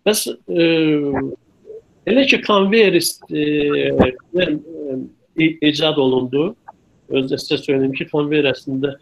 Bəs 0.07 0.27
e, 0.31 0.67
elə 2.07 2.27
ki 2.31 2.41
konveyer 2.47 2.97
e, 2.97 3.45
e, 4.43 4.49
icad 5.71 5.99
olundu. 5.99 6.49
Özdə 7.11 7.39
sizə 7.39 7.61
söyleyeyim 7.63 7.95
ki, 7.95 8.09
konveyer 8.11 8.51
əslində 8.51 8.97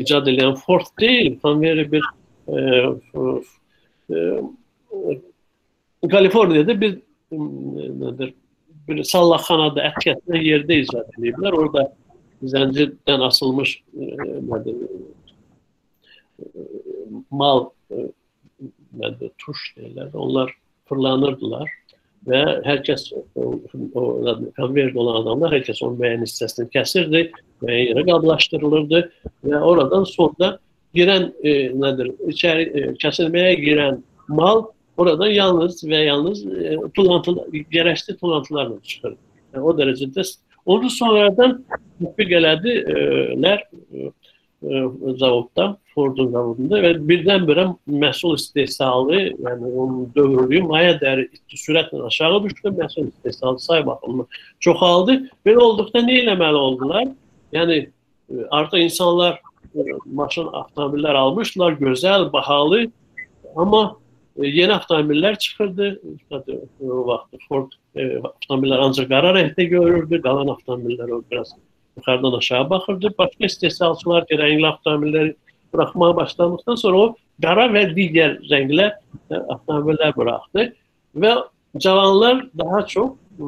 icad 0.00 0.28
edən 0.30 0.56
Ford 0.62 0.88
deyil, 1.00 1.36
konveyer 1.44 1.84
bir 1.92 2.04
e, 2.48 2.58
e, 4.10 4.16
Kaliforniyada 6.10 6.80
bir 6.80 6.94
nədir? 7.30 8.32
Bir 8.88 9.02
sallaxanada 9.04 9.84
ət 9.90 9.98
kəsilən 10.06 10.44
yerdə 10.46 10.78
icad 10.82 11.10
ediblər. 11.18 11.52
Orada 11.54 11.82
zəncirdən 12.42 13.26
asılmış 13.26 13.76
e? 14.00 14.04
E, 16.40 16.44
mal 17.30 17.68
e? 17.90 18.08
Tuş 19.38 19.74
deyirlər. 19.76 20.10
Onlar 20.14 20.50
fırlanırdılar 20.88 21.68
və 22.28 22.40
hər 22.66 22.82
kəs 22.84 23.06
o, 23.14 23.44
konveyerdə 24.58 24.98
olan 24.98 25.22
adamlar 25.22 25.54
hər 25.56 25.62
kəs 25.68 25.80
onun 25.84 26.00
müəyyən 26.00 26.26
hissəsini 26.26 26.68
kəsirdi, 26.74 27.22
müəyyən 27.62 27.86
yerə 27.92 28.04
qablaşdırılırdı 28.10 29.00
və 29.46 29.62
oradan 29.70 30.04
sonra 30.08 30.56
girən 30.96 31.30
e, 31.40 31.54
nədir? 31.76 32.12
İçəri 32.32 32.66
e, 32.66 32.84
kəsilməyə 33.00 33.56
girən 33.62 34.02
mal 34.28 34.66
oradan 35.00 35.32
yalnız 35.32 35.80
və 35.86 36.04
yalnız 36.08 36.44
e, 36.44 36.76
tullantılar, 36.96 37.48
gərəşli 37.72 38.18
tullantılarla 38.20 38.80
çıxır. 38.84 39.16
Yəni, 39.54 39.64
o 39.64 39.74
dərəcədə 39.78 40.26
onu 40.74 40.90
sonradan 40.92 41.58
tətbiq 42.00 42.34
elədilər 42.40 43.62
e, 43.62 44.10
e, 44.62 44.82
zavodda, 45.20 45.74
Fordun 45.90 46.30
zavodunda 46.30 46.78
və 46.84 46.92
birdən-birə 47.08 47.64
məhsul 47.90 48.36
istehsalı, 48.38 49.18
yəni 49.42 49.70
onun 49.70 50.04
dövrlüyü 50.14 50.62
maya 50.68 50.94
dəyəri 51.00 51.26
sürətlə 51.58 52.04
aşağı 52.06 52.42
düşdü, 52.44 52.74
məhsul 52.78 53.08
istehsalı 53.10 53.58
say 53.58 53.82
baxımından 53.86 54.28
çoxaldı. 54.66 55.16
Belə 55.46 55.64
olduqda 55.66 56.04
nə 56.06 56.20
eləməli 56.22 56.62
oldular? 56.66 57.08
Yəni 57.52 57.78
e, 57.82 58.44
artıq 58.50 58.86
insanlar 58.86 59.40
maşın, 60.06 60.46
avtomobillər 60.46 61.14
almışdılar, 61.14 61.76
gözəl, 61.82 62.32
bahalı, 62.32 62.86
amma 63.56 63.96
yeni 64.46 64.72
avtomobillər 64.72 65.38
çıxırdı. 65.38 66.00
O 66.80 67.06
vaxt 67.06 67.46
Ford 67.48 67.74
e, 67.96 68.18
avtomobillər 68.18 68.84
ancaq 68.86 69.08
qara 69.10 69.34
rəngdə 69.36 69.66
görürdü, 69.74 70.20
qalan 70.22 70.52
avtomobillər 70.54 71.12
o 71.16 71.22
biraz 71.30 71.54
yuxarıdan 71.96 72.38
aşağı 72.38 72.70
baxırdı. 72.70 73.14
Başqa 73.18 73.44
istehsalçılar 73.46 74.26
ki, 74.26 74.38
rəngli 74.40 74.66
avtomobilləri 74.66 75.34
buraxmağa 75.72 76.16
başladıqdan 76.16 76.74
sonra 76.74 76.98
o 76.98 77.16
qara 77.42 77.66
və 77.74 77.86
digər 77.96 78.38
rənglə 78.50 78.90
e, 79.30 79.34
avtomobillər 79.34 80.14
buraxdı 80.16 80.70
və 81.16 81.34
cavanlar 81.78 82.46
daha 82.58 82.86
çox 82.86 83.10
e, 83.40 83.44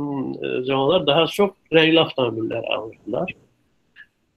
cavanlar 0.69 1.07
daha 1.07 1.27
çox 1.27 1.57
rəngli 1.73 2.01
avtomobillər 2.07 2.69
alırdılar. 2.77 3.35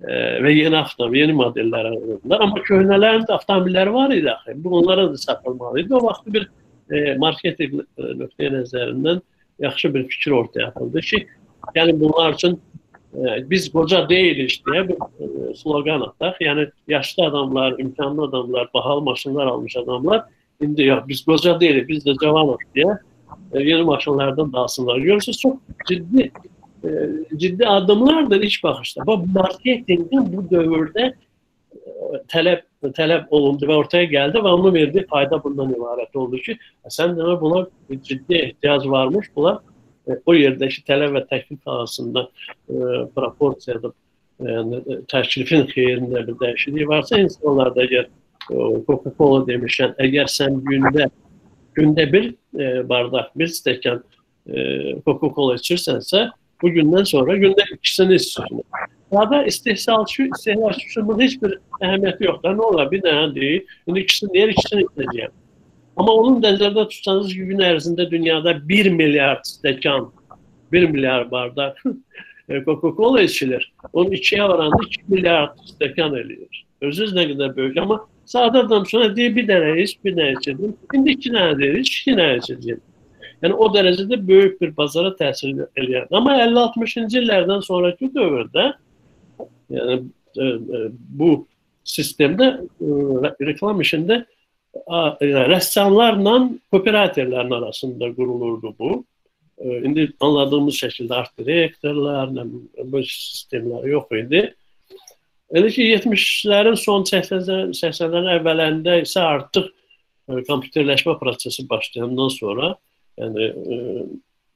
E, 0.05 0.17
və 0.45 0.51
yeni 0.53 0.77
avtomobil, 0.77 1.23
yeni 1.23 1.35
modellər 1.37 1.89
alırdılar. 1.91 2.43
Amma 2.45 2.61
köhnələrin 2.67 3.25
də 3.29 3.35
avtomobilləri 3.37 3.93
var 3.93 4.13
idi. 4.13 4.35
Bu 4.63 4.77
onlara 4.79 5.09
da 5.11 5.17
satılmalı 5.17 5.81
idi. 5.81 5.95
O 5.95 6.03
vaxt 6.03 6.27
bir 6.33 6.49
e, 6.91 7.15
marketinq 7.17 7.81
e, 7.81 8.13
nöqteyi 8.21 8.53
nəzərindən 8.59 9.21
yaxşı 9.65 9.93
bir 9.93 10.07
fikir 10.13 10.31
ortaya 10.31 10.67
atıldı 10.67 11.01
ki, 11.01 11.27
yəni 11.75 11.99
bunlar 11.99 12.33
üçün 12.33 12.59
biz 13.49 13.69
qoca 13.71 14.03
deyilik 14.09 14.61
deyə 14.67 14.87
bir 14.87 14.97
e, 14.99 15.53
sloqan 15.55 16.01
ataq. 16.09 16.39
Yəni 16.43 16.69
yaşlı 16.87 17.25
adamlar, 17.25 17.79
imkanlı 17.79 18.23
adamlar, 18.23 18.69
bahalı 18.73 19.01
maşınlar 19.01 19.45
almış 19.45 19.77
adamlar 19.77 20.25
indi 20.61 20.83
yox 20.83 21.07
biz 21.07 21.25
qoca 21.25 21.59
deyilik, 21.59 21.87
biz 21.89 22.05
də 22.05 22.15
cavanıq 22.21 22.63
deyə 22.75 22.97
e, 23.53 23.63
yeni 23.63 23.83
maşınlardan 23.83 24.53
da 24.53 24.59
alsınlar. 24.59 24.97
Görürsüz 24.97 25.37
çox 25.37 25.53
ciddi 25.87 26.21
e, 26.21 26.31
ee, 26.85 27.37
ciddi 27.37 27.67
adımlardır 27.67 28.41
iç 28.41 28.63
bakışta. 28.63 29.05
Bu 29.05 29.25
marketingin 29.33 30.37
bu 30.37 30.49
dövrde 30.51 31.01
e, 31.01 31.13
talep 32.27 32.63
talep 32.95 33.33
olundu 33.33 33.67
ve 33.67 33.75
ortaya 33.75 34.03
geldi 34.03 34.37
ve 34.37 34.47
onun 34.47 34.73
verdiği 34.73 35.05
fayda 35.05 35.43
bundan 35.43 35.73
ibaret 35.73 36.15
olduğu 36.15 36.35
için 36.35 36.53
e, 36.53 36.89
sen 36.89 37.17
deme 37.17 37.41
buna 37.41 37.67
ciddi 38.03 38.35
ihtiyaç 38.35 38.85
varmış 38.85 39.27
buna 39.35 39.61
e, 40.07 40.11
o 40.25 40.33
yerde 40.33 40.67
işte 40.67 40.83
talep 40.87 41.13
ve 41.13 41.27
teklif 41.27 41.67
arasında 41.67 42.29
e, 42.69 42.73
proporsiyada 43.15 43.91
yani 44.39 44.81
təklifin 45.07 45.63
xeyrində 45.69 46.25
bir 46.27 46.35
dəyişiklik 46.41 46.87
varsa, 46.89 47.19
insanlarda 47.23 47.85
əgər 47.85 48.09
Coca-Cola 48.87 49.45
demişən, 49.47 49.95
əgər 50.01 50.27
sən 50.29 50.59
gündə 50.67 51.07
gündə 51.75 52.05
bir 52.11 52.27
e, 52.59 52.89
bardaq, 52.89 53.31
bir 53.35 53.51
stəkan 53.51 54.01
e, 54.47 54.59
Coca-Cola 55.05 55.55
içirsənsə, 55.59 56.27
bu 56.61 56.71
gündən 56.77 57.07
sonra 57.07 57.37
gündə 57.41 57.65
ikisini 57.77 58.19
içirsən. 58.19 58.61
Daha 59.13 59.43
istehsalçı, 59.45 60.23
istehsalçı 60.23 60.85
üçün 60.87 61.07
bunun 61.07 61.23
heç 61.23 61.35
bir 61.41 61.57
əhəmiyyəti 61.81 62.25
yoxdur. 62.25 62.55
Nə 62.57 62.61
olar, 62.69 62.91
bir 62.91 63.01
dənə 63.05 63.35
deyil, 63.35 63.73
indi 63.87 64.03
ikisini 64.05 64.33
deyir, 64.33 64.53
ikisini 64.55 64.85
içəcəyəm. 64.87 65.33
Amma 65.95 66.15
onun 66.21 66.41
nəzərdə 66.43 66.87
tutsanız 66.91 67.33
ki, 67.33 67.45
gün 67.51 67.63
ərzində 67.63 68.09
dünyada 68.11 68.57
1 68.69 68.89
milyard 68.91 69.45
stəkan, 69.47 70.09
1 70.71 70.89
milyard 70.91 71.31
bardak 71.31 71.77
Coca-Cola 72.65 73.21
içilir. 73.21 73.71
Onun 73.93 74.11
ikiyə 74.11 74.49
varanda 74.49 74.81
2 74.87 75.05
milyard 75.13 75.61
stəkan 75.69 76.17
eləyir. 76.19 76.65
Özünüz 76.81 77.15
nə 77.15 77.29
qədər 77.31 77.55
böyük, 77.55 77.77
amma 77.81 78.01
sadə 78.29 78.65
adam 78.65 78.85
sonra 78.85 79.09
deyir 79.15 79.35
bir 79.35 79.47
dənə 79.47 79.71
iç, 79.83 79.95
bir 80.03 80.17
dənə 80.17 80.35
içirdim. 80.39 80.75
İndi 80.93 81.15
iki 81.15 81.31
dənə 81.31 81.55
deyir, 81.61 81.79
iki 81.81 82.17
dənə 82.19 82.37
içirdim. 82.41 82.83
Yani 83.41 83.53
o 83.53 83.73
derecede 83.73 84.27
büyük 84.27 84.61
bir 84.61 84.73
pazara 84.73 85.15
tesir 85.15 85.55
ediyor. 85.75 86.07
Ama 86.11 86.37
50-60. 86.37 87.19
illerden 87.19 87.59
sonraki 87.59 88.15
dövrde 88.15 88.73
yani 89.69 90.03
e, 90.37 90.43
e, 90.43 90.57
bu 91.09 91.47
sistemde 91.83 92.43
e, 92.81 92.87
reklam 93.45 93.81
işinde 93.81 94.25
e, 95.21 95.27
ressamlarla 95.27 96.49
kooperatiflerle 96.71 97.55
arasında 97.55 98.15
kurulurdu 98.15 98.75
bu. 98.79 99.05
E, 99.57 99.81
şimdi 99.83 100.13
anladığımız 100.19 100.75
şekilde 100.75 101.13
art 101.13 101.37
direktörler, 101.37 102.29
böyle 102.77 103.05
sistemler 103.05 103.83
yok 103.83 104.11
idi. 104.11 104.55
Elə 105.53 105.69
ki 105.69 105.83
70-lerin 105.93 106.75
son 106.75 107.03
80-lərin 107.05 107.73
80 107.77 108.29
əvvəlində 108.39 108.97
isə 109.05 109.21
artıq 109.21 109.69
e, 110.29 111.19
prosesi 111.19 111.69
başlayandan 111.69 112.27
sonra 112.27 112.75
yani 113.17 113.43
e, 113.43 113.75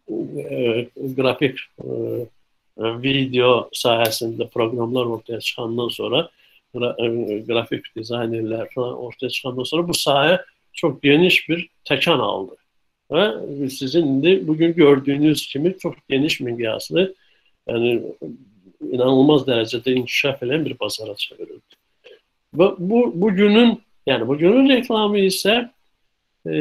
e, 0.09 0.87
grafik 1.15 1.59
e, 1.83 1.87
video 2.77 3.69
sayesinde 3.73 4.47
programlar 4.47 5.05
ortaya 5.05 5.39
çıkandan 5.39 5.87
sonra 5.87 6.29
gra, 6.73 6.95
e, 6.99 7.39
grafik 7.39 7.95
dizaynerler 7.95 8.67
falan 8.75 8.97
ortaya 8.97 9.29
çıkandan 9.29 9.63
sonra 9.63 9.87
bu 9.87 9.93
saha 9.93 10.45
çok 10.73 11.03
geniş 11.03 11.49
bir 11.49 11.69
tekan 11.85 12.19
aldı. 12.19 12.55
Ve 13.11 13.69
sizin 13.69 14.23
de 14.23 14.47
bugün 14.47 14.73
gördüğünüz 14.73 15.53
gibi 15.53 15.77
çok 15.77 15.95
geniş 16.09 16.39
minyaslı 16.39 17.15
yani 17.67 18.03
inanılmaz 18.91 19.47
derecede 19.47 19.93
inkişaf 19.93 20.43
eden 20.43 20.65
bir 20.65 20.73
pazara 20.73 21.15
çevirildi. 21.15 21.75
Ve 22.53 22.65
bu, 22.77 23.21
bugünün 23.21 23.81
yani 24.05 24.27
bugünün 24.27 24.69
reklamı 24.69 25.19
ise 25.19 25.69
e, 26.49 26.53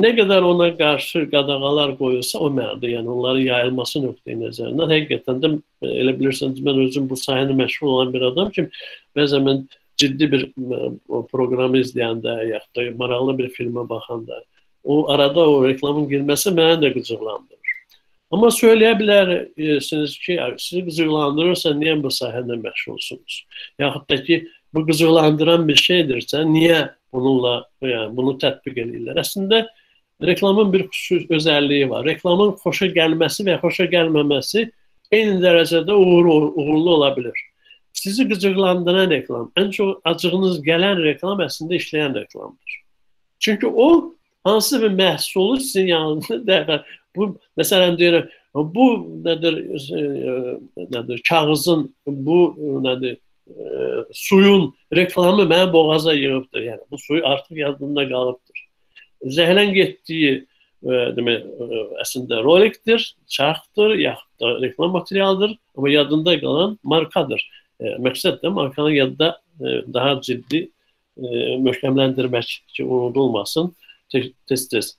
nə 0.00 0.12
qədər 0.16 0.44
ona 0.46 0.68
qarşı 0.76 1.26
qadağalar 1.32 1.96
qoyulsa 1.98 2.40
o 2.42 2.50
mənada, 2.52 2.88
yəni 2.90 3.10
onların 3.12 3.44
yayılması 3.46 4.02
nöqteyi 4.04 4.38
nəzərindən 4.42 4.92
həqiqətən 4.94 5.42
də 5.42 5.50
e, 5.56 5.90
elə 6.02 6.14
bilirsiniz 6.18 6.62
mən 6.64 6.82
özüm 6.86 7.08
bu 7.10 7.18
sahəni 7.20 7.56
məşğul 7.58 7.92
olan 7.94 8.12
bir 8.14 8.26
adam 8.30 8.50
ki, 8.56 8.68
bəzən 9.16 9.46
mən 9.48 9.62
ciddi 10.00 10.30
bir 10.32 10.46
e, 10.48 10.90
proqramı 11.32 11.82
izləyəndə 11.84 12.36
ya 12.50 12.60
da 12.76 12.88
maraqlı 13.02 13.38
bir 13.38 13.52
filmə 13.58 13.88
baxanda 13.88 14.42
o 14.86 15.10
arada 15.10 15.48
o 15.50 15.62
reklamın 15.66 16.08
girməsi 16.10 16.52
məni 16.54 16.78
də 16.84 16.92
qıcıqlandırır. 16.94 17.72
Amma 18.30 18.50
söyləyə 18.54 18.94
bilərsiniz 19.00 20.18
ki, 20.22 20.38
sizi 20.62 20.84
qıcıqlandırırsa 20.86 21.74
niyə 21.78 21.96
bu 22.02 22.12
sahədə 22.14 22.58
məşğulsunuz? 22.62 23.40
Yaxud 23.82 24.06
da 24.10 24.22
ki, 24.28 24.38
bu 24.74 24.84
qıcıqlandıran 24.86 25.66
bir 25.68 25.82
şeydirsə, 25.82 26.44
niyə 26.50 26.80
bununla, 27.14 27.56
yəni 27.82 28.14
bunu 28.16 28.36
tətbiq 28.42 28.80
edirlər? 28.84 29.20
Əslində 29.22 29.64
reklamın 30.22 30.72
bir 30.72 30.86
xüsusi 30.88 31.26
özəlliyi 31.28 31.90
var. 31.90 32.06
Reklamın 32.06 32.56
xoşa 32.62 32.88
gəlməsi 32.96 33.46
və 33.48 33.58
xoşa 33.60 33.88
gəlməməsi 33.92 34.70
eyni 35.12 35.36
dərəcədə 35.42 35.92
uğurlu, 35.92 36.52
uğurlu 36.56 36.94
ola 36.96 37.12
bilər. 37.16 37.36
Sizi 37.96 38.26
qıcıqlandıran 38.28 39.10
reklam, 39.10 39.50
ən 39.56 39.70
çox 39.72 39.96
acığınız 40.04 40.60
gələn 40.64 41.02
reklam 41.04 41.40
əslində 41.40 41.78
işləyən 41.80 42.14
reklamdır. 42.20 42.80
Çünki 43.38 43.66
o 43.66 44.14
hansı 44.44 44.82
bir 44.82 44.90
məhsulu 44.90 45.60
sizin 45.60 45.86
yanınızda 45.86 46.84
bu 47.16 47.36
məsələn 47.58 47.96
deyirəm, 48.00 48.28
bu 48.54 48.86
nədir 49.24 49.56
e, 49.98 50.02
nədir 50.92 51.22
kağızın 51.28 51.94
bu 52.06 52.38
nədir 52.84 53.16
e, 53.48 53.64
suyun 54.12 54.74
reklamı 54.94 55.42
mənə 55.42 55.72
boğaza 55.72 56.14
yığıbdır. 56.14 56.62
Yəni 56.62 56.84
bu 56.90 56.98
suyu 56.98 57.26
artıq 57.26 57.58
yadımda 57.58 58.08
qalıbdır. 58.08 58.45
Zəhlən 59.34 59.72
getdiyi 59.74 60.32
e, 60.36 60.98
demək 61.16 61.46
e, 61.46 61.82
əslində 62.04 62.42
rolikdir, 62.44 63.02
çarxdır, 63.32 63.96
yaxud 64.02 64.42
da 64.42 64.52
reklam 64.62 64.90
materialıdır, 64.96 65.56
amma 65.76 65.90
yadında 65.90 66.36
qalan 66.40 66.78
markadır. 66.82 67.42
E, 67.80 67.96
məqsəd 68.06 68.42
də 68.42 68.52
markanı 68.52 68.92
yadda 68.96 69.32
e, 69.60 69.80
daha 69.94 70.20
ciddi 70.20 70.66
e, 71.16 71.26
möhkəmləndirmək 71.66 72.52
ki, 72.74 72.84
unudulmasın 72.84 73.72
tez-tez. 74.12 74.94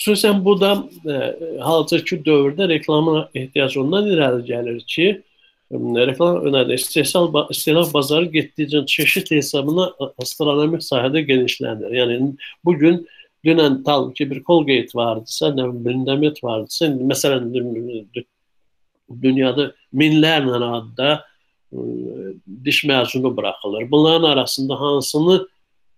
Xüsusən 0.00 0.40
bu 0.44 0.56
da 0.60 0.72
e, 1.06 1.14
hazırki 1.62 2.16
dövrdə 2.26 2.68
reklamın 2.68 3.28
ehtiyacı 3.34 3.82
ondan 3.82 4.10
irəli 4.10 4.42
gəlir 4.48 4.80
ki, 4.90 5.22
reklam 5.72 6.44
önerileri 6.44 6.74
istihsal 6.74 7.50
istihdam 7.50 7.92
pazarı 7.92 8.24
gittiğince 8.24 8.86
çeşitli 8.86 9.36
hesabına 9.36 9.92
astronomik 10.18 10.82
sahada 10.82 11.20
genişlendi. 11.20 11.96
Yani 11.96 12.34
bugün 12.64 13.06
dünen 13.44 13.82
tal 13.82 14.12
ki 14.12 14.30
bir 14.30 14.44
Colgate 14.44 14.88
vardı, 14.94 15.22
sen 15.26 15.56
bir 15.56 16.06
Demet 16.06 16.44
vardı, 16.44 16.66
sen 16.68 17.02
mesela 17.02 17.54
dünyada 19.22 19.74
minlerle 19.92 20.52
adda 20.52 21.24
e, 21.72 21.78
diş 22.64 22.84
mezunu 22.84 23.36
bırakılır. 23.36 23.90
Bunların 23.90 24.30
arasında 24.30 24.80
hansını 24.80 25.48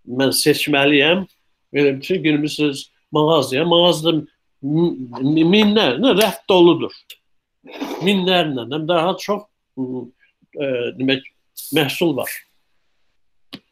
ben 0.07 0.31
seçmeliyim. 0.31 1.27
Öyle 1.73 1.97
bir 1.97 2.03
şey 2.03 2.19
günümüz 2.19 2.91
mağazaya. 3.13 3.65
Mağazada 3.65 4.23
minlerle 4.63 6.07
rəf 6.07 6.39
doludur. 6.49 6.93
Minlərlə, 8.07 8.67
həm 8.71 8.89
daha 8.89 9.17
çox 9.19 9.43
demək 9.77 11.27
məhsul 11.77 12.17
var. 12.17 12.31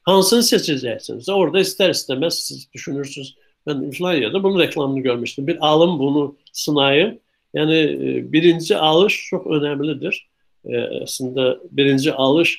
Hansını 0.04 0.44
seçəcəksiniz? 0.44 1.30
Orada 1.32 1.62
istər-istəməz 1.64 2.40
siz 2.44 2.66
düşünürsüz. 2.74 3.32
Mən 3.64 3.86
İsraildə 3.88 4.42
bunun 4.42 4.60
reklamını 4.60 5.00
görmüşdüm. 5.00 5.46
Bir 5.46 5.58
alım 5.64 5.98
bunu 5.98 6.36
sınayım. 6.52 7.18
Yəni 7.54 8.32
birinci 8.32 8.76
alış 8.76 9.16
çox 9.30 9.46
önəmlidir. 9.46 10.18
E, 10.64 10.76
əslində 11.06 11.58
birinci 11.70 12.12
alış 12.12 12.58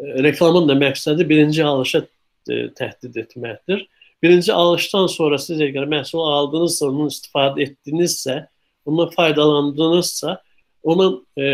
reklamın 0.00 0.68
da 0.68 0.76
məqsədi 0.78 1.28
birinci 1.28 1.64
alışa 1.64 2.04
e, 2.48 2.68
təhdid 2.78 3.18
etməkdir. 3.24 3.86
Birinci 4.22 4.52
alışdan 4.52 5.06
sonra 5.10 5.38
siz 5.38 5.60
əgər 5.60 5.88
məhsul 5.90 6.22
aldınızsa, 6.22 6.86
onun 6.88 7.10
istifadə 7.10 7.66
etdinizsə, 7.66 8.44
ondan 8.86 9.10
faydalandınızsa, 9.16 10.38
onun 10.82 11.24
e, 11.36 11.46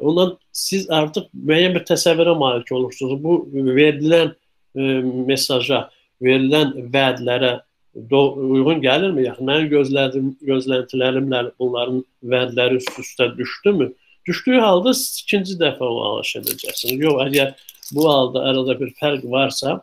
ondan 0.00 0.38
siz 0.60 0.86
artıq 0.92 1.30
müəyyən 1.34 1.74
bir 1.76 1.86
təsəvvürə 1.88 2.36
malik 2.38 2.70
olursunuz. 2.74 3.18
Bu 3.22 3.40
verilən 3.54 4.32
e, 4.32 5.00
mesaja, 5.28 5.86
verilən 6.22 6.74
vədlərə 6.94 7.56
uyğun 7.94 8.82
gəlirmi? 8.84 9.26
Yaxın 9.26 9.48
mənim 9.50 9.70
gözlədim, 9.72 10.30
gözləntilərimlə 10.46 11.42
bunların 11.58 12.04
vədləri 12.34 12.78
üst-üstə 12.80 13.30
düşdümü? 13.38 13.90
Düşdüyü 14.28 14.60
halda 14.60 14.94
siz 14.94 15.22
ikinci 15.24 15.56
dəfə 15.58 15.86
alış 15.86 16.36
edəcəksiniz. 16.42 17.00
Yox, 17.02 17.22
əgər 17.26 17.54
bu 17.96 18.06
halda 18.08 18.44
arada 18.50 18.76
bir 18.80 18.92
fərq 19.00 19.24
varsa, 19.30 19.80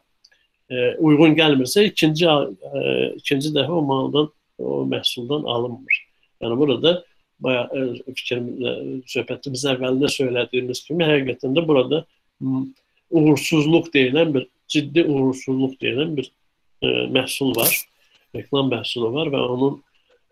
e, 0.69 0.93
uyğun 0.99 1.35
gəlmirsə 1.35 1.87
ikinci 1.89 2.27
e, 2.27 2.83
ikinci 3.17 3.51
dəfə 3.55 3.73
o 3.73 3.81
maldan 3.81 4.29
o 4.57 4.83
məhsuldan 4.89 5.45
alınmır. 5.49 6.03
Yəni 6.41 6.57
burada 6.57 6.93
bayağı 7.43 7.67
e, 7.79 8.13
fikrimizdə 8.17 8.73
söhbətimizin 9.13 9.73
əvvəlində 9.75 10.11
söylədiyimiz 10.13 10.83
kimi 10.87 11.07
həqiqətən 11.07 11.57
də 11.57 11.63
burada 11.67 12.03
uğursuzluq 13.09 13.91
deyilən 13.93 14.33
bir 14.35 14.47
ciddi 14.71 15.05
uğursuzluq 15.05 15.77
deyilən 15.81 16.15
bir 16.17 16.31
e, 16.81 16.87
məhsul 17.17 17.55
var. 17.55 17.73
Reklam 18.35 18.71
məhsulu 18.73 19.13
var 19.13 19.31
və 19.33 19.43
onun 19.53 19.77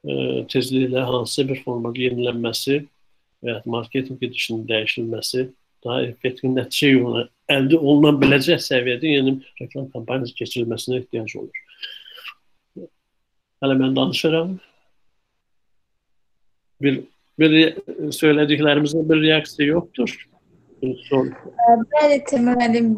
e, 0.03 0.15
tezliklə 0.51 1.05
hansı 1.07 1.47
bir 1.49 1.61
formada 1.65 2.01
yenilənməsi 2.01 2.81
və 3.45 3.53
ya 3.53 3.61
marketinq 3.69 4.19
gedişinin 4.21 4.65
dəyişilməsi 4.69 5.47
daha 5.85 6.01
effektiv 6.09 6.53
nəticə 6.57 6.91
yoluna 6.95 7.27
əldə 7.51 7.77
oluna 7.77 8.13
biləcək 8.21 8.61
səviyyədə 8.65 9.11
yeni 9.11 9.35
reklam 9.61 9.89
kampaniyası 9.93 10.37
keçirilməsinə 10.39 11.01
ehtiyac 11.03 11.35
olur. 11.41 11.61
Hələ 13.63 13.77
mən 13.79 13.95
danışıram. 13.97 14.55
Bir 16.82 17.03
bir 17.39 17.51
söylədiklərimizin 18.15 19.09
bir 19.09 19.21
reaksiya 19.21 19.67
yoxdur. 19.67 20.13
Son. 21.07 21.32
Bəli, 21.95 22.19
Temur 22.30 22.55
müəllim, 22.59 22.89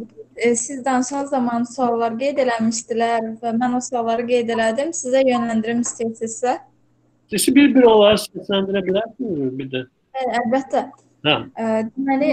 siz 0.59 0.85
danışan 0.85 1.25
zaman 1.31 1.63
suallar 1.69 2.17
qeyd 2.19 2.41
eləmişdilər 2.43 3.27
və 3.41 3.53
mən 3.57 3.77
o 3.77 3.81
sualları 3.81 4.27
qeyd 4.27 4.51
elədim. 4.57 4.91
Sizə 4.97 5.23
yönləndirim 5.25 5.81
istəyirsinizsə. 5.85 6.57
Siz 7.31 7.49
bir-bir 7.55 7.87
olaraq 7.87 8.27
səsləndirə 8.27 8.83
bilərsiniz 8.85 9.57
bir 9.59 9.73
də? 9.73 9.83
Bəli, 10.17 10.33
əlbəttə. 10.41 10.85
Hə. 11.27 11.37
Deməli, 11.95 12.31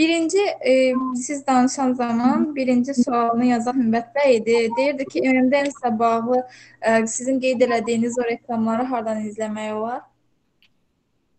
Birinci 0.00 0.38
e, 0.66 0.94
siz 1.16 1.46
danışan 1.46 1.92
zaman 1.92 2.56
birinci 2.56 2.94
sualını 2.94 3.46
yazan 3.46 3.76
Hümbət 3.82 4.14
bəy 4.16 4.36
idi. 4.38 4.54
Deyirdi 4.76 5.04
ki, 5.04 5.20
MMDN-sə 5.20 5.90
bağlı 5.98 6.38
e, 6.80 7.06
sizin 7.06 7.40
qeyd 7.40 7.60
elədiyiniz 7.66 8.16
o 8.16 8.24
reklamları 8.24 8.86
hardan 8.88 9.20
izləmək 9.28 9.74
olar? 9.74 10.00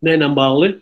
İlə 0.04 0.36
bağlı? 0.36 0.82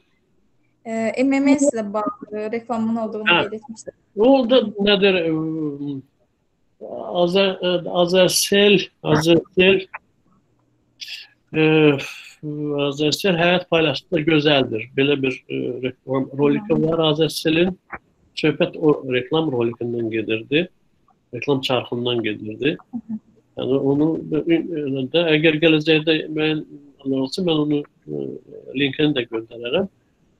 E, 0.86 1.24
MMS 1.24 1.74
ilə 1.74 1.94
bağlı 1.94 2.52
reklamın 2.52 2.96
olduğunu 2.96 3.24
qeyd 3.24 3.52
etmişdir. 3.52 3.94
O 4.16 4.50
da 4.50 4.62
nədir? 4.88 5.18
Azər 7.24 7.50
Azərsel, 8.02 8.80
Azərsel 9.04 9.82
e, 11.52 11.64
Azərsel 12.88 13.36
həyat 13.36 13.68
paylaşımı 13.70 14.22
gözəldir. 14.32 14.88
Belə 14.96 15.22
bir 15.22 15.36
e, 15.50 15.58
reklam 15.84 16.30
roliki 16.40 16.82
var 16.86 17.04
Azərselin. 17.12 17.76
Söhbət 18.40 18.78
o 18.80 19.02
reklam 19.14 19.52
rolikindən 19.52 20.08
gedirdi. 20.12 20.70
Reklam 21.36 21.62
çarxından 21.62 22.24
gedirdi. 22.24 22.78
Yəni 23.60 23.80
onu 23.92 24.14
da 25.12 25.28
əgər 25.36 25.60
gələcəkdə 25.60 26.22
mən 26.32 26.64
olanlar 27.06 27.20
olsun 27.20 27.48
ben 27.48 27.52
onu 27.52 27.78
e, 28.08 28.14
linkini 28.80 29.16
de 29.16 29.24
gönderirim. 29.24 29.90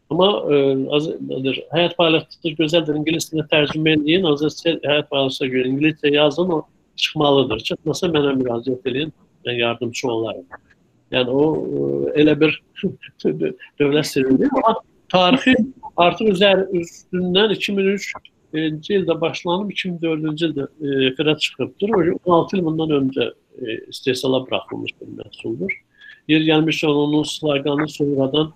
Ama 0.10 0.54
e, 0.54 0.88
azdır, 0.90 1.64
hayat 1.72 1.98
paylaştığı 1.98 2.50
güzeldir 2.50 2.96
İngilizce 2.96 3.38
tercüme 3.50 3.92
edin. 3.92 4.24
Hazırsa 4.24 4.70
hayat 4.86 5.10
paylaştığı 5.10 5.46
göre 5.46 5.68
İngilizce 5.68 6.08
yazın 6.08 6.50
o 6.50 6.64
çıkmalıdır. 6.96 7.60
Çıkmasa 7.60 8.14
bana 8.14 8.34
müracaat 8.34 8.88
edin. 8.88 9.14
Ben 9.46 9.54
yardımcı 9.54 10.08
olarım. 10.08 10.46
Yani 11.12 11.30
o 11.30 11.68
e, 12.16 12.22
ele 12.22 12.40
bir 12.40 12.64
dövlət 13.80 14.04
sevildi. 14.04 14.50
Ama 14.56 14.76
tarixi 15.10 15.56
artıq 15.98 16.34
üzər 16.34 16.68
üstündən 16.72 17.54
2003 17.54 18.14
2003-cü 18.54 18.98
ildə 19.00 19.16
başlanıb 19.22 19.72
2004-cü 19.72 20.50
ildə 20.50 20.66
e, 20.82 21.12
xərə 21.18 21.36
çıxıbdır. 21.40 22.14
16 22.26 22.58
il 22.58 22.66
bundan 22.66 22.90
öncə 22.98 23.28
e, 23.62 23.78
istehsala 23.90 24.42
buraxılmış 24.46 24.92
bir 25.02 25.12
məhsuldur. 25.20 25.72
Yer 26.28 26.42
gəlmişkən 26.42 27.02
onun 27.04 27.24
sloqanı 27.24 27.88
sonradan 27.90 28.52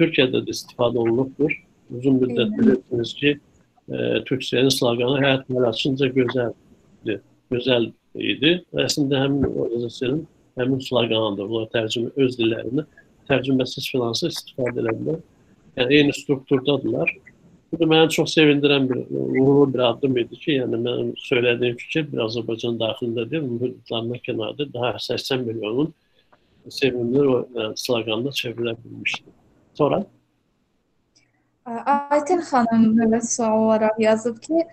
Türkiyədə 0.00 0.42
də 0.46 0.54
istifadə 0.54 0.98
olunubdur. 0.98 1.52
Uzun 1.96 2.20
müddət 2.22 2.52
bilirsiniz 2.58 3.14
ki, 3.14 3.32
e, 3.90 3.96
Türkiyənin 4.28 4.72
sloqanı 4.74 5.22
həyat 5.24 5.48
məlasınca 5.50 6.10
gözəldir. 6.16 7.20
Gözəl 7.50 7.90
idi. 8.14 8.52
Əslində 8.86 9.24
həmin 9.24 9.48
o 9.50 9.66
özəsənin 9.76 10.22
həmin 10.60 10.82
sloqanıdır. 10.86 11.50
Bunlar 11.50 11.72
tərcümə 11.74 12.12
öz 12.16 12.38
dillərini 12.38 12.86
tərcüməsiz 13.30 13.90
filansı 13.92 14.30
istifadə 14.30 14.84
edirlər. 14.84 15.20
Yəni 15.78 15.98
eyni 15.98 16.14
strukturdadırlar. 16.16 17.12
Bu 17.70 17.78
da 17.78 17.86
məni 17.86 18.10
çox 18.10 18.32
sevindirən 18.34 18.88
bir 18.90 19.02
uğurlu 19.14 19.66
bir 19.74 19.82
addım 19.86 20.16
idi 20.18 20.38
ki, 20.42 20.56
yəni 20.58 20.78
mənim 20.86 21.10
söylədiyim 21.22 21.76
fikir 21.78 22.08
bir 22.10 22.24
Azərbaycan 22.24 22.80
daxilində 22.80 23.28
deyil, 23.30 23.46
mühitlərinə 23.46 24.18
kənarda 24.26 24.66
daha 24.72 24.96
80 24.98 25.44
milyonun 25.46 25.92
sevimli 26.70 27.26
o 27.28 27.42
yəni, 27.56 27.74
sloqanda 27.76 28.32
çevirə 28.42 28.76
bilmişdim. 28.84 29.32
Sonra 29.74 30.04
Ayten 32.10 32.40
xanım 32.40 32.84
növbəti 32.98 33.28
sual 33.30 33.58
olaraq 33.64 33.98
yazıb 34.02 34.38
ki, 34.42 34.64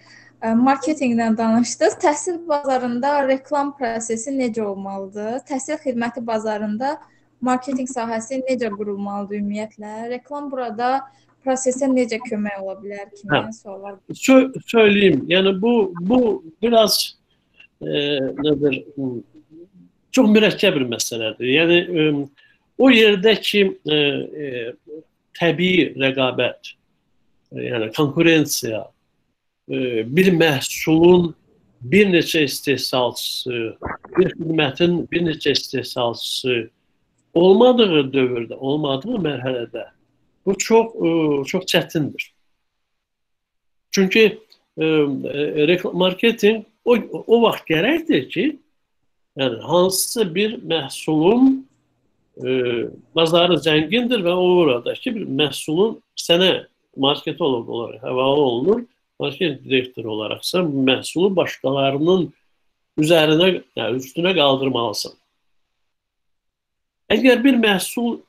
marketinqdən 0.41 1.37
danışdınız. 1.37 1.97
Təhsil 2.01 2.39
bazarında 2.47 3.27
reklam 3.27 3.73
prosesi 3.77 4.31
necə 4.31 4.61
olmalıdır? 4.61 5.39
Təhsil 5.49 5.77
xidməti 5.83 6.25
bazarında 6.27 6.97
marketinq 7.41 7.91
sahəsi 7.91 8.41
necə 8.47 8.71
qurulmalıdır 8.77 9.41
ümumiyyətlə? 9.41 10.09
Reklam 10.13 10.51
burada 10.51 11.01
prosesə 11.45 11.89
necə 11.91 12.19
kömək 12.23 12.61
ola 12.63 12.77
bilər 12.81 13.07
kimi 13.13 13.33
Hə. 13.35 13.53
suallar. 13.61 13.95
Sö 14.13 14.51
söyleyeyim. 14.65 15.25
Yani 15.27 15.61
bu 15.61 15.93
bu 15.99 16.43
biraz 16.61 17.17
e, 17.81 17.87
nedir? 18.43 18.85
Çok 20.11 20.29
mürekkep 20.29 20.75
bir 20.75 20.81
meseledir. 20.81 21.45
Yani 21.45 21.73
e, 21.73 22.27
o 22.77 22.89
yerdeki 22.89 23.77
e, 23.85 23.95
e, 23.95 24.73
tabii 25.39 25.95
rekabet, 25.99 26.71
e, 27.51 27.61
yani 27.61 27.91
konkurensiya, 27.91 28.91
e, 29.69 29.75
bir 30.15 30.27
məhsulun 30.33 31.33
bir 31.81 32.07
neçə 32.07 32.43
istehsalçısı, 32.43 33.77
bir 34.17 34.31
xidmətin 34.33 35.11
bir 35.11 35.21
neçə 35.21 35.51
istehsalçısı 35.51 36.69
olmadığı 37.33 38.01
dövrdə, 38.13 38.53
olmadığı 38.53 39.19
mərhələdə 39.27 39.85
bu 40.45 40.57
çox 40.57 40.95
e, 40.95 41.09
çox 41.45 41.65
çətindir. 41.65 42.31
Çünki 43.91 44.39
reklam 44.77 45.97
marketinq 45.97 46.65
o 46.85 46.97
o 47.27 47.41
vaxt 47.41 47.65
gərəkdir 47.69 48.27
ki, 48.29 48.43
yəni 49.37 49.61
hansısa 49.61 50.25
bir 50.35 50.57
məhsulun 50.61 51.63
e, 52.45 52.49
bazarı 53.15 53.59
zəngindir 53.61 54.23
və 54.25 54.33
o 54.33 54.47
oradakı 54.63 55.13
bir 55.15 55.25
məhsulun 55.41 55.97
sənə 56.17 56.67
marketoloq 56.97 57.69
olaraq 57.69 58.03
həvalə 58.05 58.45
olunur. 58.49 58.85
Market 59.19 59.63
direktoru 59.65 60.11
olaraqsa 60.13 60.61
məhsulu 60.61 61.31
başqalarının 61.35 62.27
üzərinə, 63.01 63.47
yəni 63.77 64.01
üstünə 64.01 64.33
qaldırmalısan. 64.37 65.15
Əgər 67.13 67.41
bir 67.43 67.57
məhsul 67.57 68.19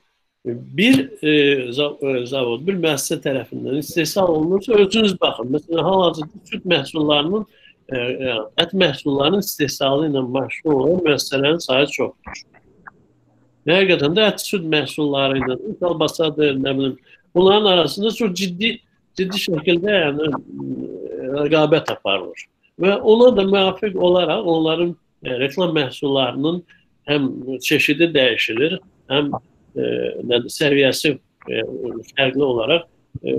bir 0.45 0.99
e, 1.21 1.29
e, 1.29 2.25
zavod, 2.25 2.63
bir 2.65 2.77
müəssisə 2.79 3.19
tərəfindən 3.21 3.81
istehsal 3.83 4.31
olunursa 4.33 4.77
özünüz 4.81 5.17
baxın. 5.21 5.51
Məsələn, 5.55 5.83
hal-hazırda 5.83 6.43
süd 6.51 6.65
məhsullarının 6.73 7.45
ət 7.89 8.73
məhsullarının 8.77 9.45
istehsalı 9.45 10.09
ilə 10.09 10.23
məşğul 10.35 10.75
olan 10.75 11.01
müəssisələrin 11.07 11.61
sayı 11.63 11.87
çoxdur. 11.95 12.43
Həqiqətən 13.69 14.15
də 14.17 14.27
ət 14.31 14.43
süd 14.45 14.67
məhsulları 14.69 15.41
ilə 15.41 15.57
kolbasadır, 15.81 16.55
nə 16.61 16.75
bilim, 16.77 16.95
bunların 17.35 17.65
arasında 17.73 18.11
çox 18.11 18.33
ciddi 18.37 18.77
ciddi 19.19 19.41
şəkildə 19.45 19.95
yəni 19.95 20.29
e, 20.29 21.29
rəqabət 21.35 21.93
aparılır. 21.95 22.45
Və 22.79 22.95
ona 23.11 23.31
da 23.35 23.45
müvafiq 23.47 23.97
olaraq 23.99 24.47
onların 24.47 24.93
e, 25.23 25.39
reklam 25.41 25.73
məhsullarının 25.75 26.61
həm 27.09 27.25
çeşidi 27.65 28.11
dəyişilir, 28.15 28.77
həm 29.11 29.33
e, 29.33 29.89
nədir, 30.29 30.53
səviyyəsi 30.55 31.15
e, 31.49 31.65
fərqli 32.13 32.45
olaraq 32.45 32.87
e, 33.23 33.35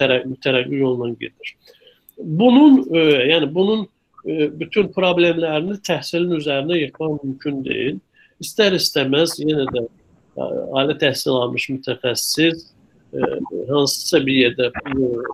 tərə- 0.00 0.24
mütərəqqi 0.28 0.82
yolla 0.82 1.10
gedir. 1.20 1.56
Bunun 2.18 2.84
e, 2.94 3.00
yəni 3.32 3.48
bunun 3.54 3.86
e, 4.26 4.50
bütün 4.60 4.90
problemlərini 4.94 5.78
təhsilin 5.86 6.36
üzərinə 6.38 6.78
yıkmaq 6.84 7.24
mümkün 7.24 7.64
deyil. 7.64 7.98
İstər 8.42 8.76
istəməz 8.78 9.38
yenə 9.42 9.66
də 9.72 9.84
e, 9.84 10.48
ali 10.78 10.96
təhsil 11.02 11.36
almış 11.40 11.68
mütəxəssis 11.74 12.64
e, 13.14 13.34
hansısa 13.70 14.22
bir 14.26 14.40
yerdə 14.44 14.70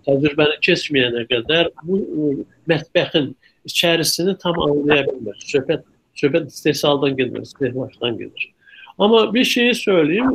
təcrübəni 0.09 0.61
keçməyənə 0.67 1.27
qədər 1.31 1.73
bu 1.85 2.01
e, 2.01 2.33
mətbəxin 2.73 3.33
içərisini 3.69 4.37
tam 4.41 4.61
anlaya 4.65 5.07
bilmir. 5.11 5.37
Söhbət 5.45 5.85
söhbət 6.21 6.49
istehsaldan 6.51 7.17
gedir, 7.17 7.43
istehlakdan 7.43 8.19
gedir. 8.19 8.53
Ama 8.99 9.35
bir 9.35 9.45
şeyi 9.45 9.75
söyleyeyim, 9.75 10.33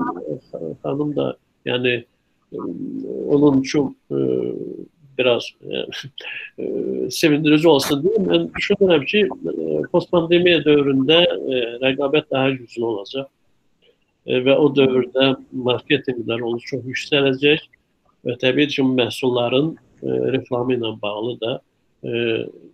hanım 0.83 1.15
da 1.15 1.37
yani 1.65 2.05
onun 3.27 3.61
e, 3.61 4.17
biraz 5.17 5.47
e, 5.61 5.77
e, 6.63 7.11
sevindirici 7.11 7.67
olsa 7.67 8.03
diye 8.03 8.13
ben 8.19 8.49
düşünürüm 8.53 9.05
ki 9.05 9.27
e, 9.27 9.81
post 9.91 10.11
pandemiya 10.11 10.59
dövründə 10.65 11.21
e, 11.23 11.61
rəqabət 11.83 12.31
daha 12.31 12.51
güclü 12.57 12.83
olacaq 12.83 13.27
e, 14.25 14.41
və 14.47 14.57
o 14.57 14.69
dövrdə 14.75 15.31
marketinqlər 15.51 16.45
onu 16.45 16.61
çox 16.65 16.85
yüksələcək 16.91 17.65
və 18.25 18.37
təbii 18.41 18.67
ki, 18.73 18.83
məhsulların 18.83 19.73
e, 19.75 20.07
reklamı 20.37 20.95
bağlı 21.01 21.39
da 21.41 21.57
e, 22.03 22.09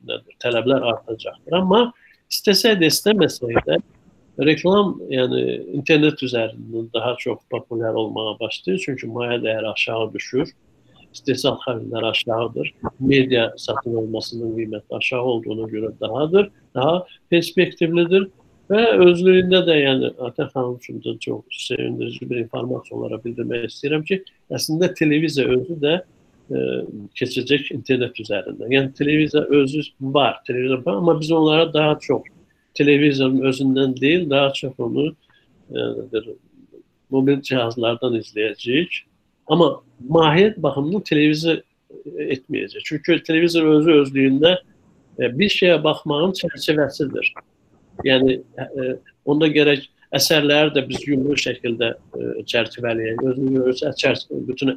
nədir, 0.08 0.38
tələblər 0.44 0.86
artacaqdır. 0.94 1.58
Amma 1.60 1.88
istəsəydi, 2.32 2.88
istəməsəydi 2.92 3.82
reklam 4.40 4.96
yəni 5.12 5.44
internet 5.78 6.22
üzərindən 6.24 6.90
daha 6.94 7.16
çox 7.20 7.40
populyar 7.52 7.94
olmağa 7.94 8.40
başlayır. 8.40 8.84
Çünki 8.86 9.08
maya 9.08 9.38
dəyəri 9.44 9.72
aşağı 9.74 10.14
düşür. 10.14 10.54
İstehsal 11.14 11.58
hacimler 11.60 12.04
aşağıdır. 12.04 12.74
Medya 13.00 13.54
satın 13.58 13.96
almasının 13.96 14.56
kıymeti 14.56 14.96
aşağı 14.96 15.22
olduğuna 15.22 15.70
göre 15.70 15.88
dahadır. 16.02 16.50
Daha 16.76 17.06
perspektiflidir. 17.30 18.28
Ve 18.72 18.84
özlüyündə 19.04 19.60
də, 19.68 19.76
yəni 19.84 20.10
Ətə 20.30 20.46
xanım 20.54 20.78
üçün 20.78 21.02
də 21.04 21.18
çox 21.20 21.42
sevindirici 21.68 22.30
bir 22.30 22.38
informasiya 22.46 23.00
olaraq 23.00 23.26
bildirmək 23.26 23.66
istəyirəm 23.68 24.06
ki, 24.08 24.22
əslində 24.56 24.88
televiziya 24.96 25.50
özü 25.58 25.76
də 25.82 25.96
ə, 25.98 26.04
e, 26.56 26.62
keçəcək 27.20 27.74
internet 27.76 28.22
üzərindən. 28.24 28.72
Yəni 28.72 28.94
televiziya 28.96 29.44
özü 29.60 29.84
var, 30.16 30.40
televiziya 30.48 30.80
var, 30.86 31.02
amma 31.02 31.18
biz 31.20 31.32
onlara 31.36 31.68
daha 31.74 31.98
çox 32.00 32.32
televiziyanın 32.80 33.44
özündən 33.52 33.98
deyil, 34.00 34.30
daha 34.30 34.54
çox 34.54 34.80
onu 34.80 35.10
e, 35.10 35.90
ə, 36.22 36.24
mobil 37.12 37.42
cihazlardan 37.44 38.16
izləyəcəyik. 38.22 39.02
Ama 39.52 39.82
mahiyet 40.10 40.58
bakımından 40.58 41.02
televizyon 41.02 41.62
etmeyecek. 42.18 42.82
Çünkü 42.86 43.24
televizyon 43.24 43.66
özü 43.66 43.92
özlüğünde 43.92 44.60
e, 45.20 45.40
bir 45.40 45.50
şeye 45.50 45.84
bakmanın 45.84 46.32
çerçevesidir. 46.32 47.34
Yani 48.04 48.42
e, 48.60 48.82
onda 49.26 49.48
gerek 49.48 49.90
eserler 50.12 50.76
de 50.76 50.90
biz 50.90 51.08
yumru 51.08 51.38
şekilde 51.38 51.98
e, 52.16 52.46
çerçeveleyek. 52.46 53.24
Özünü 53.24 53.58
görürsə 53.58 53.96
çerçeve, 53.96 54.48
bütün 54.48 54.70
e, 54.70 54.76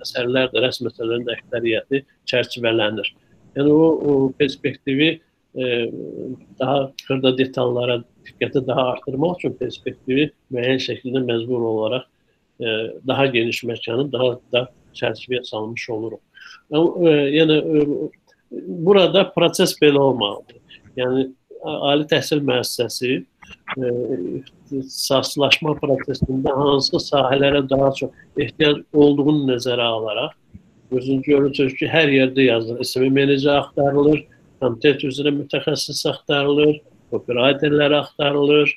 eserler 0.00 0.52
de 0.52 0.56
rəsm 0.56 0.86
eserlerin 0.86 1.26
de 1.26 1.32
ekseriyeti 1.32 2.04
çerçevelenir. 2.24 3.16
Yani 3.56 3.72
o, 3.72 3.84
o 3.86 4.32
perspektivi 4.32 5.20
e, 5.58 5.92
daha 6.58 6.92
xırda 7.02 7.38
detallara 7.38 8.02
diqqəti 8.26 8.66
daha 8.66 8.82
artırmaq 8.92 9.38
üçün 9.38 9.52
perspektivi 9.52 10.30
müəyyən 10.52 10.82
şəkildə 10.88 11.22
məcbur 11.30 11.62
olaraq 11.74 12.10
e, 12.60 12.76
daha 13.06 13.26
geniş 13.26 13.64
məkanı 13.64 14.06
daha 14.12 14.32
da 14.52 14.66
çərçivəyə 14.94 15.44
salmış 15.44 15.90
oluruq. 15.90 16.20
Ama, 16.72 17.10
e, 17.10 17.14
yəni 17.38 17.58
e, 17.58 17.84
burada 18.86 19.26
proses 19.34 19.76
belə 19.82 19.98
olmalıdır. 19.98 20.58
Yəni 20.96 21.28
ali 21.64 22.06
təhsil 22.10 22.42
müəssisəsi 22.44 23.12
e, 23.20 23.94
ixtisaslaşma 24.40 25.76
prosesində 25.82 26.54
hansı 26.56 27.00
sahələrə 27.04 27.62
daha 27.70 27.92
çox 27.98 28.10
ehtiyac 28.38 28.84
olduğunu 28.92 29.48
nəzərə 29.52 29.88
alaraq 29.96 30.36
özünüz 30.90 31.22
görürsünüz 31.22 31.74
ki, 31.78 31.86
hər 31.86 32.10
yerdə 32.10 32.46
yazılır. 32.48 32.80
İsmi 32.80 33.10
menecer 33.10 33.60
axtarılır, 33.60 34.24
komitet 34.60 35.04
üzrə 35.06 35.32
mütəxəssis 35.36 36.02
axtarılır, 36.10 36.80
operatorlar 37.12 37.94
axtarılır, 38.00 38.72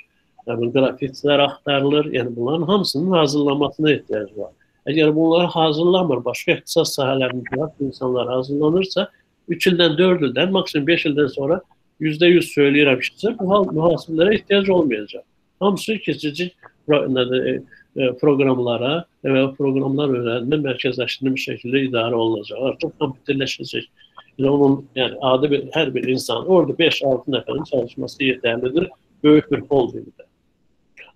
yani 0.47 0.71
grafitler 0.71 1.39
aktarılır. 1.39 2.05
Yani 2.05 2.35
bunların 2.35 2.63
hamısının 2.63 3.11
hazırlamasına 3.11 3.91
ihtiyaç 3.91 4.29
var. 4.37 4.51
Eğer 4.85 5.15
bunları 5.15 5.47
hazırlamır, 5.47 6.25
başka 6.25 6.51
iktisat 6.51 6.87
sahalarında 6.87 7.73
insanlar 7.79 8.27
hazırlanırsa 8.27 9.09
3 9.47 9.67
ilden 9.67 9.97
4 9.97 10.21
ilden 10.21 10.51
maksimum 10.51 10.87
5 10.87 11.05
ilden 11.05 11.27
sonra 11.27 11.61
yüzde 11.99 12.27
yüz 12.27 12.51
söyleyerek 12.51 13.01
işte 13.01 13.35
bu 13.39 13.51
hal 13.51 13.63
muhasebelere 13.63 14.35
ihtiyaç 14.35 14.69
olmayacak. 14.69 15.23
Hamısı 15.59 15.97
keçici 15.97 16.51
e, 16.91 16.95
e, 16.95 17.61
e, 17.95 18.15
programlara 18.15 19.05
ve 19.25 19.53
programlar 19.53 20.09
üzerinde 20.09 20.57
merkezleştirilmiş 20.57 21.43
şekilde 21.43 21.81
idare 21.81 22.15
olacak. 22.15 22.59
Artık 22.61 22.99
kompüterleşecek. 22.99 23.89
Yani 24.37 24.51
onun 24.51 24.85
yani 24.95 25.13
adı 25.21 25.51
bir, 25.51 25.69
her 25.71 25.95
bir 25.95 26.07
insan 26.07 26.47
orada 26.47 26.71
5-6 26.71 27.31
neferin 27.31 27.63
çalışması 27.63 28.23
yeterlidir. 28.23 28.89
Büyük 29.23 29.51
bir 29.51 29.59
holdingde. 29.59 30.23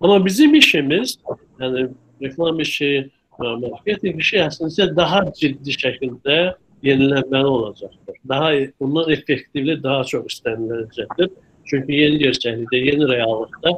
Amma 0.00 0.24
bizim 0.26 0.54
işimiz, 0.54 1.18
yəni 1.60 1.88
reklam 2.22 2.60
işi, 2.60 3.10
marketing 3.38 4.20
işi 4.20 4.40
əslində 4.44 4.88
daha 4.96 5.24
ciddi 5.40 5.74
şəkildə 5.74 6.38
yenilənməli 6.86 7.46
olacaqdır. 7.46 8.18
Daha 8.28 8.52
bundan 8.80 9.10
effektivli 9.10 9.82
daha 9.82 10.04
çox 10.04 10.26
istəniləcəkdir. 10.32 11.32
Çünki 11.68 11.92
yeni 11.92 12.20
gerçəklikdə, 12.22 12.82
yeni 12.90 13.08
reallıqda 13.10 13.74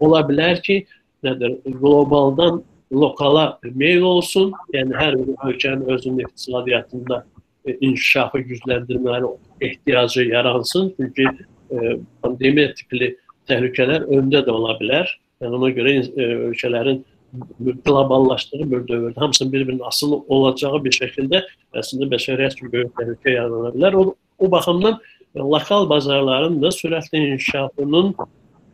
ola 0.00 0.22
bilər 0.28 0.62
ki, 0.62 0.84
nədir, 1.26 1.58
qlobaldan 1.80 2.62
lokala 2.92 3.58
meyl 3.74 4.06
olsun. 4.06 4.52
Yəni 4.74 4.94
hər 4.98 5.18
bir 5.18 5.34
ölkənin 5.50 5.90
özünün 5.90 6.24
iqtisadiyyatında 6.26 7.24
e, 7.66 7.76
inkişafı 7.80 8.38
gücləndirmələri 8.38 9.34
ehtiyacı 9.60 10.28
yaransın. 10.28 10.94
Çünki 10.96 11.26
e, 11.70 11.98
pandemiya 12.22 12.74
tipli 12.78 13.14
təhlükələr 13.50 14.06
öndə 14.14 14.44
də 14.46 14.50
ola. 14.50 14.78
Yəni 15.44 15.60
ona 15.60 15.70
görə 15.76 15.96
e, 16.00 16.28
ölkələrin 16.50 17.02
qloballaşdığı 17.84 18.70
bir 18.70 18.84
dövrdə 18.88 19.20
hamısının 19.20 19.52
bir-birinin 19.52 19.82
asılı 19.86 20.20
olacağı 20.28 20.84
bir 20.84 20.94
şəkildə 20.94 21.42
əslində 21.74 22.08
bəşəriyyət 22.12 22.56
üçün 22.58 22.72
böyük 22.72 22.94
təhlükə 22.98 23.34
yarana 23.34 23.72
bilər. 23.74 23.98
O, 23.98 24.14
o 24.38 24.50
baxımdan 24.50 25.00
lokal 25.36 25.88
bazarların 25.90 26.62
da 26.62 26.70
sürətli 26.74 27.24
inkişafının 27.32 28.14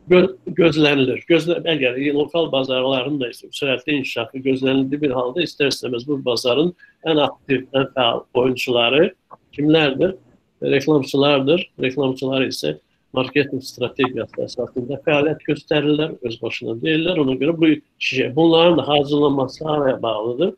gö 0.09 0.21
gözlənilir. 0.59 1.23
Gözlə 1.29 1.61
əgər 1.73 1.97
lokal 2.13 2.51
bazarların 2.51 3.19
da 3.21 3.31
sürətli 3.33 3.97
inkişafı 3.99 4.43
gözlənildiyi 4.45 5.01
bir 5.01 5.15
halda 5.17 5.41
istər-istəməz 5.45 6.05
bu 6.07 6.19
bazarın 6.25 6.73
ən 7.07 7.23
aktiv, 7.25 7.65
ən 7.73 7.89
fəal 7.95 8.23
oyunçuları 8.33 9.11
kimlərdir? 9.57 10.15
Reklamçılardır. 10.61 11.65
Reklamçılar 11.81 12.45
isə 12.45 12.77
marketinq 13.17 13.63
strategiyası 13.65 14.43
əsasında 14.45 14.99
fəaliyyət 15.05 15.45
göstərirlər, 15.47 16.13
öz 16.27 16.37
başına 16.41 16.75
deyirlər. 16.83 17.19
Ona 17.23 17.35
görə 17.41 17.55
bu 17.59 17.71
şey, 17.99 18.35
bunların 18.35 18.77
da 18.77 18.87
hazırlanması 18.87 19.65
araya 19.67 20.01
bağlıdır. 20.01 20.53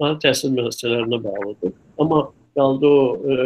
Daha 0.00 0.16
təhsil 0.24 0.54
müəssisələrinə 0.56 1.20
bağlıdır. 1.24 1.74
Amma 1.98 2.20
qaldı 2.58 2.86
o 2.86 3.04
e, 3.30 3.36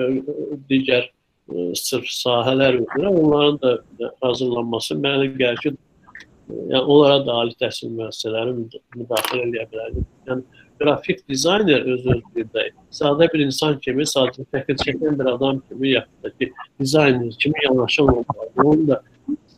digər 0.71 1.05
e, 1.09 1.67
sırf 1.77 2.09
sahələr 2.13 2.81
üzrə 2.83 3.13
onların 3.13 3.61
da 3.63 4.13
hazırlanması 4.23 4.97
mənə 4.97 5.29
gəlir 5.37 5.61
ki, 5.65 5.75
e, 5.75 6.63
yəni 6.73 6.85
onlara 6.85 7.21
da 7.27 7.37
ali 7.43 7.57
təhsil 7.61 7.93
müəssisələri 8.01 8.57
müdaxilə 8.97 9.45
edə 9.51 9.69
bilər. 9.73 10.01
Yəni 10.31 10.65
qrafik 10.81 11.23
dizayner 11.29 11.87
öz 11.95 12.07
özlüyündə 12.15 12.69
sadə 12.95 13.29
bir 13.33 13.45
insan 13.47 13.79
kimi, 13.85 14.07
sadəcə 14.09 14.47
şəkil 14.55 14.79
çəkən 14.85 15.19
bir 15.21 15.31
adam 15.35 15.63
kimi, 15.69 15.95
yaxud 15.95 16.25
da 16.25 16.31
ki, 16.39 16.53
dizayner 16.81 17.35
kimi 17.43 17.65
yanaşan 17.65 18.13
olmalı. 18.15 18.51
Onun 18.65 18.87
da 18.89 19.01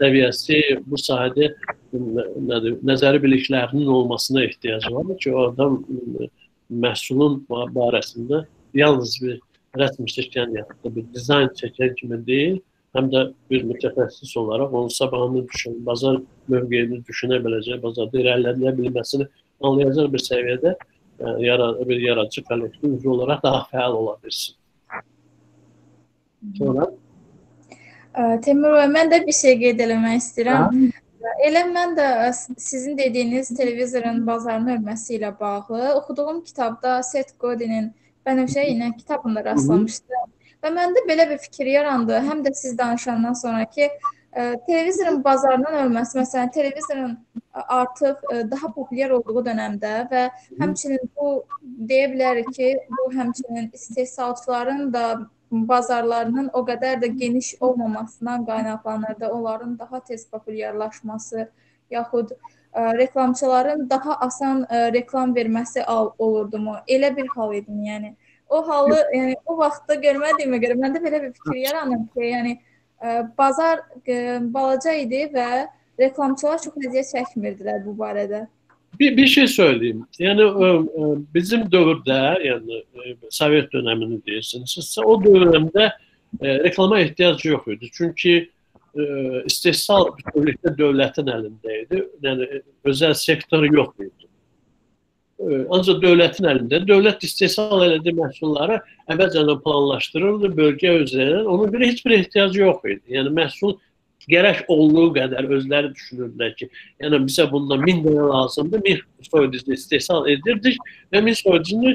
səviyyəsi 0.00 0.60
bu 0.86 1.00
sahədə 1.00 1.52
nədir, 1.92 2.78
nəzəri 2.86 3.20
biliklərinin 3.22 3.86
olmasına 3.86 4.44
ehtiyacı 4.48 4.94
var 4.94 5.12
ki, 5.18 5.34
o 5.34 5.46
adam 5.50 5.78
məhsulun 6.70 7.40
barəsində 7.50 8.44
yalnız 8.74 9.16
bir 9.22 9.38
rəsm 9.78 10.08
çəkən 10.16 10.56
yaxud 10.58 10.84
da 10.84 10.94
bir 10.96 11.06
dizayn 11.14 11.50
çəkən 11.60 11.94
kimi 12.00 12.20
deyil, 12.26 12.60
həm 12.96 13.10
də 13.12 13.26
bir 13.50 13.66
mütəxəssis 13.68 14.32
olaraq 14.38 14.72
onun 14.74 14.88
sabahını 14.88 15.44
düşün, 15.48 15.76
bazar 15.86 16.18
mövqeyini 16.48 17.02
düşünə 17.06 17.38
biləcək, 17.44 17.82
bazarda 17.82 18.22
irəliləyə 18.22 18.72
bilməsini 18.78 19.28
anlayacaq 19.60 20.10
bir 20.14 20.24
səviyyədə 20.26 20.74
yara, 21.38 21.88
bir 21.88 22.00
yaradıcı 22.00 22.44
kollektiv 22.44 22.92
üzvü 22.92 23.08
olaraq 23.08 23.42
daha 23.42 23.62
fəal 23.72 23.92
ola 23.92 24.16
bilsin. 24.24 24.56
Sonra 26.58 26.90
Temur 28.44 28.74
bəy, 28.74 28.88
mən 28.90 29.10
də 29.12 29.20
bir 29.26 29.36
şey 29.36 29.54
qeyd 29.60 29.80
eləmək 29.84 30.18
istəyirəm. 30.18 30.64
Ha? 30.66 31.30
Elə 31.46 31.62
mən 31.68 31.92
də 31.98 32.06
sizin 32.58 32.96
dediyiniz 32.98 33.52
televizorun 33.56 34.22
bazarına 34.26 34.74
ölməsi 34.78 35.18
ilə 35.18 35.30
bağlı 35.40 35.94
oxuduğum 36.00 36.42
kitabda 36.44 37.02
Seth 37.06 37.36
Godin'in 37.38 37.92
Bənövşə 38.26 38.64
ilə 38.72 38.90
kitabında 38.96 39.44
rastlamışdım. 39.44 40.32
Və 40.64 40.72
məndə 40.74 41.04
belə 41.08 41.28
bir 41.30 41.38
fikir 41.44 41.70
yarandı. 41.70 42.18
Həm 42.26 42.42
də 42.44 42.54
siz 42.54 42.78
danışandan 42.78 43.32
sonra 43.32 43.64
ki, 43.64 43.88
televizorun 44.66 45.24
bazarından 45.24 45.74
ölməsi, 45.84 46.18
məsələn, 46.20 46.52
televizorun 46.54 47.18
artıq 47.52 48.22
daha 48.50 48.72
populyar 48.72 49.10
olduğu 49.10 49.44
dövrdə 49.46 49.94
və 50.12 50.22
həmçinin 50.60 51.10
bu 51.16 51.32
deyə 51.90 52.12
bilərik 52.12 52.52
ki, 52.54 52.70
bu 52.90 53.10
həmçinin 53.14 53.70
istehsalçıların 53.74 54.92
da 54.92 55.04
bazarlarının 55.50 56.50
o 56.52 56.62
qədər 56.66 57.00
də 57.02 57.06
geniş 57.06 57.54
olmamasından 57.60 58.46
qaynaqlanır 58.46 59.20
da, 59.20 59.32
onların 59.32 59.78
daha 59.78 60.00
tez 60.00 60.26
populyarlaşması 60.30 61.48
yaxud 61.90 62.30
ə, 62.30 62.98
reklamçıların 62.98 63.90
daha 63.90 64.14
asan 64.14 64.62
ə, 64.62 64.92
reklam 64.94 65.34
verməsi 65.34 65.82
al, 65.82 66.12
olurdumu? 66.18 66.76
Elə 66.86 67.16
bir 67.16 67.26
hal 67.34 67.54
idi, 67.54 67.72
yəni. 67.90 68.14
O 68.48 68.62
halı, 68.68 68.98
yəni 69.14 69.34
o 69.46 69.56
vaxtda 69.58 69.94
görmədiyimə 69.94 70.58
görə 70.62 70.78
məndə 70.78 71.02
belə 71.02 71.22
bir 71.22 71.32
fikir 71.32 71.58
yaranır 71.66 72.06
ki, 72.14 72.22
yəni 72.30 72.58
bazar 73.38 73.80
balaca 74.54 74.94
idi 74.94 75.26
və 75.34 75.66
reklamçılar 76.00 76.60
çox 76.62 76.74
əziyyət 76.86 77.12
çəkmirdilər 77.14 77.84
bu 77.84 77.96
barədə. 77.98 78.46
Bir, 79.00 79.16
bir 79.16 79.26
şey 79.26 79.46
söyleyeyim. 79.46 80.06
Yani 80.18 80.42
bizim 81.34 81.72
dövrde 81.72 82.44
yani 82.44 82.84
Sovyet 83.30 83.72
dönemini 83.72 84.26
değilsiniz. 84.26 84.98
O 85.04 85.24
dönemde 85.24 85.92
reklama 86.42 87.00
ihtiyacı 87.00 87.48
yok 87.48 87.68
idi. 87.68 87.88
Çünkü 87.92 88.48
istehsal 89.46 90.10
bütünlükdə 90.18 90.74
dövlətin 90.78 91.30
əlindəydi. 91.30 92.02
Yəni 92.22 92.62
özəl 92.84 93.14
sektor 93.14 93.64
yox 93.64 93.94
idi. 94.00 94.29
Ancaq 95.40 96.00
dövlətin 96.02 96.48
əlində. 96.50 96.82
Dövlət 96.84 97.24
istehsal 97.24 97.80
elədiyi 97.86 98.16
məhsulları 98.18 98.80
əvvəlcədən 99.12 99.62
planlaşdırırdı 99.64 100.50
bölgə 100.56 100.96
üzrə. 101.04 101.28
Onun 101.44 101.72
görə 101.72 101.88
heç 101.88 102.02
bir 102.04 102.18
ehtiyacı 102.18 102.60
yox 102.60 102.84
idi. 102.84 103.14
Yəni 103.16 103.32
məhsul 103.38 103.78
gərək 104.30 104.66
olduğu 104.68 105.06
qədər 105.16 105.48
özləri 105.56 105.92
düşünürdülər 105.94 106.52
ki, 106.58 106.68
yəni 107.02 107.22
bizə 107.24 107.46
bundan 107.50 107.80
1000 107.86 108.02
dənə 108.04 108.26
lazımdır, 108.30 108.82
1000 108.84 109.00
soyuducu 109.30 109.72
istehsal 109.76 110.28
edirdik 110.28 110.76
və 111.12 111.24
1000 111.24 111.38
soyuducunu 111.40 111.94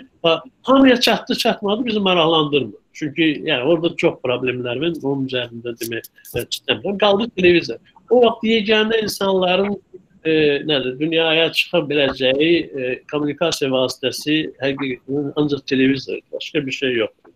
hamıya 0.64 1.00
çatdı, 1.00 1.38
çatmadı 1.44 1.86
bizi 1.86 2.00
maraqlandırmır. 2.00 2.82
Çünki 2.94 3.30
yəni 3.46 3.64
orada 3.64 3.92
çox 3.96 4.18
problemlər 4.24 4.82
var, 4.82 4.98
onun 5.04 5.28
üzərində 5.30 5.76
demək 5.82 6.10
istəmirəm. 6.34 6.98
Qaldı 6.98 7.30
televizor. 7.36 7.78
O 8.10 8.22
vaxt 8.26 8.44
yeganə 8.48 9.04
insanların 9.04 9.78
e, 10.26 10.34
nədir, 10.68 10.98
dünyaya 11.00 11.52
çıxa 11.54 11.82
biləcəyi 11.90 12.56
e, 12.66 12.90
kommunikasiya 13.12 13.70
vasitəsi 13.74 14.38
həqiqətən 14.62 15.32
ancaq 15.42 15.62
televizor, 15.72 16.20
başqa 16.34 16.66
bir 16.66 16.78
şey 16.80 16.98
yoxdur. 17.02 17.32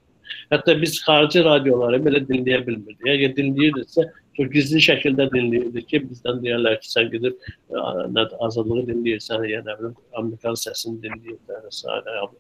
Hətta 0.54 0.76
biz 0.82 0.98
xarici 1.06 1.44
radioları 1.46 2.02
belə 2.06 2.24
dinləyə 2.26 2.60
bilmirdik. 2.66 3.06
Əgər 3.14 3.36
dinləyirdiksə, 3.38 4.06
çox 4.38 4.52
gizli 4.54 4.82
şəkildə 4.90 5.30
dinləyirdik 5.34 5.90
ki, 5.92 6.04
bizdən 6.10 6.42
deyərlər 6.44 6.78
ki, 6.82 6.92
sən 6.96 7.10
gedib 7.14 7.38
e, 7.38 7.88
nə 8.18 8.28
azadlığı 8.50 8.86
dinləyirsən, 8.92 9.48
ya 9.50 9.64
nə 9.66 9.78
Amerikan 10.18 10.58
səsini 10.60 11.02
dinləyirsən, 11.06 12.38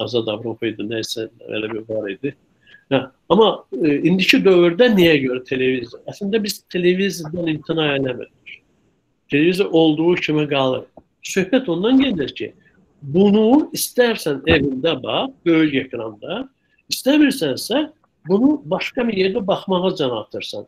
Azad 0.00 0.28
Avropa 0.30 0.68
idi, 0.68 0.84
nəysə 0.86 1.26
elə 1.50 1.68
bir 1.72 1.82
var 1.88 2.06
idi. 2.10 2.32
Hə, 2.92 3.00
amma 3.34 3.48
e, 3.74 3.96
indiki 4.08 4.38
dövrdə 4.44 4.92
niyə 4.94 5.16
görə 5.24 5.42
televizor? 5.48 6.02
Əslində 6.12 6.38
biz 6.44 6.60
televizordan 6.72 7.50
imtina 7.50 7.88
eləmirik. 7.96 8.35
Televizor 9.30 9.70
olduğu 9.70 10.14
kimi 10.14 10.48
qalır. 10.48 10.84
Söhbət 11.22 11.68
ondan 11.70 11.98
gedir 12.00 12.30
ki, 12.34 12.52
bunu 13.02 13.68
istərsən 13.74 14.44
evində 14.46 14.94
bax, 15.02 15.32
böyük 15.46 15.74
ekranda, 15.86 16.44
İstəmirsənsə, 16.92 17.88
bunu 18.28 18.60
başqa 18.70 19.08
bir 19.08 19.16
yerdə 19.18 19.46
baxmağa 19.46 19.94
can 19.98 20.10
atırsan. 20.10 20.66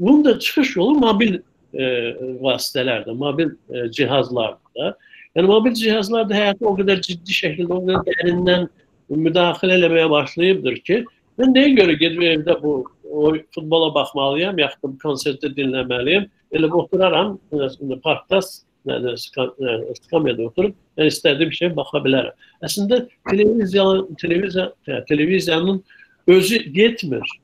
Bunun 0.00 0.24
da 0.24 0.38
çıxış 0.38 0.76
yolu 0.76 0.94
mobil 0.98 1.34
e, 1.74 1.84
vasitələrdir, 2.40 3.12
mobil 3.12 3.50
e, 3.68 3.90
cihazlardır. 3.92 4.94
Yəni 5.36 5.46
mobil 5.46 5.74
cihazlar 5.76 6.28
da 6.28 6.34
həyata 6.34 6.66
o 6.66 6.72
qədər 6.78 7.02
ciddi 7.04 7.36
şəkildə, 7.36 7.76
o 7.76 7.82
qədər 7.84 8.06
dərindən 8.08 8.66
müdaxilə 9.10 9.76
eləməyə 9.76 10.08
başlayıbdır 10.10 10.80
ki, 10.88 11.02
mən 11.38 11.54
nəyə 11.54 11.76
görə 11.76 11.98
gedib 12.00 12.24
evdə 12.32 12.56
bu 12.62 12.74
o 13.10 13.34
futbola 13.54 13.92
baxmalıyam, 13.94 14.58
yaxud 14.58 14.86
da 14.86 15.02
konsertdə 15.02 15.52
dinləməliyəm. 15.56 16.28
böyle 16.52 16.66
oturaram 16.66 17.38
şimdi 17.78 18.00
parkta 18.00 18.40
yani 18.84 19.18
skamyada 20.02 20.42
e, 20.42 20.46
oturup 20.46 20.74
yani 20.96 21.08
istediği 21.08 21.50
bir 21.50 21.54
şey 21.54 21.76
bakabilirim. 21.76 22.32
Aslında 22.62 23.08
televizyon, 23.30 24.14
televizyon, 24.14 24.74
e, 24.88 25.04
televizyonun 25.04 25.84
özü 26.26 26.78
yetmir. 26.78 27.40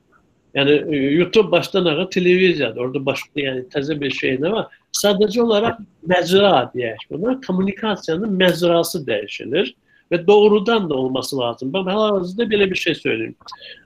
Yani 0.53 0.71
e, 0.71 0.95
YouTube 0.95 1.51
baştan 1.51 1.85
ağa 1.85 2.09
televizyon. 2.09 2.77
Orada 2.77 3.05
başka 3.05 3.29
yani 3.35 3.69
taze 3.69 4.01
bir 4.01 4.11
şey 4.11 4.41
ne 4.41 4.51
var? 4.51 4.67
Sadece 4.91 5.41
olarak 5.41 5.79
mezra 6.07 6.71
diye 6.73 6.95
buna. 7.11 7.41
Komünikasyonun 7.41 8.33
mezrası 8.33 9.07
değişilir. 9.07 9.75
Ve 10.11 10.27
doğrudan 10.27 10.89
da 10.89 10.93
olması 10.93 11.37
lazım. 11.37 11.73
Ben 11.73 11.83
hazırda 11.83 12.51
böyle 12.51 12.71
bir 12.71 12.75
şey 12.75 12.95
söyleyeyim. 12.95 13.35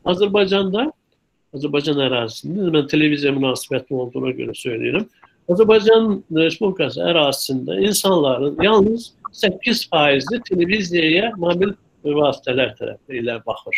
Azerbaycan'da 0.05 0.93
Azərbaycan 1.57 1.99
ərazisində 2.05 2.71
mən 2.71 2.87
televiziya 2.91 3.33
münasibəti 3.35 3.95
olduğuna 3.95 4.31
görə 4.37 4.55
söyləyirəm. 4.55 5.07
Azərbaycan 5.51 6.11
Respublikası 6.37 7.01
ərazisində 7.11 7.75
insanların 7.83 8.59
yalnız 8.63 9.11
8 9.35 9.87
faizi 9.91 10.39
televiziyaya 10.47 11.33
mobil 11.41 11.73
vasitələr 12.05 12.71
tərəfi 12.79 13.19
ilə 13.19 13.39
baxır. 13.45 13.77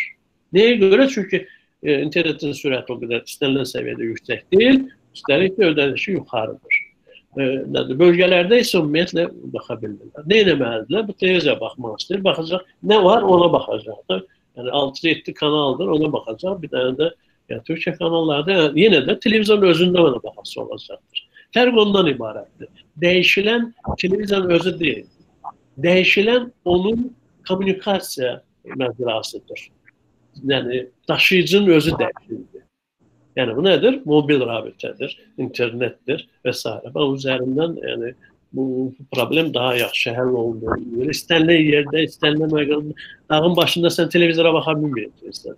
Nəyə 0.54 0.76
görə? 0.84 1.08
Çünki 1.10 1.40
e, 1.42 1.98
internetin 1.98 2.54
sürəti 2.56 2.94
o 2.94 2.98
qədər 3.00 3.24
istənilən 3.26 3.66
səviyyədə 3.68 4.10
yüksək 4.12 4.44
deyil, 4.54 4.84
üstəlik 5.16 5.58
də 5.58 5.72
ödənişi 5.72 6.16
yuxarıdır. 6.18 6.80
e, 7.34 7.42
nədir, 7.74 7.98
bölgələrdə 7.98 8.60
isə 8.62 8.78
ümumiyyətlə 8.78 9.26
baxa 9.54 9.76
bilmirlər. 9.82 10.26
Nə 10.30 10.40
etməlidirlər? 10.44 11.06
Bu 11.08 11.18
televiziya 11.18 11.58
baxmaq 11.58 11.98
istəyir, 11.98 12.22
baxacaq. 12.22 12.72
Nə 12.86 13.00
var, 13.02 13.26
ona 13.26 13.50
baxacaqdır. 13.52 14.24
Yəni 14.54 14.74
6-7 14.80 15.34
kanaldır, 15.34 15.90
ona 15.96 16.12
baxacaq. 16.14 16.60
Bir 16.62 16.70
dənə 16.70 16.94
də 17.00 17.10
yani 17.48 17.62
Türkçe 17.62 17.92
kanallarda 17.92 18.72
yine 18.74 19.06
de 19.06 19.18
televizyon 19.18 19.62
özünde 19.62 19.98
bana 19.98 20.22
bahası 20.22 20.60
olacaktır. 20.60 21.28
Terk 21.52 21.78
ondan 21.78 22.06
ibarettir. 22.06 22.68
Değişilen 22.96 23.74
televizyon 23.98 24.50
özü 24.50 24.80
değil. 24.80 25.06
Değişilen 25.78 26.52
onun 26.64 27.16
komünikasya 27.48 28.42
mezrasıdır. 28.64 29.68
Yani 30.44 30.86
taşıyıcının 31.06 31.66
özü 31.66 31.90
değişildi. 31.98 32.64
Yani 33.36 33.56
bu 33.56 33.64
nedir? 33.64 34.00
Mobil 34.04 34.40
rabitedir, 34.40 35.18
internettir 35.38 36.28
vesaire. 36.44 36.84
Ben 36.94 37.14
üzerinden 37.14 37.88
yani 37.88 38.14
bu, 38.52 38.92
problem 39.12 39.54
daha 39.54 39.74
yaxşı 39.76 40.10
həll 40.14 40.30
olunur. 40.30 40.78
İstənilən 41.10 41.62
yerdə, 41.74 42.04
istənilən 42.06 42.52
məqamda, 42.54 42.94
dağın 43.30 43.56
başında 43.56 43.90
sən 43.90 44.10
televizora 44.14 44.52
baxa 44.54 44.76
bilməyəcəksən. 44.78 45.56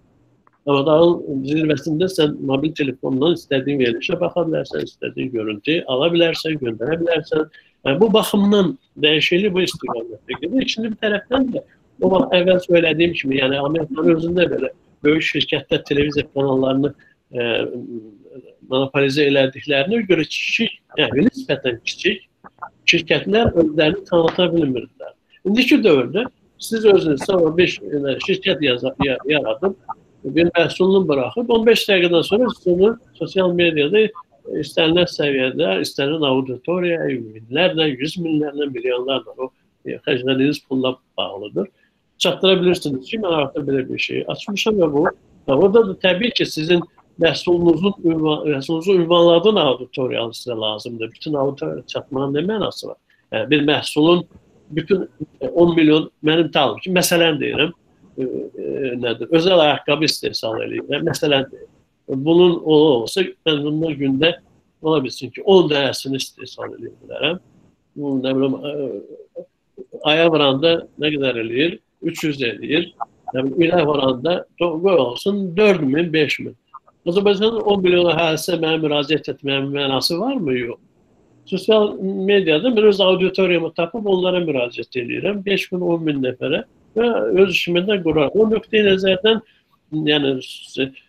Amma 0.66 0.82
dağın 0.86 1.42
zirvəsində 1.46 2.08
sən 2.10 2.32
mobil 2.48 2.72
telefondan 2.74 3.36
istədiyin 3.36 3.78
verilişə 3.84 4.16
baxa 4.18 4.42
bilərsən, 4.48 4.86
istədiyin 4.88 5.28
görüntüyü 5.34 5.84
ala 5.92 6.08
bilərsən, 6.10 6.56
göndərə 6.62 6.96
bilərsən. 7.02 7.44
Yəni 7.86 8.00
bu 8.00 8.08
baxımdan 8.14 8.72
dəyişiklik 9.04 9.54
bu 9.54 9.62
istiqamətdə 9.62 10.40
gedir. 10.40 10.64
İkinci 10.64 10.90
bir 10.90 10.96
tərəfdən 11.04 11.46
də 11.54 11.62
o 12.02 12.10
vaxt 12.10 12.34
əvvəl 12.40 12.58
söylədiyim 12.64 13.14
kimi, 13.20 13.38
yəni 13.38 13.60
Amerikanın 13.62 14.16
özündə 14.16 14.48
belə 14.50 14.72
böyük 15.06 15.28
şirkətlər 15.28 15.84
televiziya 15.86 16.26
kanallarını 16.34 16.90
e, 16.90 17.46
monopolizə 18.72 19.28
elədiklərinə 19.30 20.02
görə 20.10 20.26
kiçik, 20.26 20.80
yəni 20.98 21.28
nisbətən 21.28 21.78
kiçik 21.86 22.26
şirkətlər 22.90 23.54
özlərini 23.54 24.02
tanıta 24.10 24.48
bilmirdilər. 24.50 25.14
İndiki 25.46 25.78
dövrdə 25.84 26.26
siz 26.58 26.84
özünüz 26.90 27.22
sabah 27.22 27.56
5 27.56 27.78
şirkət 28.26 28.66
yaradıb 28.66 29.78
bir 30.34 30.50
məhsulunu 30.56 31.06
buraxıb 31.08 31.50
15 31.50 31.84
dəqiqədən 31.88 32.24
sonra 32.26 32.48
siz 32.56 32.66
onu 32.72 32.92
sosial 33.18 33.52
mediada 33.54 34.06
istənilən 34.62 35.08
səviyyədə, 35.10 35.70
istənilən 35.84 36.26
auditoriyaya 36.30 37.18
minlərlə, 37.20 37.88
yüz 37.94 38.16
minlərlə, 38.22 38.68
milyonlarla 38.74 39.34
o 39.38 39.50
xərclədiyiniz 39.86 40.62
pulla 40.68 40.96
bağlıdır. 41.18 41.68
Çatdıra 42.18 42.60
bilirsiniz 42.60 43.10
ki, 43.10 43.20
mən 43.22 43.34
artıq 43.42 43.66
belə 43.68 43.82
bir 43.88 43.98
şey 43.98 44.24
açmışam 44.32 44.78
və 44.80 44.90
bu 44.92 45.06
orada 45.46 45.86
da 45.88 45.96
təbii 46.02 46.32
ki, 46.38 46.46
sizin 46.46 46.82
məhsulunuzun 47.22 47.94
ünvan, 48.04 48.46
məhsulunuzun 48.48 49.02
ünvanladığın 49.04 49.56
auditoriyanı 49.62 50.36
sizə 50.38 50.58
lazımdır. 50.60 51.12
Bütün 51.12 51.34
auditoriya 51.34 51.86
çatmanın 51.86 52.34
nə 52.38 52.44
mənası 52.50 52.88
var? 52.88 52.98
Yəni, 53.32 53.50
bir 53.50 53.66
məhsulun 53.68 54.24
bütün 54.70 55.08
10 55.52 55.74
milyon 55.76 56.10
mənim 56.24 56.50
talım 56.52 56.80
ki, 56.82 56.90
məsələn 56.90 57.38
deyirəm, 57.40 57.74
e, 58.18 58.24
e, 58.24 58.92
nədir? 59.02 59.30
Özəl 59.36 59.62
ayaqqabı 59.66 60.08
istehsal. 60.08 60.60
Məsələn 60.90 61.48
deyirəm. 61.50 61.72
Bunun 62.08 62.60
o 62.62 62.74
olsa 62.74 63.24
mən 63.46 63.62
bundan 63.64 63.94
gündə 63.98 64.32
ola 64.82 65.00
bilsin 65.04 65.32
ki, 65.34 65.42
10 65.42 65.70
dənəsini 65.72 66.20
istehsal 66.22 66.76
edə 66.76 66.92
bilərəm. 67.00 67.40
Bu 67.96 68.12
nə 68.22 68.34
bilim 68.36 68.54
e, 68.60 68.74
aya 70.06 70.28
vuranda 70.30 70.76
nə 71.02 71.10
qədər 71.16 71.42
eləyir? 71.42 71.78
300 72.06 72.44
eləyir. 72.50 72.92
Yəni, 73.34 73.56
ilə 73.66 73.82
vuranda 73.88 74.36
qoy 74.60 74.94
olsun 74.94 75.42
4000, 75.56 76.12
5000. 76.14 76.54
Azərbaycanın 77.06 77.62
10 77.62 77.82
milyon 77.82 78.10
əhalisi 78.12 78.58
mənə 78.62 78.78
müraciət 78.82 79.30
etməyə 79.34 79.64
mənası 79.66 80.18
varmı? 80.20 80.54
Yox. 80.58 80.80
Sosial 81.46 81.92
mediada 82.26 82.72
mən 82.74 82.88
öz 82.88 83.00
auditoriyamı 83.00 83.70
tapıb 83.74 84.06
onlara 84.10 84.40
müraciət 84.42 84.98
edirəm. 85.02 85.44
5 85.46 85.66
min, 85.72 85.84
10 85.94 86.02
min 86.06 86.22
nəfərə 86.24 86.64
nokta 86.96 87.24
özüşmede 87.24 88.02
kurar. 88.02 88.30
O 88.34 88.50
noktayı 88.50 88.84
nezardan 88.84 89.42
yani 89.92 90.40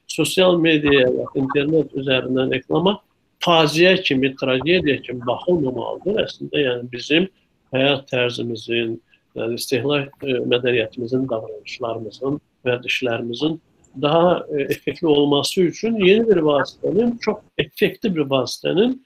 sosyal 0.07 0.59
medyaya, 0.59 1.07
internet 1.35 1.95
üzerinden 1.95 2.51
reklama 2.51 3.01
faciə 3.39 4.01
kimi, 4.01 4.35
tragediya 4.35 5.01
kimi 5.01 5.21
baxılmamalıdır. 5.27 6.23
Əslində 6.25 6.61
yəni 6.61 6.91
bizim 6.91 7.27
həyat 7.73 8.07
tərzimizin, 8.09 8.97
yəni 9.37 9.57
istehlak 9.57 10.09
e, 10.23 10.39
mədəniyyətimizin, 10.53 11.27
davranışlarımızın, 11.29 12.39
vərdişlərimizin 12.65 13.59
daha 14.01 14.45
e, 14.57 14.61
effektiv 14.61 15.07
olması 15.07 15.61
üçün 15.61 15.95
yeni 15.95 16.27
bir 16.27 16.37
vasitənin, 16.37 17.17
çox 17.19 17.37
effektiv 17.57 18.15
bir 18.15 18.29
vasitənin 18.29 18.97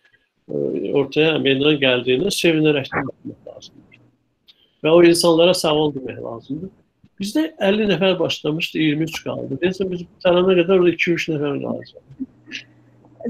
e, 0.48 0.56
ortaya 0.94 1.38
meydana 1.40 1.76
gəldiyinə 1.84 2.32
sevinərək 2.32 2.92
baxmaq 2.96 3.51
Ve 4.84 4.92
o 4.92 5.04
insanlara 5.04 5.54
sağ 5.54 5.76
ol 5.76 5.94
demek 5.96 6.24
lazımdır. 6.24 6.70
Bizde 7.20 7.56
50 7.60 7.90
nefer 7.90 8.20
başlamıştı, 8.20 8.78
23 8.78 9.24
kaldı. 9.24 9.58
Neyse 9.62 9.92
biz 9.92 10.00
bitirene 10.00 10.62
kadar 10.64 10.78
orada 10.78 10.90
2-3 10.90 11.34
nefer 11.34 11.62
kalacak. 11.62 12.04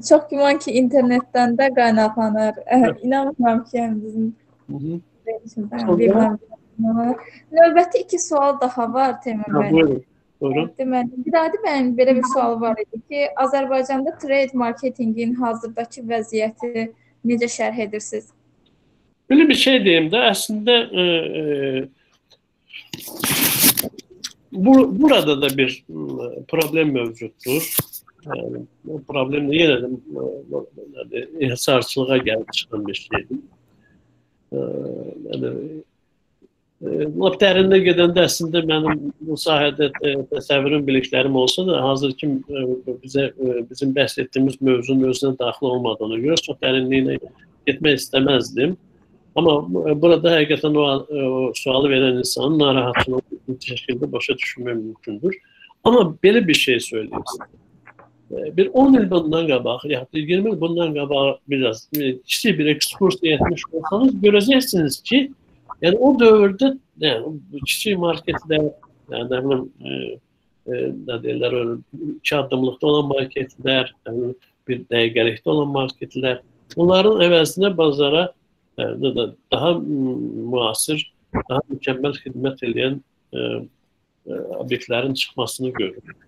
Çox 0.10 0.22
güman 0.30 0.60
ki, 0.60 0.72
internetdən 0.72 1.58
də 1.60 1.76
qaynaqlanır. 1.76 2.54
Evet. 2.66 3.04
İnanmıram 3.04 3.64
ki, 3.64 3.78
yəni 3.78 4.04
bizim 4.04 4.36
Növbəti 7.52 7.98
iki 8.04 8.20
sual 8.20 8.62
daha 8.62 8.94
var 8.94 9.22
Temur 9.22 9.52
bəy. 9.54 9.72
Buyurun. 9.72 10.04
Buyurun. 10.42 10.72
Deməli, 10.80 11.26
Biradi 11.26 11.60
bəyin 11.66 11.92
belə 11.98 12.16
bir 12.18 12.26
sualı 12.34 12.62
var 12.62 12.80
idi 12.82 13.02
ki, 13.10 13.28
Azərbaycanda 13.44 14.18
trade 14.24 14.58
marketinqin 14.64 15.34
hazırdakı 15.44 16.02
vəziyyəti 16.14 16.88
necə 17.26 17.50
şərh 17.58 17.82
edirsiniz? 17.86 18.32
Belə 19.32 19.48
bir 19.48 19.56
şey 19.56 19.78
deyim 19.86 20.10
də, 20.12 20.20
əslində 20.28 20.74
e, 20.92 21.04
e, 21.40 21.44
bu, 24.52 24.74
burada 24.92 25.38
da 25.42 25.50
bir 25.58 25.72
e, 25.72 26.44
problem 26.52 26.92
mövcuddur. 26.98 27.70
Yəni, 28.26 28.66
bu 28.86 29.00
problem 29.08 29.48
də 29.50 29.54
yenə 29.62 29.78
də 31.14 31.24
inhisarçılığa 31.40 32.20
gəlib 32.28 32.52
çıxan 32.58 32.84
bir 32.90 33.00
şeydir. 33.06 33.40
E, 34.52 34.60
yəni, 35.30 35.54
Lap 37.22 37.36
dərində 37.38 37.78
gedəndə 37.86 38.24
əslində 38.26 38.64
mənim 38.66 39.12
bu 39.22 39.36
sahədə 39.38 39.92
e, 40.02 40.14
təsəvvürüm, 40.32 40.82
biliklərim 40.88 41.36
olsa 41.38 41.62
da, 41.68 41.78
hazır 41.86 42.16
ki 42.18 42.30
e, 42.34 42.64
bizə 43.04 43.28
e, 43.30 43.62
bizim 43.70 43.92
bəhs 43.94 44.18
etdiyimiz 44.24 44.58
mövzunun 44.66 45.12
özünə 45.12 45.38
daxil 45.38 45.70
olmadığına 45.76 46.18
görə 46.24 46.38
çox 46.42 46.58
dərinliyinə 46.64 47.20
getmək 47.70 48.02
istəməzdim. 48.02 48.74
Ama 49.36 49.68
e, 49.90 50.02
burada 50.02 50.32
herkesten 50.32 50.76
o, 50.76 51.08
e, 51.10 51.24
o 51.24 51.52
sualı 51.56 51.90
veren 51.90 52.18
insanın 52.18 52.60
narahatını 52.60 53.22
şekilde 53.60 54.12
başa 54.12 54.38
düşünme 54.38 54.74
mümkündür. 54.74 55.38
Ama 55.84 56.16
böyle 56.24 56.48
bir 56.48 56.54
şey 56.54 56.80
söyleyeyim. 56.80 57.24
E, 58.32 58.58
bir 58.58 58.70
10 58.74 58.94
yıl 58.94 59.10
bundan 59.10 59.48
kabak, 59.48 59.86
ya 59.86 60.08
20 60.14 60.50
yıl 60.50 60.62
bundan 60.62 60.94
kabak 60.94 61.40
biraz 61.50 61.90
işte 62.28 62.60
bir 62.60 62.66
ekskursiya 62.66 63.36
etmiş 63.36 63.62
olsanız 63.72 64.22
göreceksiniz 64.22 65.02
ki 65.02 65.32
yani 65.82 65.98
o 65.98 66.20
dövrde 66.20 66.78
yani 67.00 67.26
çiçek 67.66 67.98
marketler 67.98 68.62
yani 69.12 69.32
ne 69.32 69.46
bileyim 69.46 69.72
e, 70.68 70.74
ne 71.08 71.24
derler 71.24 71.54
öyle 71.54 71.82
iki 72.18 72.36
adımlıkta 72.36 72.88
olan 72.88 73.06
marketler, 73.06 73.96
yani 74.08 74.34
bir 74.68 74.84
dəqiqəlikdə 74.86 75.50
olan 75.50 75.68
marketler 75.68 76.42
bunların 76.78 77.24
əvəzinə 77.26 77.78
bazara 77.78 78.32
daha 78.78 79.74
müasir, 79.80 81.04
daha 81.50 81.62
mükəmməl 81.72 82.18
xidmət 82.24 82.64
edən 82.68 83.00
e, 83.34 83.40
e, 84.28 84.40
obyektlərin 84.64 85.14
çıxmasını 85.14 85.72
görürük. 85.78 86.28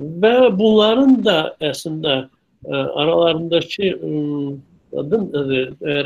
Və 0.00 0.34
bunların 0.58 1.18
da 1.24 1.38
əslində 1.60 2.16
e, 2.64 2.74
aralarındakı 2.74 3.92
adın 4.94 5.30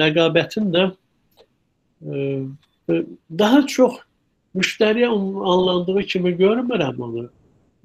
rəqabətin 0.02 0.70
də 0.72 0.90
daha 3.38 3.66
çox 3.66 3.98
müştəriyə 4.56 5.08
anlandığı 5.12 6.02
kimi 6.02 6.32
görmürəm 6.38 7.02
onu. 7.02 7.28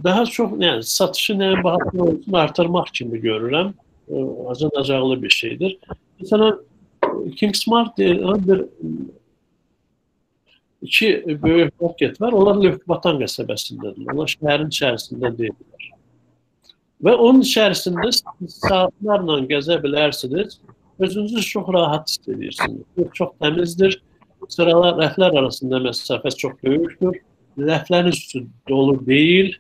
Daha 0.04 0.26
çox 0.26 0.52
yəni 0.52 0.84
satışı 0.84 1.38
bahatlı 1.64 2.04
olsun 2.04 2.34
artırmaq 2.34 2.86
kimi 2.94 3.20
görürəm. 3.20 3.74
Acınacaqlı 4.50 5.22
bir 5.24 5.30
şeydir. 5.30 5.78
Məsələn, 6.22 6.58
Kingsmart 7.36 7.98
bir 7.98 8.66
iki 10.82 11.40
böyük 11.44 11.82
market 11.82 12.22
var. 12.22 12.34
Onlar 12.34 12.60
Lökbatan 12.64 13.20
qəsəbəsindədir. 13.22 14.08
Onlar 14.12 14.32
şəhərin 14.34 14.72
içərisində 14.74 15.32
deyillər. 15.38 15.90
Və 17.04 17.16
onun 17.16 17.44
içərisində 17.44 18.12
saatlarla 18.48 19.42
gəzə 19.50 19.80
bilərsiniz. 19.84 20.60
Özünüzü 21.00 21.42
çox 21.42 21.70
rahat 21.74 22.10
hiss 22.10 22.28
edirsiniz. 22.28 22.84
Çox 23.14 23.32
təmizdir 23.42 24.00
sıralar 24.50 24.98
rəflər 25.00 25.38
arasında 25.40 25.82
məsafəsi 25.88 26.44
çox 26.46 26.54
böyükdür. 26.64 27.20
Rəflərin 27.58 28.12
üstü 28.12 28.46
dolu 28.70 28.98
deyil. 29.06 29.54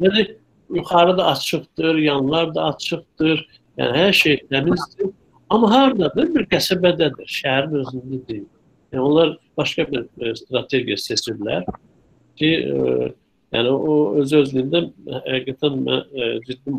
Yəni 0.00 0.26
yuxarı 0.74 1.16
da 1.18 1.26
açıqdır, 1.26 1.98
yanlar 1.98 2.54
da 2.54 2.64
açıqdır. 2.74 3.46
Yəni 3.78 3.96
hər 4.02 4.12
şey 4.22 4.36
təmizdir. 4.50 5.14
Amma 5.50 5.70
hardadır? 5.70 6.28
Bir 6.34 6.46
qəsəbədədir, 6.52 7.26
şəhərin 7.26 7.80
özündə 7.82 8.18
deyil. 8.28 8.48
Yəni 8.94 9.02
onlar 9.02 9.32
başqa 9.58 9.86
bir 9.90 10.04
e, 10.22 10.34
strategiya 10.38 10.98
seçiblər 10.98 11.64
ki, 12.38 12.50
e, 12.50 13.08
yəni 13.56 13.72
o 13.74 13.96
öz 14.22 14.34
özlüyündə 14.40 14.82
həqiqətən 15.26 15.80
mən 15.86 16.04
e, 16.14 16.28
ciddi 16.46 16.74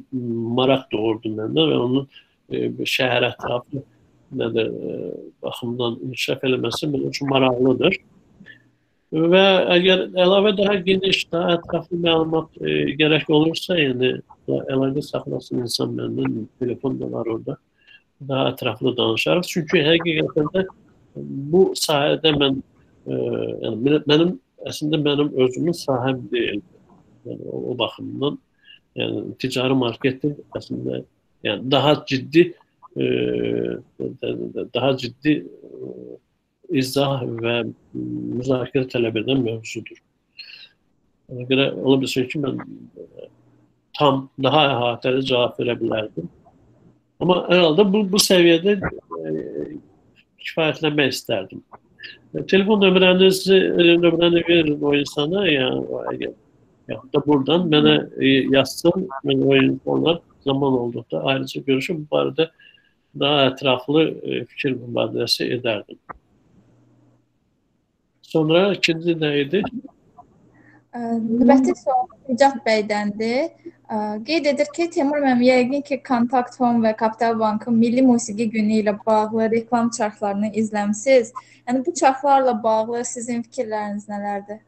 maraq 0.60 0.86
doğurdu 0.94 1.34
məndə 1.36 1.66
və 1.68 1.80
onun 1.86 2.06
e, 2.08 2.70
şəhər 2.94 3.28
ətrafı 3.34 3.84
nədir 4.40 4.72
e, 4.72 4.96
baxımdan 5.44 5.98
inkişaf 6.08 6.46
eləməsi 6.48 6.90
mənim 6.94 7.12
üçün 7.12 7.32
maraqlıdır. 7.32 7.98
Və 9.12 9.44
əgər 9.76 10.06
əlavə 10.24 10.54
daha 10.56 10.78
geniş, 10.86 11.26
daha 11.34 11.58
ətraflı 11.58 12.00
məlumat 12.06 12.56
e, 12.64 12.78
gərək 13.02 13.28
olursa, 13.36 13.76
yəni 13.76 14.14
əlaqə 14.48 15.04
saxlasın 15.04 15.66
insan 15.66 15.92
məndən, 15.98 16.46
telefon 16.64 16.96
da 17.02 17.12
var 17.12 17.28
orada. 17.36 17.58
Daha 18.28 18.52
ətraflı 18.52 18.94
danışarıq. 18.98 19.48
Çünki 19.50 19.82
həqiqətən 19.86 20.52
də 20.54 20.66
bu 21.54 21.64
sahədə 21.78 22.34
mən 22.38 22.60
e, 23.08 23.18
yəni 23.66 24.02
mənim 24.10 24.36
əslində 24.70 25.02
mənim 25.02 25.32
özümün 25.46 25.78
sahəm 25.78 26.22
deyil. 26.32 26.62
Yəni 27.26 27.50
o, 27.50 27.62
o 27.72 27.78
baxımdan 27.80 28.38
yəni 29.00 29.24
ticari 29.42 29.78
marketinq 29.78 30.58
əslində 30.58 31.04
yəni 31.48 31.72
daha 31.72 31.96
ciddi 32.10 32.48
e, 32.98 33.08
daha 34.76 34.94
ciddi 34.98 35.38
e, 35.42 36.20
izah 36.82 37.24
və 37.44 37.56
müzakirə 37.94 38.88
tələb 38.92 39.22
edən 39.24 39.44
mövzudur. 39.44 40.00
Ona 41.32 41.48
görə 41.48 41.72
ola 41.80 42.00
bilsin 42.02 42.28
ki, 42.32 42.40
mən 42.44 42.62
tam 43.98 44.26
daha 44.44 44.64
əhatəli 44.76 45.26
cavab 45.28 45.60
verə 45.60 45.76
bilərdim. 45.80 46.30
Ama 47.22 47.50
herhalde 47.50 47.94
bu, 47.94 48.12
bu 48.12 48.20
seviyede 48.20 48.72
e, 48.72 49.30
kifayetlenme 50.40 51.08
isterdim. 51.08 51.64
E, 52.36 52.46
telefon 52.46 52.82
numaranızı 52.82 53.56
e, 53.56 54.02
numaranı 54.02 54.36
verin 54.50 54.82
o 54.82 54.96
insana 54.96 55.48
ya, 55.48 55.74
ya 56.88 57.02
da 57.14 57.26
buradan 57.28 57.72
bana 57.72 58.10
e, 58.20 58.28
yazsın. 58.28 59.10
Ben 59.26 59.42
o 59.42 59.56
insanlar 59.56 60.20
zaman 60.46 60.74
oldukta 60.74 61.24
ayrıca 61.24 61.62
görüşüm 61.62 62.08
bu 62.12 62.18
arada 62.18 62.52
daha 63.20 63.46
etraflı 63.46 64.04
e, 64.04 64.46
fikir 64.46 64.72
mübadelesi 64.72 65.46
ederdim. 65.46 65.98
Sonra 68.22 68.74
ikinci 68.74 69.20
neydi? 69.20 69.64
Növbəti 70.92 71.72
sual 71.80 72.08
Nicat 72.28 72.58
bəydəndir. 72.66 73.52
Qeyd 74.28 74.50
edir 74.52 74.68
ki, 74.76 74.90
Teymur 74.92 75.22
müəllim 75.24 75.44
yəqin 75.46 75.86
ki, 75.88 75.98
Kontakt 76.04 76.58
Home 76.60 76.84
və 76.84 76.92
Kapital 77.00 77.38
Bankın 77.40 77.78
Milli 77.80 78.04
Musiqi 78.04 78.50
Günü 78.52 78.82
ilə 78.82 78.98
bağlı 79.06 79.48
reklam 79.52 79.90
çarxlarını 79.96 80.52
izləmisiniz. 80.52 81.32
Yəni 81.68 81.86
bu 81.86 81.94
çarxlarla 81.96 82.58
bağlı 82.64 83.06
sizin 83.06 83.44
fikirləriniz 83.48 84.10
nələrdir? 84.12 84.60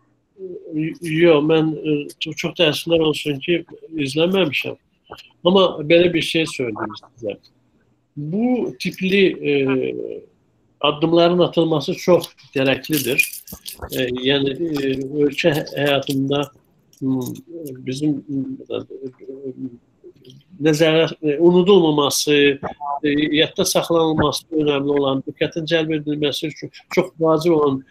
Yox, 1.02 1.44
mən 1.52 1.74
çox, 2.20 2.36
çox 2.40 2.56
təəssüflər 2.60 3.04
olsun 3.10 3.44
ki, 3.44 3.60
izləməmişəm. 4.08 4.80
Amma 5.44 5.66
belə 5.84 6.08
bir 6.14 6.24
şey 6.24 6.48
söyləyim 6.56 6.95
sizə. 7.02 7.36
Bu 8.16 8.72
tipli 8.80 9.26
e, 9.52 9.54
addımların 10.84 11.39
atılması 11.39 11.93
çox 11.93 12.27
gərəklidir. 12.55 13.23
E, 13.91 14.10
yəni 14.27 14.53
e, 14.53 14.93
ölkə 15.26 15.55
həyatında 15.72 16.43
bizim 17.88 18.19
nəzərə 20.64 21.07
e, 21.22 21.38
unudulmaması, 21.39 22.35
e, 23.03 23.10
yadda 23.39 23.65
saxlanılması 23.65 24.45
önəmli 24.61 24.97
olan, 24.99 25.23
diqqətin 25.27 25.68
cəlb 25.69 25.95
edilməsi 25.99 26.51
üçün 26.51 26.72
çox 26.95 27.11
vacib 27.19 27.57
olan 27.57 27.81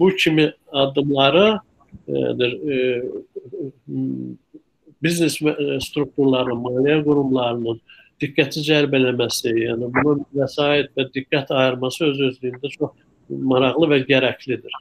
bu 0.00 0.10
kimi 0.16 0.50
addımlara 0.72 1.60
e, 2.08 2.80
biznes 5.02 5.38
strukturlarının, 5.86 6.62
maliyyə 6.64 7.02
qurumlarının 7.04 7.80
diqqəti 8.20 8.62
cəlb 8.66 8.94
eləməsi, 8.98 9.52
yəni 9.64 9.90
bunun 9.94 10.24
vəsait 10.36 10.90
və 10.96 11.06
diqqət 11.14 11.52
ayırması 11.56 12.04
öz 12.10 12.22
özlüyündə 12.28 12.72
çox 12.76 12.90
maraqlı 13.52 13.90
və 13.92 14.00
gərəklidir. 14.08 14.80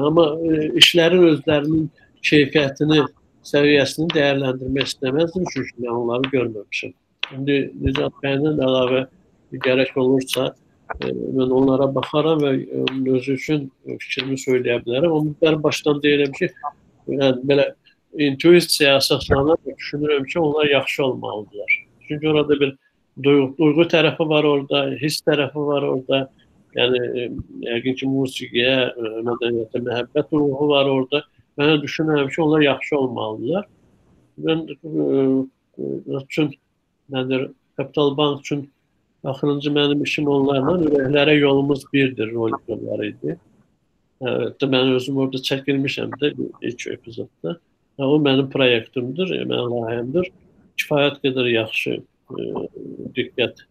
Amma 0.00 0.26
e, 0.48 0.68
işlərin 0.80 1.28
özlərinin 1.30 1.86
keyfiyyətini, 2.24 3.04
səviyyəsini 3.44 4.08
dəyərləndirmək 4.14 4.90
istəməzdim 4.90 5.46
çünki 5.52 5.84
mən 5.84 5.92
onları 5.92 6.30
görməmişəm. 6.32 6.94
İndi 7.36 7.58
Nicat 7.80 8.20
bəydən 8.24 8.60
əlavə 8.64 9.04
gərək 9.64 9.94
olursa, 10.00 10.50
e, 11.00 11.12
mən 11.12 11.54
onlara 11.54 11.88
baxaram 11.94 12.42
və 12.44 12.52
onun 12.82 13.08
özü 13.18 13.38
üçün 13.38 13.66
fikrimi 13.88 14.38
söyləyə 14.40 14.80
bilərəm. 14.86 15.16
Amma 15.20 15.34
mən 15.44 15.62
başdan 15.64 16.02
deyirəm 16.04 16.36
ki, 16.38 16.50
yəni 17.12 17.48
belə 17.48 17.70
intuisiya 18.28 18.98
əsaslanır 19.00 19.60
və 19.66 19.76
düşünürəm 19.80 20.28
ki, 20.30 20.38
onlar 20.40 20.70
yaxşı 20.70 21.04
olmalıdırlar. 21.04 21.80
Çünki 22.08 22.28
orada 22.28 22.60
bir 22.60 22.74
duygu, 23.22 23.54
duygu 23.58 23.86
tərəfi 23.92 24.28
var 24.28 24.44
orada, 24.44 24.84
his 25.00 25.20
tərəfi 25.26 25.66
var 25.68 25.86
orada. 25.90 26.24
Yəni 26.74 27.28
yəqin 27.68 27.96
ki, 28.00 28.10
musiqiyə, 28.10 28.76
mədəniyyətə 29.28 29.82
məhəbbət 29.86 30.32
ruhu 30.34 30.68
var 30.72 30.90
orada. 30.90 31.22
Mən 31.58 31.76
düşünürəm 31.82 32.30
ki, 32.32 32.40
onlar 32.42 32.64
yaxşı 32.66 32.96
olmalıdırlar. 32.98 33.68
Mən 34.44 34.64
üçün 36.20 36.54
nədir, 37.14 37.50
Kapital 37.76 38.16
Bank 38.16 38.40
üçün 38.40 38.68
axırıncı 39.24 39.70
mənim 39.70 40.02
işim 40.02 40.28
onlarla 40.28 40.76
ürəklərə 40.88 41.38
yolumuz 41.38 41.84
birdir 41.92 42.32
rolik 42.34 42.68
var 42.68 43.04
idi. 43.04 43.36
Evet, 44.22 44.62
mən 44.74 44.94
özüm 44.96 45.16
orada 45.22 45.38
çəkilmişəm 45.46 46.12
də 46.20 46.32
ilk 46.62 46.86
epizodda. 46.86 47.58
O 47.98 48.18
mənim 48.18 48.50
proyektimdir, 48.50 49.30
mənim 49.46 49.74
layihəmdir 49.74 50.30
kifayət 50.80 51.20
qədər 51.24 51.50
yaxşı 51.52 51.96
e, 52.00 52.48
diqqət 53.16 53.64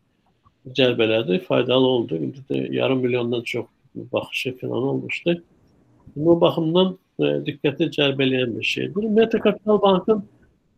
cəlb 0.78 1.02
elədi, 1.04 1.40
faydalı 1.48 1.88
oldu. 1.88 2.16
İndi 2.18 2.44
də 2.50 2.62
yarım 2.76 3.02
milyondan 3.04 3.42
çox 3.42 3.66
baxışı 3.96 4.58
falan 4.58 4.84
olmuşdu. 4.84 5.44
Bu 6.16 6.42
baxımdan 6.42 6.98
e, 7.20 7.26
diqqəti 7.48 7.90
cəlb 7.98 8.22
eləyən 8.24 8.56
bir 8.58 8.64
şeydir. 8.64 9.04
Ümumiyyətlə 9.04 9.40
Kapital 9.40 9.82
Bankın 9.82 10.24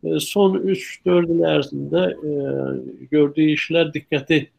e, 0.03 0.19
son 0.19 0.57
3-4 0.57 1.31
il 1.35 1.45
ərzində 1.51 2.03
e, 2.11 2.35
gördüyü 3.11 3.55
işlər 3.59 3.91
diqqəti 3.95 4.41
e, 4.41 4.49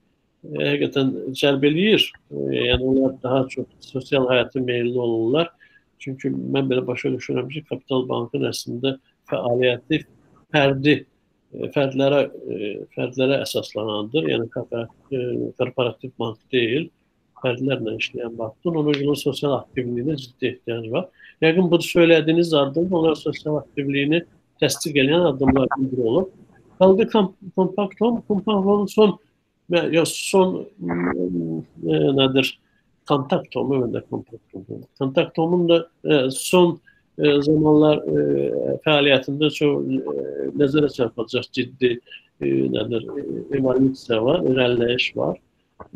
həqiqətən 0.55 1.13
cəlb 1.43 1.67
eləyir. 1.71 2.07
E, 2.31 2.47
yəni 2.71 2.91
onlar 2.93 3.17
daha 3.23 3.47
çox 3.49 3.67
sosial 3.81 4.29
həyata 4.31 4.61
meylli 4.61 4.99
olurlar. 4.99 5.51
Çünki 5.99 6.31
mən 6.31 6.69
belə 6.71 6.87
başa 6.87 7.09
düşürəm 7.09 7.49
ki, 7.51 7.65
Kapital 7.71 8.09
Bankın 8.09 8.45
əslində 8.51 8.97
fəaliyyəti 9.31 10.03
fərdi 10.53 11.01
fərdlərə 11.75 12.21
fərdlərə 12.95 13.41
əsaslanandır. 13.45 14.29
Yəni 14.33 14.49
korporativ 15.59 16.13
bank 16.21 16.39
deyil, 16.53 16.89
fərdlərlə 17.43 17.97
işləyən 18.01 18.35
bankdır. 18.39 18.81
Ona 18.83 18.97
görə 18.97 19.17
sosial 19.21 19.59
aktivliyinə 19.61 20.17
ciddi 20.21 20.53
ehtiyac 20.55 20.91
var. 20.93 21.09
Yəqin 21.45 21.71
bu 21.71 21.81
söylədiyiniz 21.85 22.53
addım 22.57 22.93
onlar 22.97 23.17
sosial 23.21 23.61
aktivliyini 23.61 24.23
təsdiq 24.63 25.01
edən 25.05 25.31
addımlardan 25.33 25.89
biri 25.93 26.11
olur. 26.11 26.29
Qaldı 26.79 27.09
kompaktom, 27.57 28.23
kompaktomun 28.29 28.87
son 28.93 29.19
ya 29.71 30.05
son 30.07 30.63
nədir? 32.21 32.57
Kontaktom, 33.07 33.73
evet 33.73 33.93
de 33.95 34.01
kompaktom. 34.11 34.65
Kontaktomun 34.99 35.69
da 35.69 35.77
son 36.31 36.73
e, 36.75 36.79
zamanlar 37.17 38.03
e, 38.05 38.23
fəaliyyətində 38.85 39.49
çox 39.57 39.89
e, 39.89 40.49
nəzərə 40.61 40.91
çarpacaq 40.93 41.49
ciddi 41.57 41.95
e, 41.97 42.51
nədir, 42.75 43.07
evolyusiya 43.57 44.21
var, 44.25 44.43
irəliləyiş 44.51 45.09
var 45.17 45.39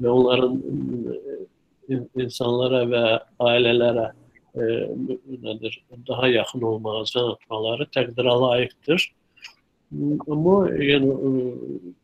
və 0.01 0.09
onların 0.09 0.57
e, 1.91 1.99
insanlara 2.25 2.85
və 2.89 3.05
ailələrə 3.51 4.07
e, 4.57 4.69
nədir, 5.45 5.77
daha 6.09 6.31
yaxın 6.33 6.65
olmağa 6.73 7.05
can 7.13 7.35
atmaları 7.35 7.89
təqdirə 7.97 8.37
layiqdir. 8.45 9.11
Amma 10.31 10.71
yəni 10.79 11.11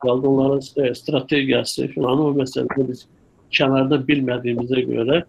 qaldı 0.03 0.29
onların 0.29 0.93
strategiyası 0.99 1.87
falan 1.95 2.25
o 2.25 2.33
məsələdə 2.35 2.89
biz 2.89 3.05
kənarda 3.55 4.01
bilmədiyimizə 4.09 4.83
görə 4.89 5.21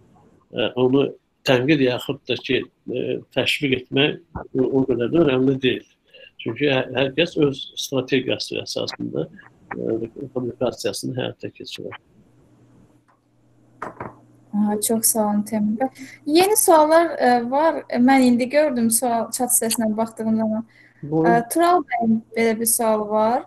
onu 0.74 1.04
tənqid 1.48 1.84
yaxud 1.84 2.20
da 2.28 2.36
ki, 2.48 2.62
e, 2.92 3.04
təşviq 3.36 3.78
etmək 3.82 4.18
o 4.64 4.84
qədər 4.88 5.12
də 5.14 5.24
önəmli 5.24 5.56
deyil. 5.62 5.86
Çünki 6.42 6.70
hər 6.70 7.12
kəs 7.16 7.34
öz 7.42 7.62
strategiyası 7.82 8.60
əsasında 8.62 9.26
e, 9.26 10.28
kommunikasiyasını 10.34 11.16
həyata 11.18 11.50
keçirir. 11.50 11.98
Aha, 14.54 14.80
çox 14.80 15.06
sağ 15.06 15.24
olun 15.26 15.42
Teymur 15.42 15.80
bəy. 15.80 15.88
Yeni 16.26 16.56
suallar 16.56 17.10
e, 17.18 17.50
var. 17.50 17.82
Mən 17.90 18.24
indi 18.30 18.48
gördüm 18.48 18.90
sual 18.90 19.30
chat 19.34 19.52
sitəsinə 19.52 19.90
baxdığım 19.96 20.36
zaman. 20.36 20.66
E, 21.02 21.34
Tural 21.52 21.84
bəyin 21.90 22.20
belə 22.36 22.54
bir 22.60 22.70
sualı 22.70 23.08
var. 23.10 23.42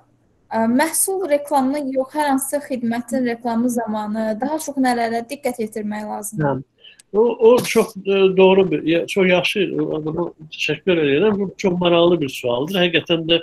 Ə, 0.51 0.65
Məhsul 0.67 1.29
reklamının 1.31 1.93
yox, 1.95 2.11
hər 2.11 2.27
hansısa 2.33 2.59
xidmətin 2.65 3.25
reklamı 3.25 3.69
zamanı 3.71 4.25
daha 4.41 4.59
çox 4.59 4.75
nələrə 4.83 5.23
diqqət 5.29 5.61
yetirmək 5.63 6.09
lazımdır? 6.09 6.59
Hə. 6.59 6.70
O, 7.13 7.19
o 7.19 7.63
çox 7.63 7.97
e, 7.97 8.37
doğru 8.37 8.71
bir, 8.71 9.07
çox 9.07 9.27
yaxşı 9.27 9.59
adama 9.95 10.29
təşəkkür 10.53 11.01
edirəm. 11.03 11.39
Bu 11.39 11.53
çox 11.57 11.73
maraqlı 11.79 12.21
bir 12.21 12.29
sualdır. 12.29 12.77
Həqiqətən 12.85 13.25
də 13.27 13.39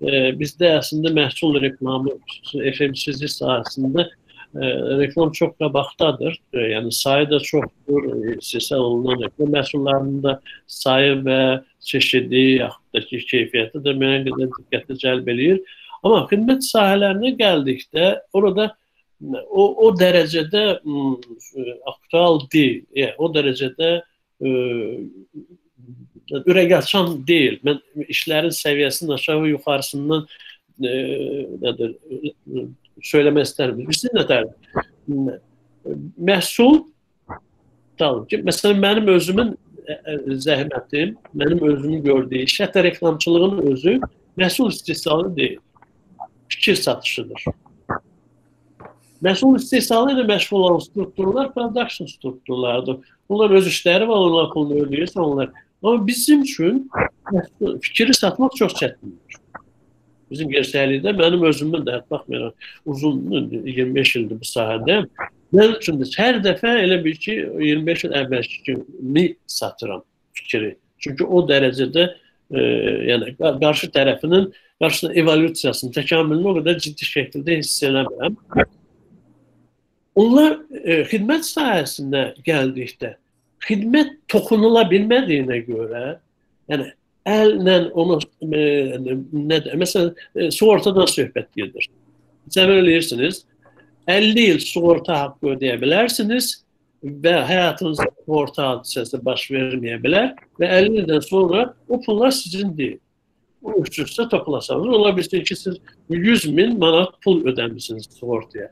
e, 0.00 0.22
bizdə 0.40 0.70
əslində 0.78 1.12
məhsul 1.18 1.60
reklamı 1.60 2.14
FMCG 2.52 3.28
sahəsində 3.34 4.06
e, 4.06 4.70
reklam 5.02 5.32
çox 5.36 5.52
qabaqdadır. 5.60 6.38
E, 6.52 6.64
yəni 6.72 6.92
sayı 6.92 7.30
da 7.30 7.40
çoxdur. 7.40 8.08
E, 8.08 8.38
istehsal 8.38 8.80
olunan 8.88 9.22
reklam 9.26 9.52
məhsullarının 9.52 10.22
da 10.22 10.40
sayı 10.66 11.20
və 11.26 11.40
çeşidi, 11.80 12.44
yaxud 12.64 12.96
da 12.96 13.04
ki, 13.04 13.22
keyfiyyəti 13.34 13.84
də 13.84 13.96
müəyyən 14.00 14.28
qədər 14.30 14.52
diqqəti 14.56 15.00
cəlb 15.04 15.28
eləyir. 15.28 15.60
Amma 16.00 16.24
xidmət 16.32 16.64
sahələrinə 16.64 17.36
gəldikdə 17.36 18.14
orada 18.32 18.70
o, 19.20 19.64
o 19.86 19.90
dərəcədə 19.96 20.64
m, 20.84 21.16
aktual 21.92 22.40
deyil. 22.52 22.84
Yəni, 22.96 23.16
o 23.18 23.30
dərəcədə 23.34 23.90
ə, 24.00 24.52
ürək 26.40 26.76
açan 26.80 27.18
deyil. 27.28 27.58
Mən 27.66 27.82
işlərin 28.08 28.54
səviyyəsinin 28.56 29.16
aşağı 29.16 29.50
yuxarısından 29.54 30.26
ə, 30.26 30.94
nədir 31.66 31.96
ə, 31.96 32.68
söyləmək 33.10 33.50
istərəm. 33.50 33.84
Bizdə 33.88 34.14
nədədir? 34.16 34.56
Məhsul 36.20 36.84
Tamam 38.00 38.24
ki, 38.24 38.38
məsələn 38.48 38.78
mənim 38.80 39.08
özümün 39.12 39.50
zəhmətim, 40.40 41.16
mənim 41.36 41.58
özümün 41.68 42.02
gördüyü 42.04 42.46
iş, 42.48 42.54
hətta 42.62 42.84
reklamçılığın 42.84 43.58
özü 43.72 43.98
məhsul 44.40 44.70
istehsalı 44.72 45.36
deyil. 45.36 45.58
Fikir 46.48 46.74
satışıdır. 46.74 47.44
Məhsul 49.22 49.56
istehsalı 49.58 50.14
ilə 50.14 50.26
məşğul 50.28 50.62
olan 50.66 50.78
strukturlar 50.84 51.52
production 51.54 52.06
strukturlardır. 52.06 52.96
Bunlar 53.28 53.50
öz 53.50 53.66
işləri 53.68 54.08
var, 54.08 54.22
onlar 54.28 54.52
pulunu 54.52 54.86
ödəyirsən 54.86 55.20
onlar. 55.20 55.50
Amma 55.82 56.06
bizim 56.06 56.42
üçün 56.42 56.90
fikri 57.82 58.14
satmaq 58.14 58.56
çox 58.56 58.72
çətindir. 58.80 59.40
Bizim 60.30 60.50
gerçəklikdə 60.52 61.12
mənim 61.18 61.44
özümün 61.48 61.84
də 61.86 62.00
baxmayaraq 62.10 62.70
uzun 62.86 63.20
25 63.66 64.16
ildir 64.16 64.40
bu 64.40 64.46
sahədə. 64.46 65.02
Mən 65.52 65.76
üçün 65.76 66.00
də 66.00 66.08
hər 66.16 66.40
dəfə 66.44 66.74
elə 66.84 67.00
bir 67.04 67.16
ki 67.20 67.36
25 67.60 68.04
il 68.06 68.18
əvvəlki 68.22 68.60
kimi 68.66 69.24
satıram 69.46 70.04
fikri. 70.38 70.76
Çünki 71.02 71.26
o 71.26 71.42
dərəcədə 71.48 72.04
e, 72.06 72.60
yəni 73.10 73.34
qarşı 73.40 73.90
tərəfinin 73.96 74.52
qarşısında 74.80 75.14
evolyusiyasını, 75.22 75.92
təkamülünü 75.96 76.52
o 76.52 76.54
qədər 76.60 76.78
ciddi 76.84 77.08
şəkildə 77.08 77.58
hiss 77.58 77.82
eləmirəm. 77.88 78.38
Onlar 80.14 80.58
e, 80.84 81.04
hizmet 81.04 81.44
sayesinde 81.44 82.34
geldi. 82.44 83.16
Hizmet 83.70 84.12
dokunulabilmediğine 84.34 85.58
göre 85.58 86.18
yani 86.68 86.86
elle 87.26 87.90
onu 87.92 88.18
e, 88.42 88.58
ne 89.32 89.64
de, 89.64 89.72
mesela 89.74 90.14
e, 90.34 90.50
sigortadan 90.50 91.06
söhbət 91.06 91.52
gedir. 91.56 91.88
Cəbirləyirsiniz. 92.50 93.44
50 94.08 94.40
il 94.40 94.58
sigorta 94.64 95.18
haqqı 95.20 95.52
ödəyə 95.54 95.76
bilərsiniz 95.82 96.48
və 97.04 97.34
sigorta 97.76 98.70
hadisəsi 98.70 99.20
baş 99.24 99.46
verməyə 99.52 100.00
bilər 100.02 100.32
və 100.58 100.66
50 100.66 101.04
ildən 101.04 101.22
sonra 101.28 101.74
o 101.88 102.00
pullar 102.00 102.32
sizindir. 102.34 102.98
Bu 103.62 103.76
üst-üstə 103.82 104.28
toplasanız 104.28 104.88
ola 104.88 105.16
bilsin 105.16 105.44
ki, 105.44 105.56
siz 105.56 105.76
100 106.08 106.46
min 106.46 106.78
manat 106.78 107.12
pul 107.22 107.44
ödəmisiniz 107.44 108.08
sigortaya. 108.18 108.70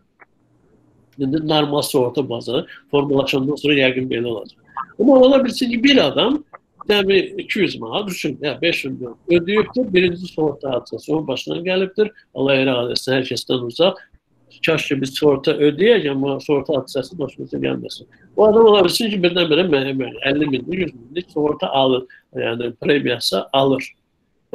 Normal 1.18 1.82
sığorta 1.82 2.28
bazarı 2.28 2.66
formalaşandan 2.90 3.54
sonra 3.54 3.74
yəqin 3.74 4.06
belə 4.10 4.26
olacaq. 4.26 4.58
Amma 5.00 5.20
ola 5.20 5.44
bilsin 5.44 5.70
ki, 5.70 5.84
bir 5.84 5.96
adam 6.04 6.44
Dəmi 6.88 7.18
200 7.38 7.80
manat 7.80 8.08
düşün, 8.08 8.38
ya 8.42 8.58
500 8.62 9.00
manat 9.00 9.16
ödəyibdir, 9.28 9.92
birinci 9.94 10.26
sığorta 10.26 10.70
hadisəsi 10.70 11.12
onun 11.12 11.26
başına 11.26 11.56
gəlibdir. 11.56 12.10
Allah 12.34 12.54
irad 12.62 12.90
etsin, 12.94 13.12
hər 13.12 13.26
kəsdən 13.28 13.66
uzaq. 13.66 13.98
Kaş 14.66 14.86
ki 14.88 14.96
biz 15.00 15.12
sığorta 15.18 15.52
ödəyək, 15.52 16.08
amma 16.10 16.38
sığorta 16.40 16.78
hadisəsi 16.78 17.18
başımıza 17.18 17.60
gəlməsin. 17.60 18.08
O 18.36 18.46
adam 18.46 18.70
ola 18.70 18.80
bilsin 18.86 19.10
ki, 19.12 19.20
birdən-birə 19.26 19.66
mənə 19.68 19.92
50 20.30 20.48
minlik, 20.54 20.72
100 20.78 20.94
minlik 20.94 21.30
sığorta 21.34 21.68
alır. 21.68 22.06
Yəni 22.36 22.72
premiyası 22.80 23.44
alır. 23.52 23.84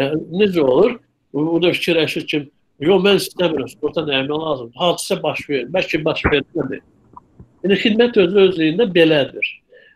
Yəni, 0.02 0.22
necə 0.41 0.61
olur? 0.61 0.98
O 1.34 1.61
da 1.61 1.69
fikirləşir 1.77 2.26
ki, 2.27 2.44
yox 2.82 3.04
mən 3.04 3.20
istəmirəm, 3.22 3.70
sığorta 3.72 4.06
nəyimə 4.08 4.40
lazımdır. 4.40 4.80
Hadisə 4.80 5.20
baş 5.24 5.44
verir, 5.50 5.68
bəlkə 5.74 6.02
baş 6.06 6.24
vermədi. 6.30 6.80
Yəni 7.64 7.78
xidmət 7.84 8.18
özü 8.24 8.41
özlüyündə 8.48 8.90
belədir. 8.95 9.52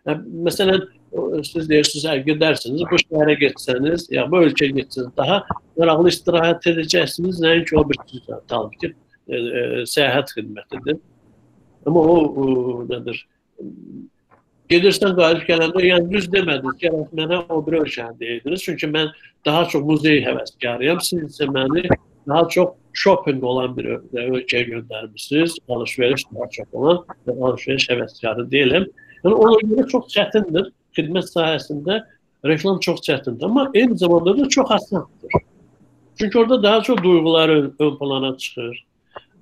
Yəni, 0.08 0.38
məsələn, 0.48 0.86
siz 1.48 1.68
deyirsiniz, 1.70 2.06
hə, 2.08 2.18
gedərsiniz, 2.28 2.84
bu 2.90 3.00
şəhərə 3.02 3.38
getsəniz, 3.42 4.08
ya 4.14 4.26
bu 4.32 4.44
ölkəyə 4.46 4.76
getsəniz, 4.82 5.12
daha 5.18 5.42
maraqlı 5.80 6.14
istirahət 6.14 6.70
edəcəksiniz, 6.74 7.42
nəinki 7.44 7.78
o 7.80 7.84
bir 7.90 8.00
talib 8.52 8.76
ki, 8.82 8.94
e, 9.28 9.38
e, 9.38 9.64
səyahət 9.90 10.36
xidmətidir. 10.38 11.00
Amma 11.88 12.04
o, 12.04 12.18
o 12.44 12.46
nədir? 12.92 13.24
Gedirsən 14.72 15.16
qalib 15.16 15.46
gələndə, 15.48 15.84
yəni 15.88 16.12
düz 16.12 16.28
demədiniz, 16.32 16.76
gərək 16.82 17.14
mənə 17.16 17.40
o 17.48 17.62
bir 17.64 17.80
ölkəni 17.82 18.20
deyirdiniz. 18.20 18.64
Çünki 18.68 18.90
mən 18.92 19.14
daha 19.48 19.64
çox 19.72 19.86
muzey 19.88 20.20
həvəskarıyam. 20.26 21.00
Siz 21.04 21.24
isə 21.30 21.48
məni 21.52 21.86
daha 22.28 22.48
çox 22.48 22.70
shopping 22.94 23.44
olan 23.44 23.78
bir 23.78 23.86
ölkəyə 24.14 24.64
göndərmişsiniz. 24.72 25.58
Alış-veriş 25.70 26.26
daha 26.34 26.50
çox 26.50 26.74
olan 26.74 27.04
və 27.28 27.38
alış-veriş 27.50 27.90
həvəskarı 27.92 28.48
deyiləm. 28.52 28.88
Yəni 29.24 29.36
ona 29.36 29.60
görə 29.64 29.88
çox 29.92 30.10
çətindir 30.16 30.72
xidmət 30.98 31.30
sahəsində 31.34 32.02
reklam 32.46 32.80
çox 32.80 33.02
çətindir, 33.06 33.46
amma 33.46 33.68
eyni 33.74 33.98
zamanda 33.98 34.38
da 34.38 34.50
çox 34.50 34.72
asandır. 34.72 35.42
Çünki 36.20 36.40
orada 36.40 36.64
daha 36.64 36.82
çox 36.82 37.04
duyğular 37.04 37.50
ön, 37.50 37.76
ön 37.80 37.98
plana 37.98 38.38
çıxır. 38.38 38.86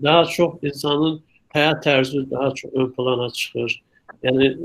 Daha 0.04 0.26
çox 0.26 0.54
insanın 0.62 1.22
həyat 1.56 1.84
tərzi 1.84 2.30
daha 2.32 2.52
çox 2.52 2.72
ön 2.74 2.92
plana 2.92 3.30
çıxır. 3.30 3.82
Yəni 4.24 4.56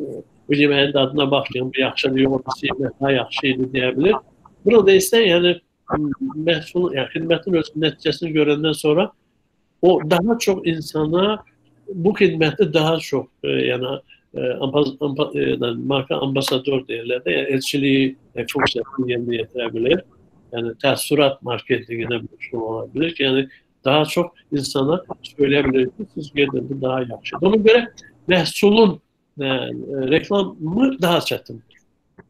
bu 0.49 0.55
yeməyin 0.55 0.95
dadına 0.95 1.31
baxın, 1.31 1.73
bu 1.75 1.81
yox, 1.81 2.05
bu 2.05 2.19
yemək 2.19 2.93
daha 3.01 3.13
yaxşı 3.13 3.47
idi 3.47 3.69
deyə 3.75 3.93
bilər. 3.97 4.19
Burada 4.65 4.93
isə 4.93 5.23
yəni 5.23 5.61
məhsul, 6.47 6.91
yəni 6.97 7.11
xidmətin 7.15 7.59
öz 7.61 7.73
nəticəsini 7.77 8.33
görəndən 8.37 8.77
sonra 8.79 9.11
o 9.83 9.99
daha 10.11 10.39
çox 10.39 10.61
insana 10.65 11.39
bu 11.89 12.13
xidməti 12.19 12.73
daha 12.75 12.99
çox 12.99 13.27
e, 13.45 13.49
yəni 13.71 13.99
ambas, 14.61 14.89
amba, 15.01 15.31
e, 15.35 15.57
marka 15.87 16.19
ambasador 16.23 16.85
deyirlər 16.89 17.25
də, 17.25 17.35
yəni 17.35 17.57
elçiliyi 17.57 18.05
e, 18.35 18.47
funksiyasını 18.47 19.11
yerinə 19.11 19.41
yetirə 19.41 19.71
bilər. 19.75 20.05
Yəni 20.55 20.75
təəssürat 20.83 21.41
marketinginə 21.47 22.21
məşğul 22.27 22.63
ola 22.63 23.11
ki, 23.11 23.25
yəni 23.25 23.47
daha 23.85 24.05
çox 24.05 24.45
insana 24.55 25.01
söyləyə 25.33 25.65
bilər 25.67 25.91
ki, 25.97 26.07
siz 26.15 26.31
gedin 26.35 26.69
bu 26.71 26.81
daha 26.83 27.03
yaxşıdır. 27.03 27.47
Ona 27.49 27.61
görə 27.67 27.83
məhsulun 28.31 28.97
e, 29.41 29.47
reklamı 30.15 30.91
daha 31.03 31.19
çətindir. 31.19 31.81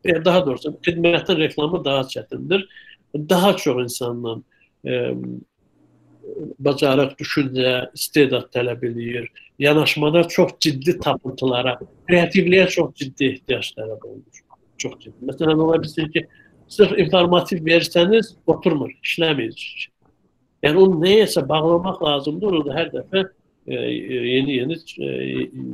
E, 0.05 0.25
daha 0.25 0.47
doğrusu 0.47 0.77
xidmətin 0.87 1.39
reklamı 1.39 1.85
daha 1.85 2.07
çətindir. 2.15 2.65
Daha 3.15 3.57
çox 3.57 3.83
insandan 3.83 4.45
e, 4.87 5.15
bacarıq, 6.59 7.17
düşüncə, 7.19 7.73
istedad 7.95 8.51
tələb 8.55 8.85
eləyir. 8.87 9.31
Yanaşmada 9.59 10.25
çox 10.29 10.53
ciddi 10.61 10.99
tapıntılara, 11.01 11.79
kreativliyə 12.09 12.69
çox 12.69 12.95
ciddi 12.95 13.33
ehtiyac 13.35 13.73
tələb 13.77 14.07
olunur. 14.07 14.45
Çox 14.79 14.95
ciddi. 15.01 15.17
Məsələn, 15.33 15.63
ola 15.65 15.83
bilsin 15.83 16.09
ki, 16.15 16.27
sırf 16.69 16.99
informativ 16.99 17.65
versəniz, 17.67 18.35
oturmur, 18.47 18.93
işləməyəcək. 19.05 19.91
Yəni 20.65 20.81
onu 20.81 21.03
nəyəsə 21.03 21.43
bağlamaq 21.49 22.03
lazımdır. 22.05 22.57
Orada 22.61 22.77
hər 22.77 22.91
dəfə 22.95 23.27
yeni-yeni 23.67 24.77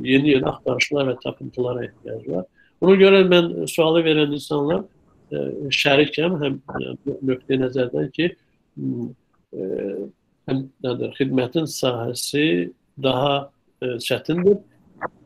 yeni-yeni 0.03 0.43
e, 0.43 0.45
axtarışlar 0.45 1.09
və 1.11 1.17
tapıntılara 1.23 1.85
ehtiyac 1.87 2.27
var. 2.31 2.45
Ona 2.81 2.95
görə 2.99 3.23
mən 3.27 3.49
sualı 3.71 4.03
verən 4.05 4.33
insanlar 4.37 4.83
şərikəm 5.31 6.37
həm 6.41 6.59
nöqteyi 7.27 7.59
nəzərdən 7.63 8.09
ki, 8.15 8.29
həm 10.47 10.63
nədir, 10.85 11.13
xidmətin 11.17 11.67
sahəsi 11.69 12.71
daha 13.03 13.49
e, 13.81 13.97
çətindir. 14.03 14.57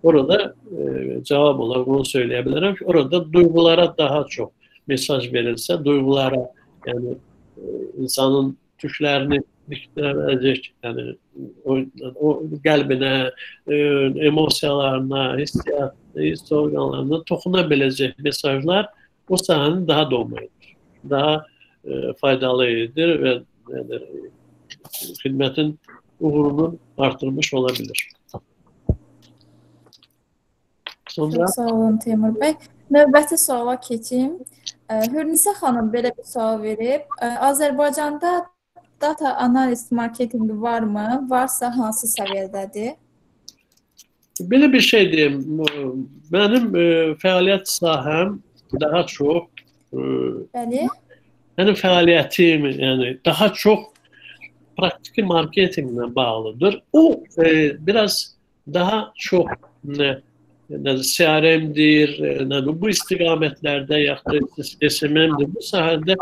Orada 0.03 0.39
e, 0.71 1.21
cavab 1.27 1.61
olaraq 1.63 1.85
bunu 1.87 2.07
söyləyə 2.09 2.41
bilərəm 2.47 2.79
ki, 2.79 2.87
orada 2.89 3.21
duyğulara 3.33 3.87
daha 3.97 4.25
çox 4.33 4.49
mesaj 4.89 5.29
verilsə, 5.33 5.77
duyğulara, 5.85 6.41
yəni 6.87 7.15
e, 7.15 7.77
insanın 8.01 8.55
tüklərini 8.81 9.39
dikdirəcək, 9.71 10.71
yəni 10.83 11.05
o, 11.63 11.77
o 12.17 12.31
qəlbinə, 12.65 13.13
e, 13.69 13.77
emosiyalarına, 14.31 15.27
hissiyat, 15.39 15.95
hiss 16.17 16.51
orqanlarına 16.51 17.21
toxuna 17.29 17.63
biləcək 17.69 18.17
mesajlar 18.25 18.89
o 19.31 19.37
sahəni 19.39 19.87
daha 19.87 20.11
doğma 20.11 20.41
edir. 20.41 20.75
Daha 21.09 21.45
e, 21.85 22.13
faydalı 22.21 22.67
edir 22.83 23.13
və 23.23 23.33
yəni, 23.71 23.99
xidmətin 25.21 25.73
uğurunu 26.19 26.67
artırmış 26.97 27.53
ola 27.53 27.73
bilər. 27.77 28.03
Sonra 31.09 31.45
Çox 31.45 31.55
sağ 31.55 31.67
olun 31.73 31.97
Teymur 31.97 32.35
bəy. 32.41 32.55
Növbəti 32.91 33.37
suala 33.39 33.77
keçim. 33.79 34.35
Ə, 34.91 35.05
Hürnisə 35.13 35.55
xanım 35.59 35.91
belə 35.93 36.11
bir 36.17 36.27
sual 36.27 36.59
verib. 36.63 37.07
Ə, 37.23 37.29
Azərbaycanda 37.51 38.33
data 39.01 39.35
analiz 39.45 39.91
marketinqi 39.91 40.61
varmı? 40.61 41.07
Varsa 41.29 41.71
hansı 41.77 42.11
səviyyədədir? 42.11 42.97
belə 44.39 44.73
bir 44.73 44.81
şey 44.81 45.11
deyim. 45.11 45.35
Mənim 46.31 46.71
e, 46.75 46.85
fəaliyyət 47.21 47.69
sahəm 47.69 48.39
daha 48.79 49.05
çox 49.05 49.43
e, 49.93 49.97
Bəli. 50.55 50.87
mənim 51.57 51.77
fəaliyyətim, 51.79 52.67
yəni 52.79 53.13
daha 53.25 53.51
çox 53.53 53.87
praktiki 54.77 55.23
marketinqlə 55.23 56.15
bağlıdır. 56.15 56.81
O 56.93 57.23
e, 57.45 57.77
biraz 57.87 58.35
daha 58.73 59.11
çox 59.15 59.47
nə, 59.85 60.11
nə 60.69 60.95
CRM-dir, 61.03 62.15
e, 62.45 62.61
bu 62.81 62.91
istiqamətlərdə 62.93 64.03
yaxud 64.05 64.63
SMM-dir. 64.89 65.51
Bu 65.55 65.63
sahədə 65.65 66.17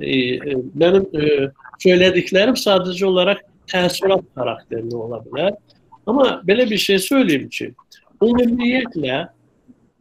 e, 0.00 0.10
e, 0.10 0.58
mənim 0.74 1.08
e, 1.14 1.48
söylədiklərim 1.84 2.58
sadəcə 2.58 3.06
olaraq 3.08 3.44
təəssürat 3.70 4.26
xarakterli 4.36 4.96
ola 4.96 5.22
bilər. 5.24 5.56
Amma 6.06 6.40
belə 6.44 6.68
bir 6.70 6.78
şey 6.78 6.98
söyleyeyim 7.00 7.48
ki, 7.48 7.70
ümumiyyətlə 8.22 9.28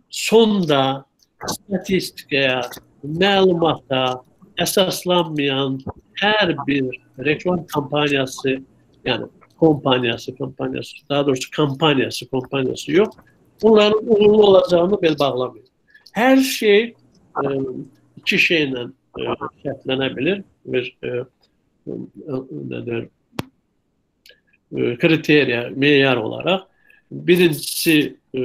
sonda 0.09 1.05
statistikaya, 1.48 2.61
məlumata 3.03 4.22
əsaslanmayan 4.61 5.80
hər 6.22 6.53
bir 6.68 6.90
reklam 7.26 7.65
kampaniyası, 7.68 8.60
yəni 9.06 9.28
kompaniyası, 9.60 10.36
kompaniyası, 10.36 10.98
daha 11.10 11.28
doğrusu 11.28 11.52
kampaniyası, 11.52 12.30
kompaniyası 12.30 12.91
yox, 12.91 13.10
bunların 13.61 14.02
uğurlu 14.07 14.44
olacağını 14.44 15.02
bel 15.02 15.20
bağlamayın. 15.20 15.68
Hər 16.14 16.41
şey 16.41 16.82
e, 16.84 17.45
iki 18.18 18.38
şeylə 18.38 18.91
e, 19.20 19.36
şərtlənə 19.64 20.10
bilir. 20.18 20.44
Bir 20.65 20.98
e, 21.03 21.24
nədir? 22.70 23.07
E, 24.78 24.98
kriteriya, 24.98 25.70
meyar 25.76 26.18
olarak. 26.18 26.68
Birincisi 27.11 28.18
e, 28.36 28.41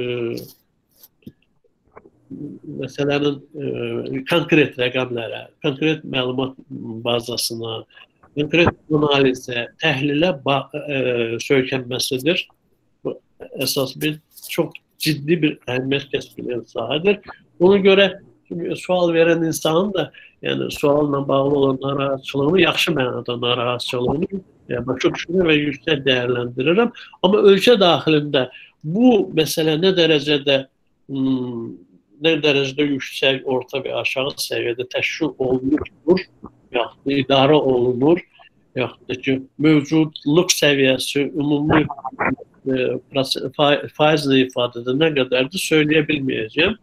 məsələnin 2.29 3.39
e, 3.39 4.21
konkret 4.29 4.77
rəqəmlərə, 4.79 5.47
konkret 5.65 6.03
məlumat 6.05 6.55
bazasına, 7.05 7.81
konkret 8.37 8.71
analizə, 8.93 9.67
təhlilə 9.83 10.35
e, 10.35 10.99
söykənməsidir. 11.45 12.45
Bu 13.03 13.15
əsas 13.63 13.95
bir 14.01 14.19
çox 14.49 14.75
ciddi 14.99 15.39
bir 15.41 15.57
əhəmiyyət 15.67 16.09
kəsb 16.13 16.41
edən 16.43 16.65
sahədir. 16.69 17.21
Ona 17.63 17.79
görə 17.83 18.09
sual 18.79 19.13
verən 19.13 19.45
insanın 19.45 19.93
da 19.93 20.09
yəni 20.43 20.69
sualla 20.71 21.27
bağlı 21.27 21.55
olan 21.57 21.77
narahatçılığını 21.81 22.61
yaxşı 22.61 22.91
mənada 22.91 23.35
narahatçılığını 23.41 24.41
yəni 24.69 24.85
başa 24.87 25.11
düşürəm 25.15 25.49
və 25.49 25.57
yüksək 25.57 26.01
dəyərləndirirəm. 26.07 26.91
Amma 27.23 27.43
ölkə 27.51 27.75
daxilində 27.79 28.49
bu 28.83 29.29
məsələ 29.35 29.77
nə 29.81 29.93
dərəcədə 29.97 30.57
hmm, 31.09 31.69
nə 32.23 32.35
dərəcədə 32.43 32.87
yüksək, 32.93 33.43
orta 33.49 33.81
və 33.83 33.95
aşağı 34.01 34.35
səviyyədə 34.43 34.85
təşkil 34.93 35.33
olunur, 35.37 36.25
yaxud 36.75 37.07
da 37.07 37.15
idarə 37.15 37.57
olunur, 37.57 38.21
yaxud 38.77 39.23
ki, 39.23 39.35
mövcudluq 39.65 40.53
səviyyəsi 40.53 41.25
ümumi 41.29 41.81
e, 42.69 42.89
faizlə 43.97 44.43
ifadədə 44.45 44.95
nə 44.99 45.11
qədərdir 45.17 45.63
söyləyə 45.63 46.05
bilməyəcəm. 46.09 46.77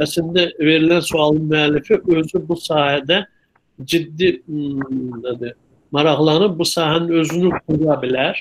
Əslində 0.00 0.46
verilən 0.58 1.02
sualın 1.04 1.48
müəllifi 1.50 2.00
özü 2.16 2.40
bu 2.48 2.56
sahədə 2.56 3.24
ciddi 3.84 4.38
nədir, 4.48 5.54
maraqlanıb 5.92 6.56
bu 6.58 6.66
sahənin 6.68 7.20
özünü 7.22 7.60
qura 7.66 7.98
bilər. 8.02 8.38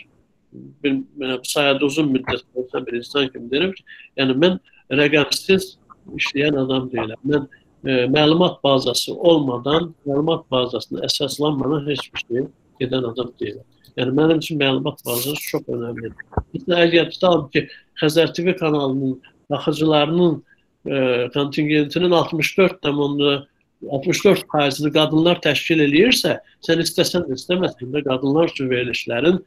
Bir, 0.83 0.95
bu 1.19 1.45
sahədə 1.45 1.85
uzun 1.85 2.09
müddət 2.09 2.41
olsa 2.57 2.81
bir 2.85 2.97
insan 2.97 3.27
kimi 3.29 3.51
deyirəm 3.51 3.75
ki, 3.75 3.83
yəni 4.17 4.35
mən 4.43 4.55
rəqəmsiz 4.97 5.75
işləyən 6.17 6.57
adam 6.63 6.87
deyiləm. 6.93 7.21
Mən 7.31 7.47
e, 7.85 8.05
məlumat 8.13 8.63
bazası 8.63 9.13
olmadan, 9.13 9.93
məlumat 10.07 10.45
bazasına 10.51 11.05
əsaslanmadan 11.07 11.87
heç 11.89 12.09
bir 12.13 12.25
şey 12.25 12.47
edən 12.87 13.11
adam 13.11 13.31
deyiləm. 13.41 13.67
Yəni 13.97 14.15
mənim 14.15 14.41
üçün 14.43 14.59
məlumat 14.61 15.01
bazası 15.05 15.51
çox 15.51 15.67
önəmlidir. 15.67 16.25
Məsələn, 16.53 16.81
əgər 16.87 17.11
tutalım 17.15 17.47
ki, 17.53 17.65
Xəzər 18.01 18.33
TV 18.35 18.55
kanalının 18.59 19.21
baxıcılarının 19.49 20.43
e, 20.85 21.29
kontingentinin 21.33 22.11
64 22.11 22.81
tamamını 22.81 23.47
64 23.89 24.43
faizini 24.51 24.91
qadınlar 24.93 25.39
təşkil 25.43 25.83
eləyirsə, 25.85 26.39
sən 26.65 26.83
istəsən 26.83 27.27
də 27.29 27.37
istəməsən 27.39 27.93
də 27.95 28.03
qadınlar 28.07 28.51
üçün 28.51 28.69
verilişlərin 28.71 29.39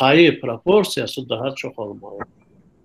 payı, 0.00 0.40
proporsiyası 0.40 1.28
daha 1.28 1.54
çox 1.54 1.78
olmalıdır. 1.78 2.32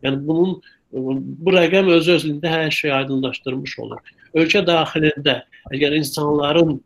Yəni 0.03 0.27
bunun 0.27 0.61
bu 0.91 1.53
rəqəm 1.55 1.89
öz 1.95 2.09
özlüyündə 2.15 2.51
hər 2.51 2.71
şeyi 2.75 2.93
aydınlaşdırmış 2.93 3.77
olur. 3.79 3.99
Ölkə 4.35 4.63
daxilində 4.67 5.41
əgər 5.71 5.95
insanların 5.97 6.79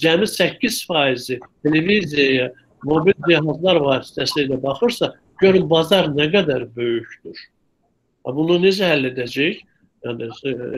cəmi 0.00 0.28
8% 0.28 1.40
televiziyaya, 1.64 2.50
mobil 2.84 3.16
cihazlar 3.28 3.80
vasitəsilə 3.84 4.60
baxırsa, 4.62 5.14
görün 5.40 5.68
bazar 5.70 6.10
nə 6.12 6.28
qədər 6.32 6.68
böyükdür. 6.76 7.40
Bunu 8.24 8.58
necə 8.62 8.92
həll 8.92 9.10
edəcək? 9.10 9.60
Yəni 10.04 10.30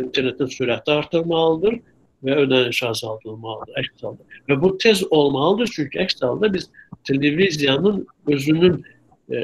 internetin 0.04 0.50
sürəti 0.54 0.92
artırmalıdır 0.94 1.80
və 2.26 2.36
ödəniş 2.44 2.82
azaldılmalıdır, 2.86 3.72
əks 3.82 4.04
halda. 4.06 4.26
Və 4.48 4.58
bu 4.62 4.70
tez 4.82 5.02
olmalıdır, 5.10 5.72
çünki 5.74 6.02
əks 6.04 6.22
halda 6.22 6.52
biz 6.54 6.68
televiziyanın 7.08 8.04
özünün 8.30 8.78
e, 9.30 9.40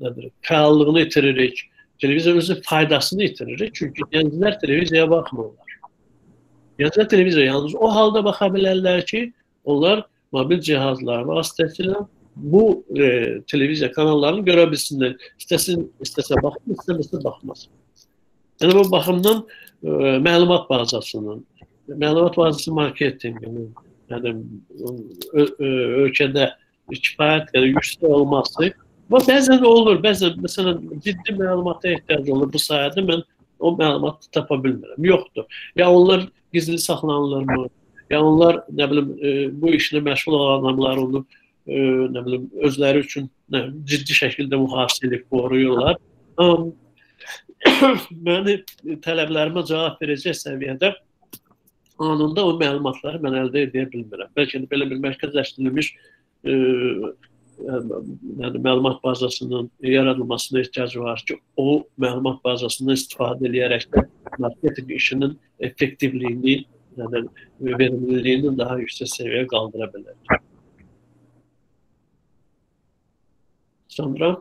nədir, 0.00 0.28
fəallığını 0.48 1.06
itiririk, 1.06 1.62
televiziyanın 2.00 2.38
özünün 2.38 2.62
faydasını 2.64 3.24
itiririk, 3.24 3.74
çünki 3.74 4.02
gənclər 4.12 4.58
televiziyaya 4.60 5.10
baxmırlar. 5.10 5.78
Gənclər 6.78 7.08
televiziyaya 7.08 7.52
yalnız 7.52 7.74
o 7.74 7.90
halda 7.94 8.24
baxa 8.24 8.50
bilərlər 8.54 9.04
ki, 9.06 9.32
onlar 9.64 10.04
mobil 10.32 10.60
cihazlar 10.60 11.24
vasitəsilə 11.28 12.06
bu 12.36 12.84
e, 12.98 13.08
televiziya 13.46 13.92
kanallarını 13.92 14.42
görə 14.46 14.66
bilsinlər. 14.72 15.14
İstəsin, 15.38 15.86
istəsə 16.02 16.40
baxsın, 16.42 16.74
istəməsə 16.74 17.22
baxmasın. 17.24 17.72
Yəni 18.62 18.74
bu 18.74 18.90
baxımdan 18.90 19.44
e, 19.82 19.88
məlumat 20.24 20.68
bazasının 20.70 21.44
məlumat 21.88 22.36
bazası 22.36 22.72
marketinqinin 22.72 23.68
yəni 24.10 24.32
ölkədə 26.04 26.50
kifayət 26.92 27.50
qədər 27.52 27.68
yüksək 27.70 28.06
olması 28.08 28.70
və 29.12 29.20
bəzən 29.28 29.64
olur, 29.68 30.00
bəzən 30.04 30.38
məsələn 30.42 30.82
ciddi 31.04 31.36
məlumata 31.38 31.92
ehtiyac 31.94 32.28
olur 32.34 32.52
bu 32.52 32.60
sahədə 32.62 33.04
mən 33.04 33.24
o 33.58 33.72
məlumatı 33.78 34.30
tapa 34.32 34.58
bilmirəm. 34.64 35.06
Yoxdur. 35.06 35.44
Ya 35.76 35.90
onlar 35.90 36.28
gizli 36.52 36.78
saxlanılırmı? 36.78 37.68
Ya 38.10 38.22
onlar 38.22 38.62
nə 38.68 38.90
bilim 38.90 39.10
e, 39.20 39.30
bu 39.60 39.72
işlə 39.78 40.02
məşğul 40.04 40.36
olan 40.38 40.64
adamlar 40.64 41.00
onu 41.04 41.24
e, 41.66 41.78
nə 42.14 42.24
bilim 42.26 42.48
özləri 42.66 43.04
üçün 43.06 43.30
nə, 43.52 43.66
ciddi 43.88 44.16
şəkildə 44.20 44.60
mühafizə 44.60 45.08
edib 45.08 45.24
qoruyurlar. 45.32 46.00
Amma 46.36 46.72
məni 48.26 48.58
tələblərimə 49.04 49.64
cavab 49.68 50.00
verəcək 50.02 50.36
səviyyədə 50.36 50.92
anında 52.04 52.44
o 52.44 52.56
məlumatları 52.60 53.20
mən 53.22 53.38
əldə 53.44 53.68
edə 53.68 53.86
bilmirəm. 53.92 54.32
Bəlkə 54.36 54.64
də 54.64 54.70
belə 54.70 54.88
bir 54.90 55.00
mərkəzləşdirilmiş 55.06 55.90
e, 56.44 56.56
yəni 57.64 58.60
məlumat 58.64 59.02
bazasının 59.04 59.70
yaradılmasına 59.80 60.60
ehtiyac 60.60 60.96
var 60.96 61.24
ki, 61.28 61.38
o 61.56 61.84
məlumat 61.98 62.42
bazasından 62.44 62.94
istifadə 62.98 63.48
edərək 63.50 63.88
də 63.92 64.04
işinin 64.94 65.38
effektivliyini, 65.60 66.56
yəni 66.98 67.24
verimliliyini 67.60 68.56
daha 68.58 68.78
yüksək 68.82 69.10
səviyyəyə 69.16 69.46
qaldıra 69.50 69.90
bilər. 69.94 70.40
Sonra 73.88 74.36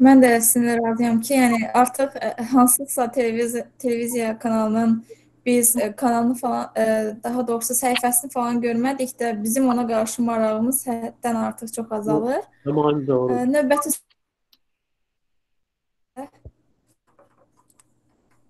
Mən 0.00 0.22
də 0.22 0.30
sizinlə 0.40 0.78
razıyam 0.80 1.18
ki, 1.20 1.34
yəni 1.34 1.58
artıq 1.76 2.14
hansısa 2.52 3.10
televiziya 3.12 3.66
televiziya 3.78 4.38
kanalının 4.38 5.04
biz 5.46 5.76
ə, 5.76 5.90
kanalını 5.96 6.34
falan 6.34 6.68
ə, 6.76 6.86
daha 7.24 7.46
doğrusu 7.48 7.76
səhifəsini 7.78 8.32
falan 8.32 8.60
görmədik 8.62 9.16
də 9.20 9.32
bizim 9.42 9.68
ona 9.68 9.86
qarşı 9.88 10.22
marağımız 10.22 10.86
həddən 10.86 11.42
artıq 11.46 11.72
çox 11.72 11.92
azalır. 12.00 12.44
Tamam 12.64 13.06
doğru. 13.06 13.32
Ə, 13.34 13.48
növbəti 13.56 13.96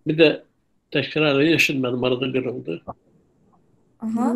Bir 0.06 0.16
də 0.18 0.28
təkrar 0.90 1.38
eşitmədim, 1.44 2.04
arada 2.04 2.26
qırıldı. 2.32 2.80
Aha. 4.00 4.30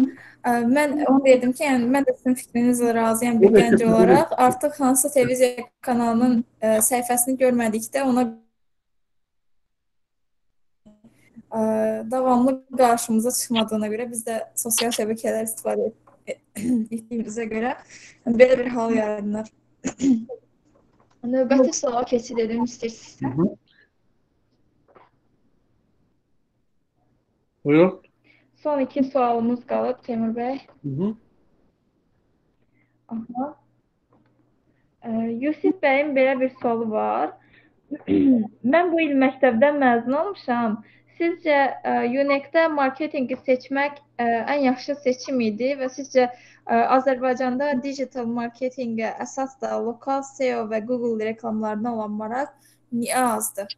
Mən 0.44 1.06
onu 1.08 1.24
dedim 1.24 1.54
ki, 1.56 1.64
yəni 1.64 1.88
mən 1.88 2.04
də 2.04 2.12
sizin 2.18 2.36
fikrinizlə 2.36 2.92
razıyam 2.94 3.40
bir 3.40 3.54
gənc 3.56 3.84
olaraq. 3.88 4.34
Artıq 4.36 4.76
hansı 4.78 5.10
televiziya 5.14 5.64
kanalının 5.80 6.44
səhifəsini 6.62 7.38
görmədikdə 7.40 8.04
ona 8.04 8.26
ə, 11.54 11.62
davamlı 12.10 12.54
qarşımıza 12.78 13.30
çıxmadığına 13.38 13.88
görə 13.92 14.08
biz 14.10 14.24
də 14.26 14.40
sosial 14.58 14.92
şəbəkələr 14.96 15.46
istifadə 15.48 15.90
et- 16.26 16.40
etdiyimizə 16.94 17.46
görə 17.50 17.74
belə 18.26 18.58
bir 18.62 18.70
hal 18.76 18.94
yaranır. 18.96 19.50
Növbəti 21.34 21.72
suala 21.72 22.04
keçid 22.04 22.38
edim 22.42 22.64
istəyirsinizsə. 22.68 23.54
Buyurun. 27.64 28.00
Son 28.62 28.80
iki 28.80 29.04
sualımız 29.04 29.66
qalıb 29.66 30.02
Teymur 30.04 30.34
bəy. 30.36 30.58
Hı 30.82 30.90
hı. 30.98 31.14
Aha. 33.08 33.46
Ə, 35.04 35.10
Yusif 35.44 35.80
bəyin 35.82 36.12
belə 36.16 36.36
bir 36.40 36.52
sualı 36.60 36.90
var. 36.90 37.32
Mən 38.72 38.92
bu 38.92 39.00
il 39.04 39.16
məktəbdən 39.20 39.80
məzun 39.80 40.16
olmuşam. 40.20 40.78
Sizcə 41.18 41.58
ə, 41.86 41.92
UNEC-də 42.10 42.66
marketinqi 42.74 43.36
seçmək 43.46 44.00
ə, 44.18 44.26
ən 44.54 44.64
yaxşı 44.66 44.96
seçim 45.04 45.40
idi 45.44 45.74
və 45.78 45.88
sizcə 45.94 46.26
ə, 46.26 46.34
Azərbaycanda 46.96 47.72
digital 47.84 48.26
marketinqə 48.26 49.14
əsas 49.22 49.54
da 49.62 49.76
lokal 49.78 50.24
SEO 50.26 50.64
və 50.72 50.82
Google 50.86 51.30
reklamlarına 51.30 51.94
olan 51.94 52.16
maraq 52.18 52.50
niyə 52.92 53.22
azdır? 53.36 53.76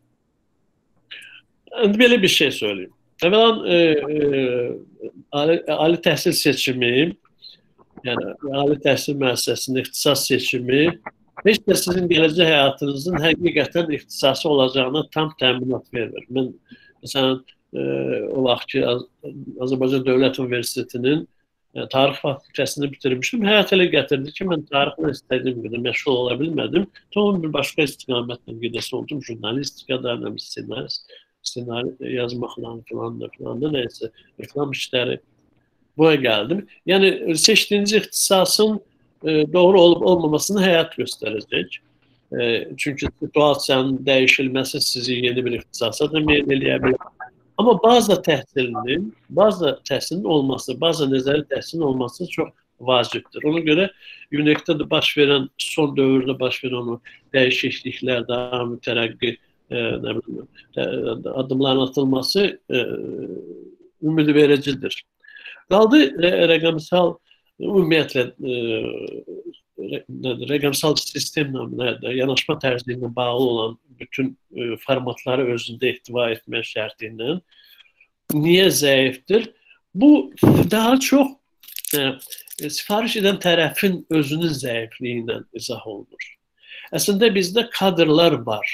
Böyle 1.99 2.23
bir 2.23 2.29
şey 2.29 2.51
söyleyeyim. 2.51 2.93
Evvela 3.23 3.69
e, 3.69 3.77
e, 3.77 4.73
ali, 5.33 5.65
ali 5.69 5.97
təhsil 5.97 6.33
seçimi, 6.37 7.17
yəni 8.05 8.33
ali 8.53 8.77
təhsil 8.85 9.17
müəssisəsinin 9.21 9.81
ixtisas 9.81 10.27
seçimi 10.29 10.83
heç 11.47 11.63
də 11.69 11.77
sizin 11.81 12.09
gələcək 12.11 12.51
həyatınızın 12.51 13.17
həqiqətən 13.25 13.93
ixtisası 13.99 14.49
olacağına 14.49 15.07
tam 15.15 15.33
təminat 15.41 15.89
vermir. 15.95 16.27
Mən 16.31 16.53
məsələn 17.05 17.41
e, 17.77 17.83
o 18.33 18.45
vaxtki 18.47 18.85
Az- 18.87 19.07
Azərbaycan 19.67 20.07
Dövlət 20.07 20.41
Universitetinin 20.43 21.23
e, 21.75 21.87
tarix 21.93 22.23
fakültəsini 22.25 22.91
bitirmişdim. 22.93 23.47
Həyat 23.49 23.75
elə 23.77 23.89
gətirdi 23.93 24.35
ki, 24.37 24.49
mən 24.51 24.65
tarixlə 24.71 25.13
istədiyim 25.17 25.63
qədər 25.67 25.85
məşğul 25.87 26.21
ola 26.25 26.37
bilmədim. 26.41 26.89
Tamam 27.15 27.41
bir 27.45 27.55
başqa 27.57 27.87
istiqamətlə 27.89 28.59
gedəsi 28.65 28.97
oldum. 28.99 29.23
Jurnalistika 29.29 30.01
da, 30.03 30.17
nə 30.21 30.35
ssenarist, 30.41 31.07
ssenari 31.47 32.15
yazmaqla 32.17 32.77
filan 32.89 33.21
da 33.21 33.31
filan 33.37 33.63
da 33.63 33.73
nəysə 33.77 34.11
reklam 34.41 34.75
işləri 34.75 35.21
buraya 35.97 36.21
gəldim. 36.21 36.67
Yəni 36.87 37.37
seçdiyiniz 37.39 37.93
ixtisasın 38.01 38.81
e, 39.25 39.53
doğru 39.53 39.81
olub 39.81 40.03
olmamasını 40.11 40.65
həyat 40.65 40.97
göstərəcək. 40.99 41.79
Çünki 42.77 43.07
situasiyanın 43.21 43.99
dəyişilməsi 44.07 44.81
sizi 44.81 45.15
yeni 45.27 45.45
bir 45.45 45.61
ixtisasa 45.61 46.09
da 46.13 46.21
meyl 46.21 46.49
eləyə 46.51 46.81
bilər. 46.83 47.05
Amma 47.59 47.77
baza 47.83 48.17
təhsilinin, 48.23 49.13
baza 49.31 49.79
təhsilinin 49.89 50.27
olması, 50.29 50.75
baza 50.81 51.07
nəzəri 51.09 51.47
təhsilinin 51.53 51.87
olması 51.87 52.27
çox 52.29 52.51
vacibdir. 52.81 53.45
Ona 53.49 53.63
görə 53.65 53.89
UNEC-də 54.35 54.77
də 54.81 54.89
baş 54.91 55.13
verən, 55.17 55.49
son 55.59 55.95
dövrdə 55.97 56.37
baş 56.41 56.61
verən 56.65 56.93
o 56.93 56.99
dəyişikliklər, 57.35 58.27
daha 58.29 58.63
mütərəqqi 58.75 59.33
e, 59.33 59.85
nə 60.05 60.17
bilim, 60.19 60.49
e, 60.77 60.83
addımların 61.33 61.87
atılması 61.87 62.47
e, 62.71 62.83
ümid 64.03 64.35
vericidir. 64.35 64.99
Qaldı 65.73 66.03
rə- 66.21 66.49
rəqəmsal 66.53 67.15
ümumiyyətlə 67.65 68.27
nədir, 68.37 69.63
rəqəmsal 69.77 70.97
sistemlə, 71.01 71.67
nədir, 71.77 72.15
yanaşma 72.17 72.57
tərzi 72.63 72.95
ilə 72.95 73.11
bağlı 73.17 73.49
olan 73.53 73.77
bütün 74.01 74.33
e, 74.57 74.77
formatları 74.87 75.47
özündə 75.55 75.91
ehtiva 75.93 76.31
etmək 76.33 76.71
şərti 76.71 77.11
ilə 77.11 77.37
niyə 78.35 78.71
zəifdir? 78.73 79.51
Bu 79.95 80.33
daha 80.71 80.97
çox 81.01 81.37
e, 81.97 82.17
sifariş 82.69 83.19
edən 83.23 83.41
tərəfin 83.43 84.03
özünün 84.11 84.57
zəifliyi 84.57 85.23
ilə 85.23 85.43
izah 85.57 85.85
olunur. 85.87 86.33
Əslində 86.97 87.31
bizdə 87.35 87.67
kadrlar 87.75 88.41
var. 88.47 88.67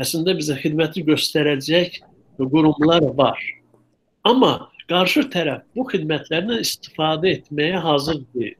Əslində 0.00 0.36
bizə 0.36 0.58
xidməti 0.60 1.02
göstərəcək 1.08 2.00
qurumlar 2.40 3.04
var. 3.16 3.40
Amma 4.24 4.70
qarşı 4.90 5.26
tərəf 5.32 5.62
bu 5.76 5.86
xidmətlərdən 5.90 6.62
istifadə 6.64 7.36
etməyə 7.38 7.80
hazır 7.84 8.22
deyil. 8.34 8.56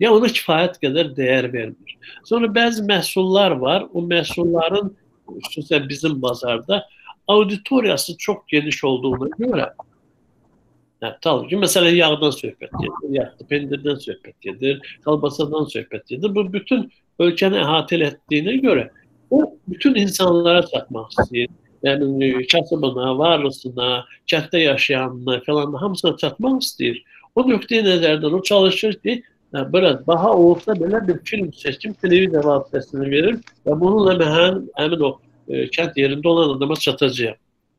Ya 0.00 0.12
ona 0.12 0.28
kifayət 0.32 0.80
qədər 0.82 1.14
dəyər 1.16 1.52
vermir. 1.52 1.96
Sonra 2.24 2.50
bəzi 2.50 2.84
məhsullar 2.86 3.56
var. 3.60 3.86
O 3.92 4.02
məhsulların 4.02 4.92
xüsusən 5.48 5.88
bizim 5.88 6.22
bazarda 6.22 6.84
auditoriyası 7.28 8.16
çox 8.18 8.36
geniş 8.48 8.84
olduğuna 8.84 9.28
təbii 11.24 11.48
ki, 11.50 11.56
məsələn 11.60 11.96
yağdan 11.98 12.32
söhbət 12.32 12.70
gedir, 12.80 13.08
yaxud 13.18 13.48
pendirdən 13.50 13.98
söhbət 14.00 14.36
gedir, 14.40 14.78
kalbasadan 15.04 15.66
söhbət 15.68 16.06
gedir. 16.08 16.32
Bu 16.34 16.46
bütün 16.52 16.86
ölkəni 17.20 17.60
əhatə 17.60 17.98
etdiyinə 18.06 18.54
görə 18.62 18.86
o 19.30 19.42
bütün 19.68 19.94
insanlara 20.00 20.64
çatmaq 20.66 21.12
istəyir. 21.12 21.50
Yəni 21.84 22.46
kasıbına, 22.48 23.10
varlısına, 23.18 24.04
kənddə 24.30 24.62
yaşayanına 24.62 25.40
falan 25.46 25.72
hamısına 25.72 26.16
çatmaq 26.16 26.62
istəyir. 26.64 27.02
O 27.34 27.44
nöqteyi 27.48 27.82
nəzərdən 27.84 28.38
o 28.38 28.42
çalışır 28.42 28.94
ki, 29.04 29.22
hə, 29.54 29.64
biraz 29.72 30.06
baha 30.06 30.32
olsa 30.36 30.72
belə 30.78 31.00
bir 31.08 31.20
film 31.24 31.52
seçim 31.52 31.92
televiziya 32.02 32.42
vasitəsini 32.46 33.10
verir 33.10 33.38
və 33.66 33.76
bununla 33.80 34.16
mən 34.20 34.34
həmin 34.78 35.06
o 35.08 35.12
e, 35.48 35.66
kənd 35.76 35.96
yerində 36.00 36.28
olan 36.28 36.56
adama 36.56 36.76
çatacağam. 36.76 37.38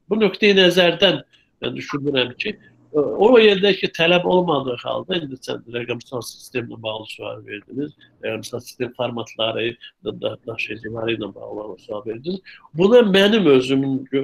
Bu 0.10 0.20
nöqteyi 0.22 0.56
nəzərdən 0.60 1.22
mən 1.64 1.76
düşünürəm 1.78 2.34
ki, 2.42 2.56
e, 2.94 3.00
o 3.00 3.30
yerdəki 3.42 3.90
tələb 3.98 4.26
olmadığı 4.30 4.76
halda 4.84 5.18
indi 5.20 5.40
sən 5.42 5.64
rəqəmsal 5.76 6.24
sistemlə 6.30 6.78
bağlı 6.82 7.08
sual 7.10 7.40
verdiniz. 7.46 7.94
Rəqəmsal 8.24 8.62
sistem 8.62 8.94
formatları, 8.98 9.76
da- 10.06 10.18
da- 10.22 10.38
daşıyıcıları 10.48 11.18
ilə 11.18 11.32
bağlı 11.36 11.80
sual 11.86 12.06
verdiniz. 12.06 12.40
Buna 12.74 13.02
mənim 13.18 13.48
özümün 13.58 13.96
e, 14.14 14.22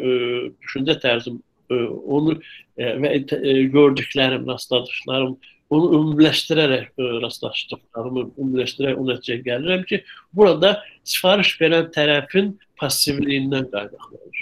düşüncə 0.62 1.00
tərzim 1.02 1.42
e, 1.72 1.76
onu 2.18 2.38
və 2.78 3.10
gördüklərim, 3.74 4.48
rastladıklarım 4.48 5.38
onu 5.72 5.92
ümumiləşdirərək 5.98 6.88
e, 6.92 7.10
rastlaşdıqlarımı 7.24 8.26
ümumiləşdirərək 8.30 9.00
o 9.00 9.06
nəticəyə 9.08 9.44
gəlirəm 9.48 9.86
ki, 9.90 10.02
burada 10.36 10.74
sifariş 11.08 11.54
verən 11.62 11.90
tərəfin 11.96 12.54
passivliyindən 12.82 13.70
qaynaqlanır. 13.74 14.42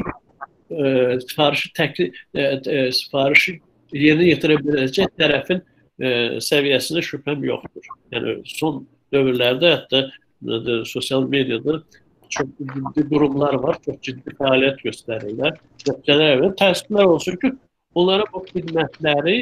E, 0.70 1.20
sifarişi 1.28 1.74
təklif 1.78 2.18
e, 2.34 2.42
e, 2.42 2.82
sifarişi 2.98 3.60
yerinə 3.94 4.30
yetirə 4.32 4.60
biləcək 4.66 5.14
tərəfin 5.22 5.62
e, 5.62 6.10
səviyyəsində 6.46 7.06
şübhəm 7.06 7.46
yoxdur. 7.50 7.94
Yəni 8.16 8.36
son 8.58 8.84
dövrlərdə 9.14 9.74
hətta 9.76 10.04
nədir, 10.46 10.86
sosial 10.90 11.28
mediada 11.30 11.82
çox 12.30 12.50
ciddi 12.60 13.06
qurumlar 13.10 13.58
var, 13.64 13.80
çox 13.86 13.98
ciddi 14.06 14.34
fəaliyyət 14.38 14.84
göstərirlər. 14.86 15.58
Göstərilər 15.86 16.44
və 16.44 16.52
təəssüflər 16.62 17.14
olsun 17.16 17.40
ki, 17.42 17.54
onlara 17.98 18.28
bu 18.34 18.44
xidmətləri 18.52 19.38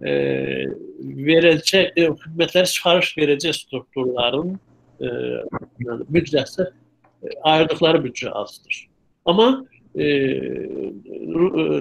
e, 0.00 0.14
verəcək, 1.28 1.92
e, 1.96 2.08
xidmətləri 2.24 2.70
sifariş 2.70 3.12
verəcək 3.18 3.56
strukturların 3.60 4.54
e, 5.00 5.08
büdcəsi 6.14 6.66
e, 6.66 7.36
ayırdıqları 7.42 8.02
büdcə 8.06 8.30
azdır. 8.30 8.80
Amma 9.26 9.48
e, 9.94 10.04
e, 10.04 10.08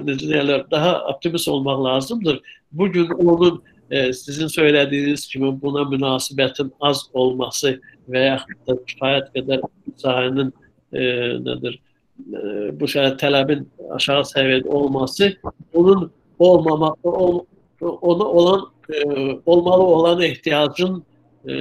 necə 0.08 0.64
daha 0.72 0.96
optimist 1.14 1.48
olmaq 1.48 1.84
lazımdır. 1.84 2.42
Bu 2.72 2.92
gün 2.92 3.10
onun 3.10 3.64
e, 3.92 4.14
sizin 4.14 4.48
söylədiyiniz 4.48 5.28
kimi 5.28 5.62
buna 5.62 5.82
münasibətin 5.82 6.72
az 6.82 7.08
olması 7.14 7.80
yaxud 8.08 8.60
da 8.68 8.78
kifayət 8.90 9.32
qədər 9.36 9.66
sahənin 10.02 10.52
e, 10.94 11.04
nədir 11.46 11.78
e, 11.78 12.40
bu 12.80 12.90
şəhər 12.90 13.18
tələbin 13.22 13.66
aşağı 13.98 14.26
səviyyədə 14.34 14.68
olması 14.68 15.34
onun 15.74 16.12
olmama 16.40 16.96
ol, 17.04 17.44
ona 17.90 18.24
olan 18.24 18.68
e, 18.90 18.96
olmalı 19.46 19.84
olan 19.84 20.22
ehtiyacın 20.22 21.04
e, 21.50 21.54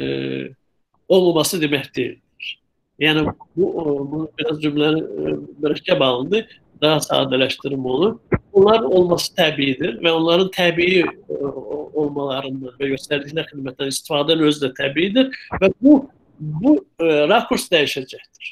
olmaması 1.09 1.61
demək 1.63 1.95
deyildir. 1.97 2.59
Yəni 3.01 3.27
bu 3.57 3.69
o, 3.81 3.85
bu 4.13 4.31
biraz 4.39 4.61
cümləni 4.63 5.01
e, 5.03 5.37
mürəkkəb 5.63 6.05
alındı. 6.05 6.47
Daha 6.83 6.97
sadələşdirim 7.01 7.85
onu. 7.87 8.21
Bunlar 8.53 8.83
olması 8.83 9.35
təbiidir 9.35 10.01
və 10.03 10.11
onların 10.11 10.49
təbii 10.55 11.05
e, 11.07 11.35
o- 11.45 11.91
olmalarından 11.95 12.75
və 12.81 12.89
göstərdikləri 12.95 13.47
xidmətdən 13.53 13.93
istifadənin 13.93 14.49
özü 14.51 14.67
də 14.67 14.73
təbiidir 14.81 15.31
və 15.63 15.73
bu 15.83 16.09
bu 16.41 16.77
e, 17.01 17.07
rakurs 17.31 17.69
dəyişəcəkdir. 17.71 18.49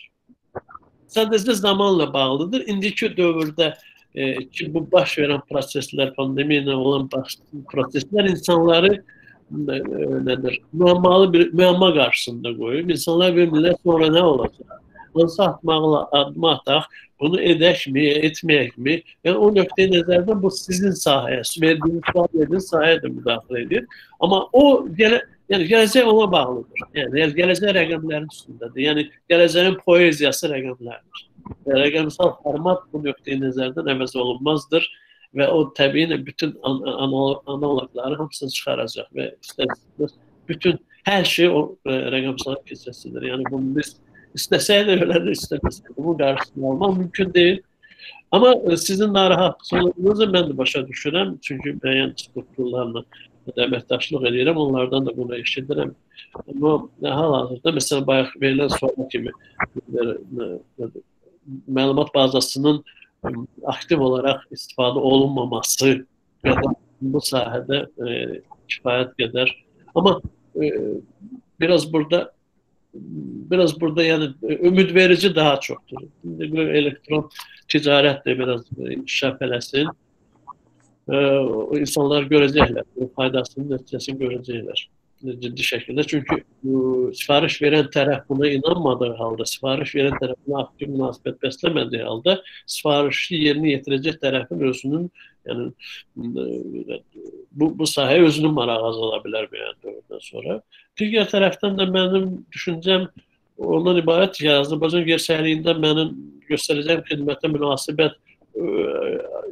Sadəcə 1.10 1.52
zamanla 1.59 2.12
bağlıdır. 2.14 2.68
İndiki 2.70 3.06
dövrdə 3.16 3.72
e, 3.72 3.89
ki 4.14 4.68
bu 4.74 4.82
baş 4.92 5.16
verən 5.18 5.42
proseslər, 5.50 6.14
pandemiya 6.16 6.76
olan 6.76 7.06
baş, 7.12 7.36
proseslər 7.70 8.30
insanları 8.30 8.92
e, 8.96 9.76
nədir? 10.26 10.58
Müəmmalı 10.74 11.32
bir 11.32 11.52
müəmma 11.52 11.92
qarşısında 11.94 12.56
qoyub. 12.58 12.90
İnsanlar 12.90 13.36
bilmirlər 13.38 13.78
sonra 13.84 14.10
nə 14.10 14.22
olacaq. 14.22 14.78
Hansı 15.14 15.42
atmaqla 15.42 16.08
addım 16.12 16.44
ataq, 16.44 16.84
bunu 17.20 17.40
edəkmi, 17.42 18.04
etməyəkmi? 18.28 18.94
Yəni 19.26 19.36
o 19.36 19.50
nöqteyi 19.54 19.90
nəzərdən 19.94 20.42
bu 20.42 20.50
sizin 20.54 20.94
sahəyə, 20.94 21.42
verdiyiniz 21.62 22.14
verdiyiniz 22.14 22.68
sahəyə 22.70 23.00
də 23.02 23.10
müdaxilə 23.16 23.64
edir. 23.64 23.88
Amma 24.22 24.44
o 24.52 24.64
gələ, 25.00 25.22
yəni 25.50 25.66
gələcək 25.70 26.12
ona 26.12 26.28
bağlıdır. 26.32 26.86
Yəni 26.98 27.26
gələcək 27.40 27.74
rəqəmlərin 27.78 28.30
üstündədir. 28.30 28.84
Yəni 28.86 29.08
gələcəyin 29.30 29.80
poeziyası 29.86 30.54
rəqəmlərdir. 30.54 31.26
Və 31.66 31.78
rəqəmsal 31.85 32.35
format 32.43 32.85
bu 32.93 33.02
nöqteyi 33.05 33.40
nəzərdən 33.44 33.90
əvəz 33.94 34.16
olunmazdır 34.16 34.86
və 35.39 35.47
o 35.55 35.64
təbii 35.78 36.18
bütün 36.27 36.56
an 36.66 36.82
analogları 37.06 38.18
hamısını 38.18 38.55
çıxaracaq 38.56 39.10
və 39.16 39.32
istərsiniz 39.39 40.16
bütün 40.48 40.78
hər 41.06 41.24
şey 41.24 41.48
o 41.48 41.60
ə, 41.86 41.98
rəqəmsal 42.14 42.62
keçəsidir. 42.66 43.28
Yəni 43.31 43.47
bunu 43.51 43.77
biz 43.78 43.94
İstəsək 44.39 44.85
də 44.86 44.97
belə 45.01 45.18
də 45.24 45.35
istəməsək 45.35 45.90
də 45.90 45.97
bunun 45.97 46.18
qarşısını 46.20 46.66
almaq 46.70 46.97
mümkün 46.98 47.35
deyil. 47.35 47.59
Amma 48.31 48.55
e, 48.70 48.77
sizin 48.77 49.14
narahat 49.14 49.72
olduğunuzu 49.74 50.28
mən 50.31 50.51
də 50.51 50.56
başa 50.59 50.85
düşürəm. 50.86 51.35
Çünki 51.43 51.74
müəyyən 51.81 52.14
strukturlarla 52.20 53.02
əməkdaşlıq 53.66 54.28
edirəm, 54.31 54.60
onlardan 54.64 55.06
da 55.06 55.16
bunu 55.16 55.39
eşidirəm. 55.40 55.94
Amma 56.47 56.77
hal-hazırda 57.02 57.74
məsələn 57.78 58.06
bayaq 58.06 58.35
verilən 58.44 58.70
sual 58.78 59.09
kimi 59.10 59.35
məlumat 61.68 62.14
bazasının 62.14 62.82
aktiv 63.64 64.00
olaraq 64.00 64.46
istifadə 64.54 65.00
olunmaması 65.10 66.00
qədər 66.44 66.74
bu 67.00 67.22
sahədə 67.24 67.84
e, 67.86 68.42
kifayət 68.70 69.16
qədər. 69.20 69.52
Amma 69.94 70.20
e, 70.56 70.70
biraz 71.60 71.92
burada 71.92 72.30
biraz 73.50 73.80
burada 73.80 74.04
yani 74.04 74.30
ümit 74.42 74.94
verici 74.94 75.34
daha 75.34 75.60
çoktur. 75.60 75.98
Şimdi 76.22 76.60
elektron 76.60 77.30
ticaret 77.68 78.26
de 78.26 78.38
biraz 78.38 78.60
inkişaf 78.78 79.42
eləsin. 79.42 79.88
Ee, 81.12 81.80
insanlar 81.80 82.22
görecekler. 82.22 82.84
Faydasını, 83.16 83.70
neticesini 83.70 84.18
görecekler. 84.18 84.90
Ciddi 85.24 85.62
şekilde. 85.62 86.05
Çünkü 86.05 86.44
bu, 86.62 87.10
sipariş 87.14 87.62
veren 87.62 87.90
taraf 87.90 88.28
buna 88.28 88.48
inanmadığı 88.48 89.14
halde, 89.14 89.47
sipariş 89.47 89.94
veren 89.94 90.18
taraf 90.18 90.36
buna 90.47 90.59
aktif 90.59 90.88
münasebet 90.88 91.42
beslemediği 91.42 92.02
halde 92.02 92.40
siparişi 92.66 93.34
yerine 93.34 93.70
getirecek 93.70 94.20
tarafın 94.20 94.60
özünün 94.60 95.10
yani 95.47 95.72
bu, 97.52 97.78
bu 97.78 97.86
sahaya 97.86 98.22
özünün 98.22 98.52
marağı 98.52 98.82
azalabilir 98.84 99.52
bir 99.52 99.59
yani 99.59 99.74
dövrden 99.82 100.20
sonra. 100.20 100.62
Digər 101.01 101.28
tərəfdən 101.28 101.76
də 101.80 101.86
mənim 101.92 102.26
düşüncəm 102.52 103.06
ondan 103.59 104.01
ibarət 104.01 104.40
ki, 104.40 104.51
Azərbaycan 104.56 105.05
gerçəkliyində 105.09 105.76
mənim 105.80 106.16
göstərəcəyim 106.48 107.05
xidmətə 107.09 107.52
münasibət 107.52 108.16
ə, 108.56 108.66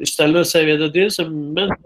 istənilən 0.05 0.49
səviyyədə 0.49 0.93
deyilsə, 0.97 1.29
mən 1.29 1.73
ə, 1.73 1.79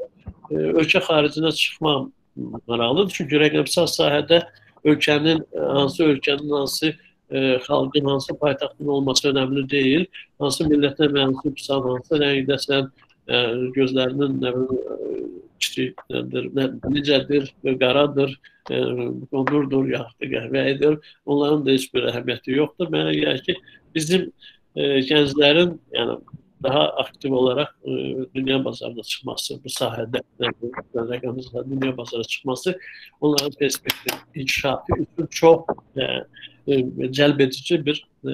ölkə 0.82 1.02
xaricinə 1.02 1.54
çıxmam 1.58 2.10
maraqlıdır. 2.36 3.14
Çünki 3.16 3.40
rəqəmsal 3.44 3.88
sahədə 3.92 4.42
ölkənin 4.84 5.44
hansı 5.76 6.08
ölkənin 6.14 6.52
hansı 6.56 6.92
ə, 6.92 7.58
xalqın 7.66 8.10
hansı 8.12 8.36
paytaxtın 8.40 8.92
olması 8.96 9.28
önəmli 9.32 9.68
deyil. 9.70 10.06
Hansı 10.40 10.66
millətə 10.70 11.08
mənsubsan, 11.12 11.86
hansı 11.88 12.20
rəngdəsən, 12.24 12.90
ə, 13.28 13.44
gözlərinin 13.76 14.40
nə 14.42 14.54
bilim 14.56 15.32
kiçikdir, 15.62 16.48
nə, 16.56 16.66
necədir, 16.92 17.48
qaradır, 17.80 18.34
e, 18.70 18.80
qonurdur, 19.32 19.88
yaxud 19.92 20.28
qəhvəyidir. 20.34 20.98
Onların 21.26 21.64
da 21.66 21.76
heç 21.76 21.88
bir 21.94 22.08
əhəmiyyəti 22.12 22.56
yoxdur. 22.58 22.90
Mənə 22.94 23.14
gəlir 23.16 23.44
ki, 23.46 23.56
bizim 23.96 24.28
e, 24.76 25.02
gənclərin, 25.08 25.76
yəni 25.96 26.18
daha 26.62 26.88
aktif 26.88 27.32
olarak 27.32 27.78
e, 27.84 27.90
dünya 28.34 28.62
pazarına 28.62 29.02
çıkması, 29.02 29.64
bu 29.64 29.68
sahada 29.68 30.18
e, 30.40 30.46
rakamımızla 30.94 31.70
dünya 31.70 31.96
pazarına 31.96 32.24
çıkması 32.24 32.78
onların 33.20 33.50
perspektif 33.50 34.14
inşaatı 34.34 34.92
için 34.92 35.26
çok 35.30 35.84
e, 35.96 36.02
e, 36.74 37.12
celbedici 37.12 37.86
bir 37.86 38.08
e, 38.24 38.32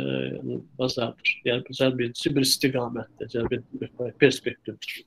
pazardır. 0.79 1.43
Yani 1.45 1.63
celbedici 1.73 2.37
bir 2.37 2.41
istikamette, 2.41 3.29
celbedici 3.29 3.81
bir 3.81 4.13
perspektiftir. 4.13 5.05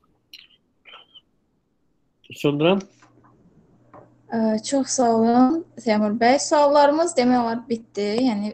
Sonra 2.31 2.79
Ə, 4.31 4.63
çox 4.63 4.87
sağ 4.95 5.09
olun 5.15 5.55
Teymur 5.83 6.13
bəy. 6.19 6.37
Suallarımız 6.39 7.11
demək 7.17 7.39
olar 7.43 7.57
bitdi. 7.69 8.05
Yəni 8.23 8.53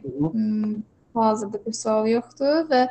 hazırda 1.14 1.60
bir 1.66 1.76
sual 1.78 2.08
yoxdur 2.10 2.66
və 2.72 2.88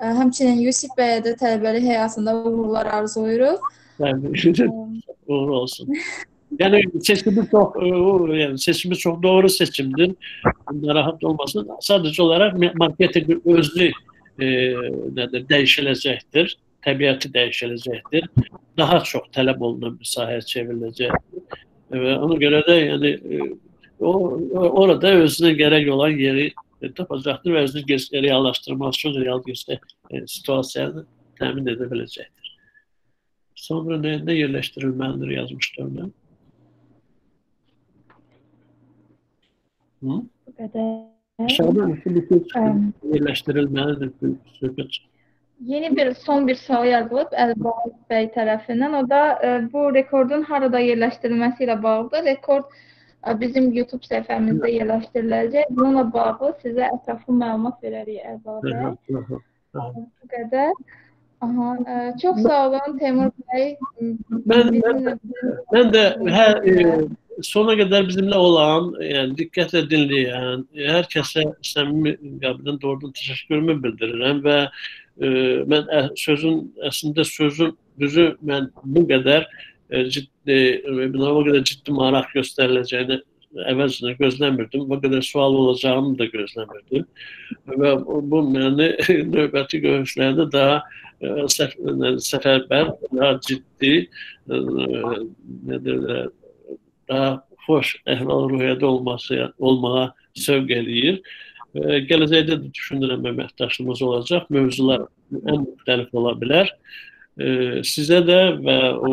həmçinin 0.00 0.60
Yusif 0.66 0.92
bəyə 0.98 1.22
də 1.24 1.34
tələbəlik 1.40 1.86
həyatında 1.88 2.34
uğurlar 2.44 2.86
arzulayırıq. 2.86 3.60
Uğur 5.26 5.48
olsun. 5.48 5.88
Yani 6.58 6.82
seçimi 7.02 7.48
çok, 7.50 7.76
yani 8.36 8.58
seçimi 8.58 8.96
çok 8.96 9.22
doğru 9.22 9.48
seçimdir. 9.48 10.12
Narahat 10.72 11.24
olmasın. 11.24 11.68
Sadece 11.80 12.22
olarak 12.22 12.76
marketin 12.78 13.42
özlü 13.44 13.90
e, 14.38 14.46
nedir, 15.16 15.48
değişilecektir. 15.48 16.56
Təbiəti 16.86 17.32
dəyişiləcəkdir. 17.34 18.28
Daha 18.78 19.00
çox 19.00 19.24
tələb 19.34 19.58
olunan 19.60 19.96
bir 19.98 20.06
sahəyə 20.06 20.44
çevriləcəkdir. 20.46 21.62
Və 21.90 22.12
ona 22.22 22.36
görə 22.38 22.60
də 22.68 22.76
yəni 22.78 23.10
o 23.98 24.12
orada 24.84 25.16
özünə 25.24 25.56
gərək 25.58 25.90
olan 25.90 26.14
yeri 26.20 26.52
tapacaqdır 26.96 27.56
və 27.56 27.64
özünü 27.66 28.22
reallaşdırmaq 28.26 28.94
üçün 28.98 29.16
real 29.20 29.42
göstər 29.46 29.80
e, 30.10 30.22
situasiyanı 30.26 31.06
təmin 31.40 31.72
edə 31.72 31.88
biləcəkdir. 31.90 32.52
Sonra 33.56 33.96
nə, 34.00 34.18
nə 34.26 34.36
yerləşdirilməlidir 34.36 35.34
yazmışlar 35.38 35.90
mən. 35.96 36.14
Hı? 40.04 40.22
Bu 40.46 40.56
qədər. 40.60 40.96
Aşağıdan 41.44 41.92
iki 41.92 42.14
bir 42.14 42.30
yerləşdirilməlidir 43.12 44.12
söhbət. 44.56 45.00
Yeni 45.60 45.96
bir 45.96 46.14
son 46.14 46.46
bir 46.48 46.56
sual 46.60 46.86
yazılıb 46.88 47.32
Əlbaz 47.32 47.92
bəy 48.10 48.28
tərəfindən. 48.32 48.96
O 49.00 49.02
da 49.08 49.20
e, 49.44 49.50
bu 49.72 49.88
rekordun 49.94 50.44
harada 50.48 50.80
yerləşdirilməsi 50.80 51.64
ilə 51.64 51.76
bağlıdır. 51.82 52.24
Rekord 52.24 52.72
bizim 53.40 53.72
YouTube 53.74 54.06
səhifəmizdə 54.06 54.70
yerləşdiriləcək. 54.76 55.72
Bununla 55.74 56.06
bağlı 56.12 56.52
sizə 56.62 56.90
ətraflı 56.94 57.34
məlumat 57.40 57.82
verərik 57.82 58.22
Əlbaz 58.32 58.62
bəy. 58.66 59.40
Bu 59.74 60.30
qədər. 60.32 60.72
Aha, 61.44 61.68
ə, 61.76 61.94
e, 61.94 62.12
çox 62.22 62.40
sağ 62.46 62.60
olun 62.68 62.98
Teymur 63.00 63.32
bəy. 63.50 63.72
Mən, 64.48 64.70
mən, 64.80 65.02
mən 65.74 65.90
də 65.92 66.04
hər 66.32 66.62
e, 66.64 66.86
sona 67.44 67.74
qədər 67.76 68.06
bizimlə 68.08 68.38
olan, 68.40 68.94
yəni 69.04 69.36
diqqətlə 69.42 69.84
dinləyən 69.90 70.64
hər 70.86 71.10
kəsə 71.12 71.44
səmimi 71.74 72.16
qəlbdən 72.44 72.80
doğrudan 72.80 73.12
təşəkkürümü 73.18 73.76
bildirirəm 73.84 74.42
və 74.46 74.58
e, 74.64 75.28
mən 75.68 75.92
ə, 75.92 76.06
sözün 76.24 76.62
əslində 76.88 77.26
sözün 77.28 77.76
düzü 78.00 78.30
mən 78.46 78.70
bu 78.96 79.04
qədər 79.10 79.44
e, 79.44 79.75
ciddi, 79.90 80.58
buna 81.14 81.32
o 81.32 81.42
qədər 81.46 81.64
ciddi 81.66 81.94
maraq 81.94 82.32
göstəriləcəyini 82.36 83.20
əvvəlcə 83.70 84.14
gözləmirdim. 84.20 84.84
Bu 84.90 84.98
qədər 85.00 85.24
sual 85.24 85.54
olacağını 85.62 86.16
da 86.18 86.28
gözləmirdim. 86.32 87.06
Və 87.80 87.92
bu 88.04 88.42
məni 88.50 88.90
növbəti 89.34 89.80
görüşlərdə 89.84 90.48
daha 90.52 90.76
ə, 90.80 91.46
səf 91.52 91.76
səfərbər, 92.26 92.92
daha 93.12 93.32
ciddi, 93.46 93.94
daha 97.08 97.30
xoş 97.66 97.96
əhval-ruhiyyədə 98.14 98.86
olması 98.86 99.42
olmağa 99.58 100.06
sövq 100.38 100.72
eləyir. 100.76 101.20
E, 101.76 102.00
gələcəkdə 102.08 102.60
də 102.62 102.70
düşünürəm 102.70 103.26
əməkdaşlığımız 103.32 104.02
olacaq. 104.06 104.46
Mövzular 104.54 105.08
ən 105.34 105.66
müxtəlif 105.66 106.14
ola 106.16 106.34
bilər. 106.38 106.70
E, 107.36 107.48
sizə 107.84 108.22
də 108.24 108.36
və 108.64 108.76
o 108.96 109.10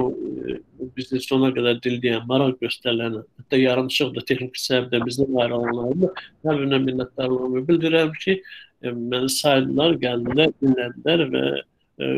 e, 0.48 0.54
bizi 0.96 1.20
sona 1.20 1.50
qədər 1.56 1.82
dinləyən, 1.84 2.22
maraq 2.30 2.56
göstərilən, 2.64 3.18
hətta 3.42 3.58
yarımçıq 3.60 4.14
da 4.16 4.22
texniki 4.30 4.62
səbəbdən 4.64 5.04
bizdən 5.10 5.40
ayrılanlarına 5.44 6.12
hər 6.48 6.62
birinə 6.62 6.80
minnətdarlığımı 6.86 7.64
bildirirəm 7.68 8.14
ki, 8.24 8.38
e, 8.40 8.94
məni 9.14 9.32
saydılar, 9.34 9.98
gəldilər, 10.06 10.54
dinlədilər 10.64 11.26
və 11.34 11.42
e, 11.52 12.14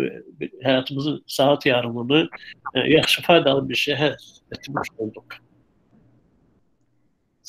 həyatımızın 0.68 1.18
saat 1.38 1.66
yarımını 1.66 2.22
e, 2.76 2.86
yaxşı 2.92 3.26
faydalı 3.26 3.66
bir 3.70 3.82
şey 3.86 3.98
etmiş 4.06 4.94
olduq. 5.00 5.40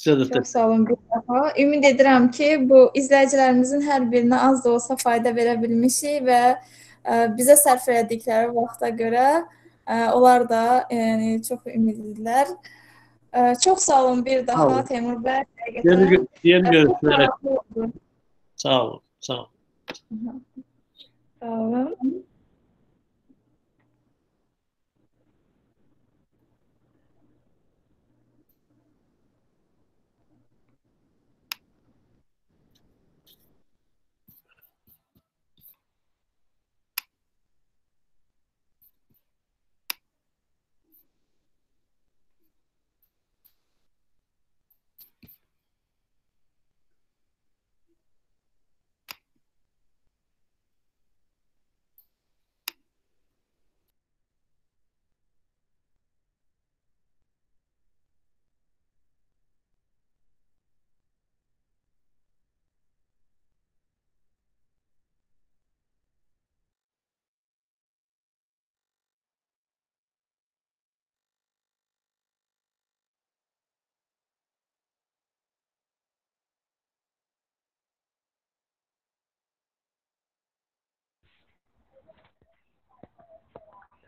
Sizə 0.01 0.17
də 0.23 0.31
Çox 0.33 0.49
sağ 0.57 0.65
olun 0.71 0.89
bir 0.89 0.97
daha. 1.13 1.45
Ümid 1.61 1.85
edirəm 1.93 2.31
ki, 2.33 2.51
bu 2.73 2.87
izləyicilərimizin 2.97 3.85
hər 3.85 4.09
birinə 4.09 4.41
az 4.49 4.65
da 4.65 4.73
olsa 4.79 4.97
fayda 4.97 5.37
verə 5.37 5.59
bilmişik 5.61 6.25
və 6.25 6.41
ə, 6.41 6.57
ə, 6.57 6.86
bizə 7.37 7.57
sərf 7.61 7.87
elədikləri 7.93 8.51
vaxta 8.55 8.91
görə 8.91 9.27
ə, 9.87 10.13
onlar 10.15 10.47
da 10.51 10.65
yəni 10.91 11.39
çox 11.47 11.67
ümidlidirlər. 11.71 12.51
Ə, 13.37 13.55
Çox 13.61 13.85
sağ 13.85 14.05
olun 14.05 14.25
bir 14.25 14.47
daha. 14.47 14.85
Teymur 14.85 15.19
bəy. 15.25 15.45
Yeni, 15.85 16.21
yeni 16.43 16.79
oldu. 16.79 17.93
sağ 18.57 18.83
olun. 18.85 19.01
Sağ 19.21 19.35
olun. 19.43 19.51
Sağ 21.41 21.51
olun. 21.51 22.25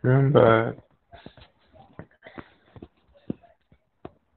Remember 0.09 0.75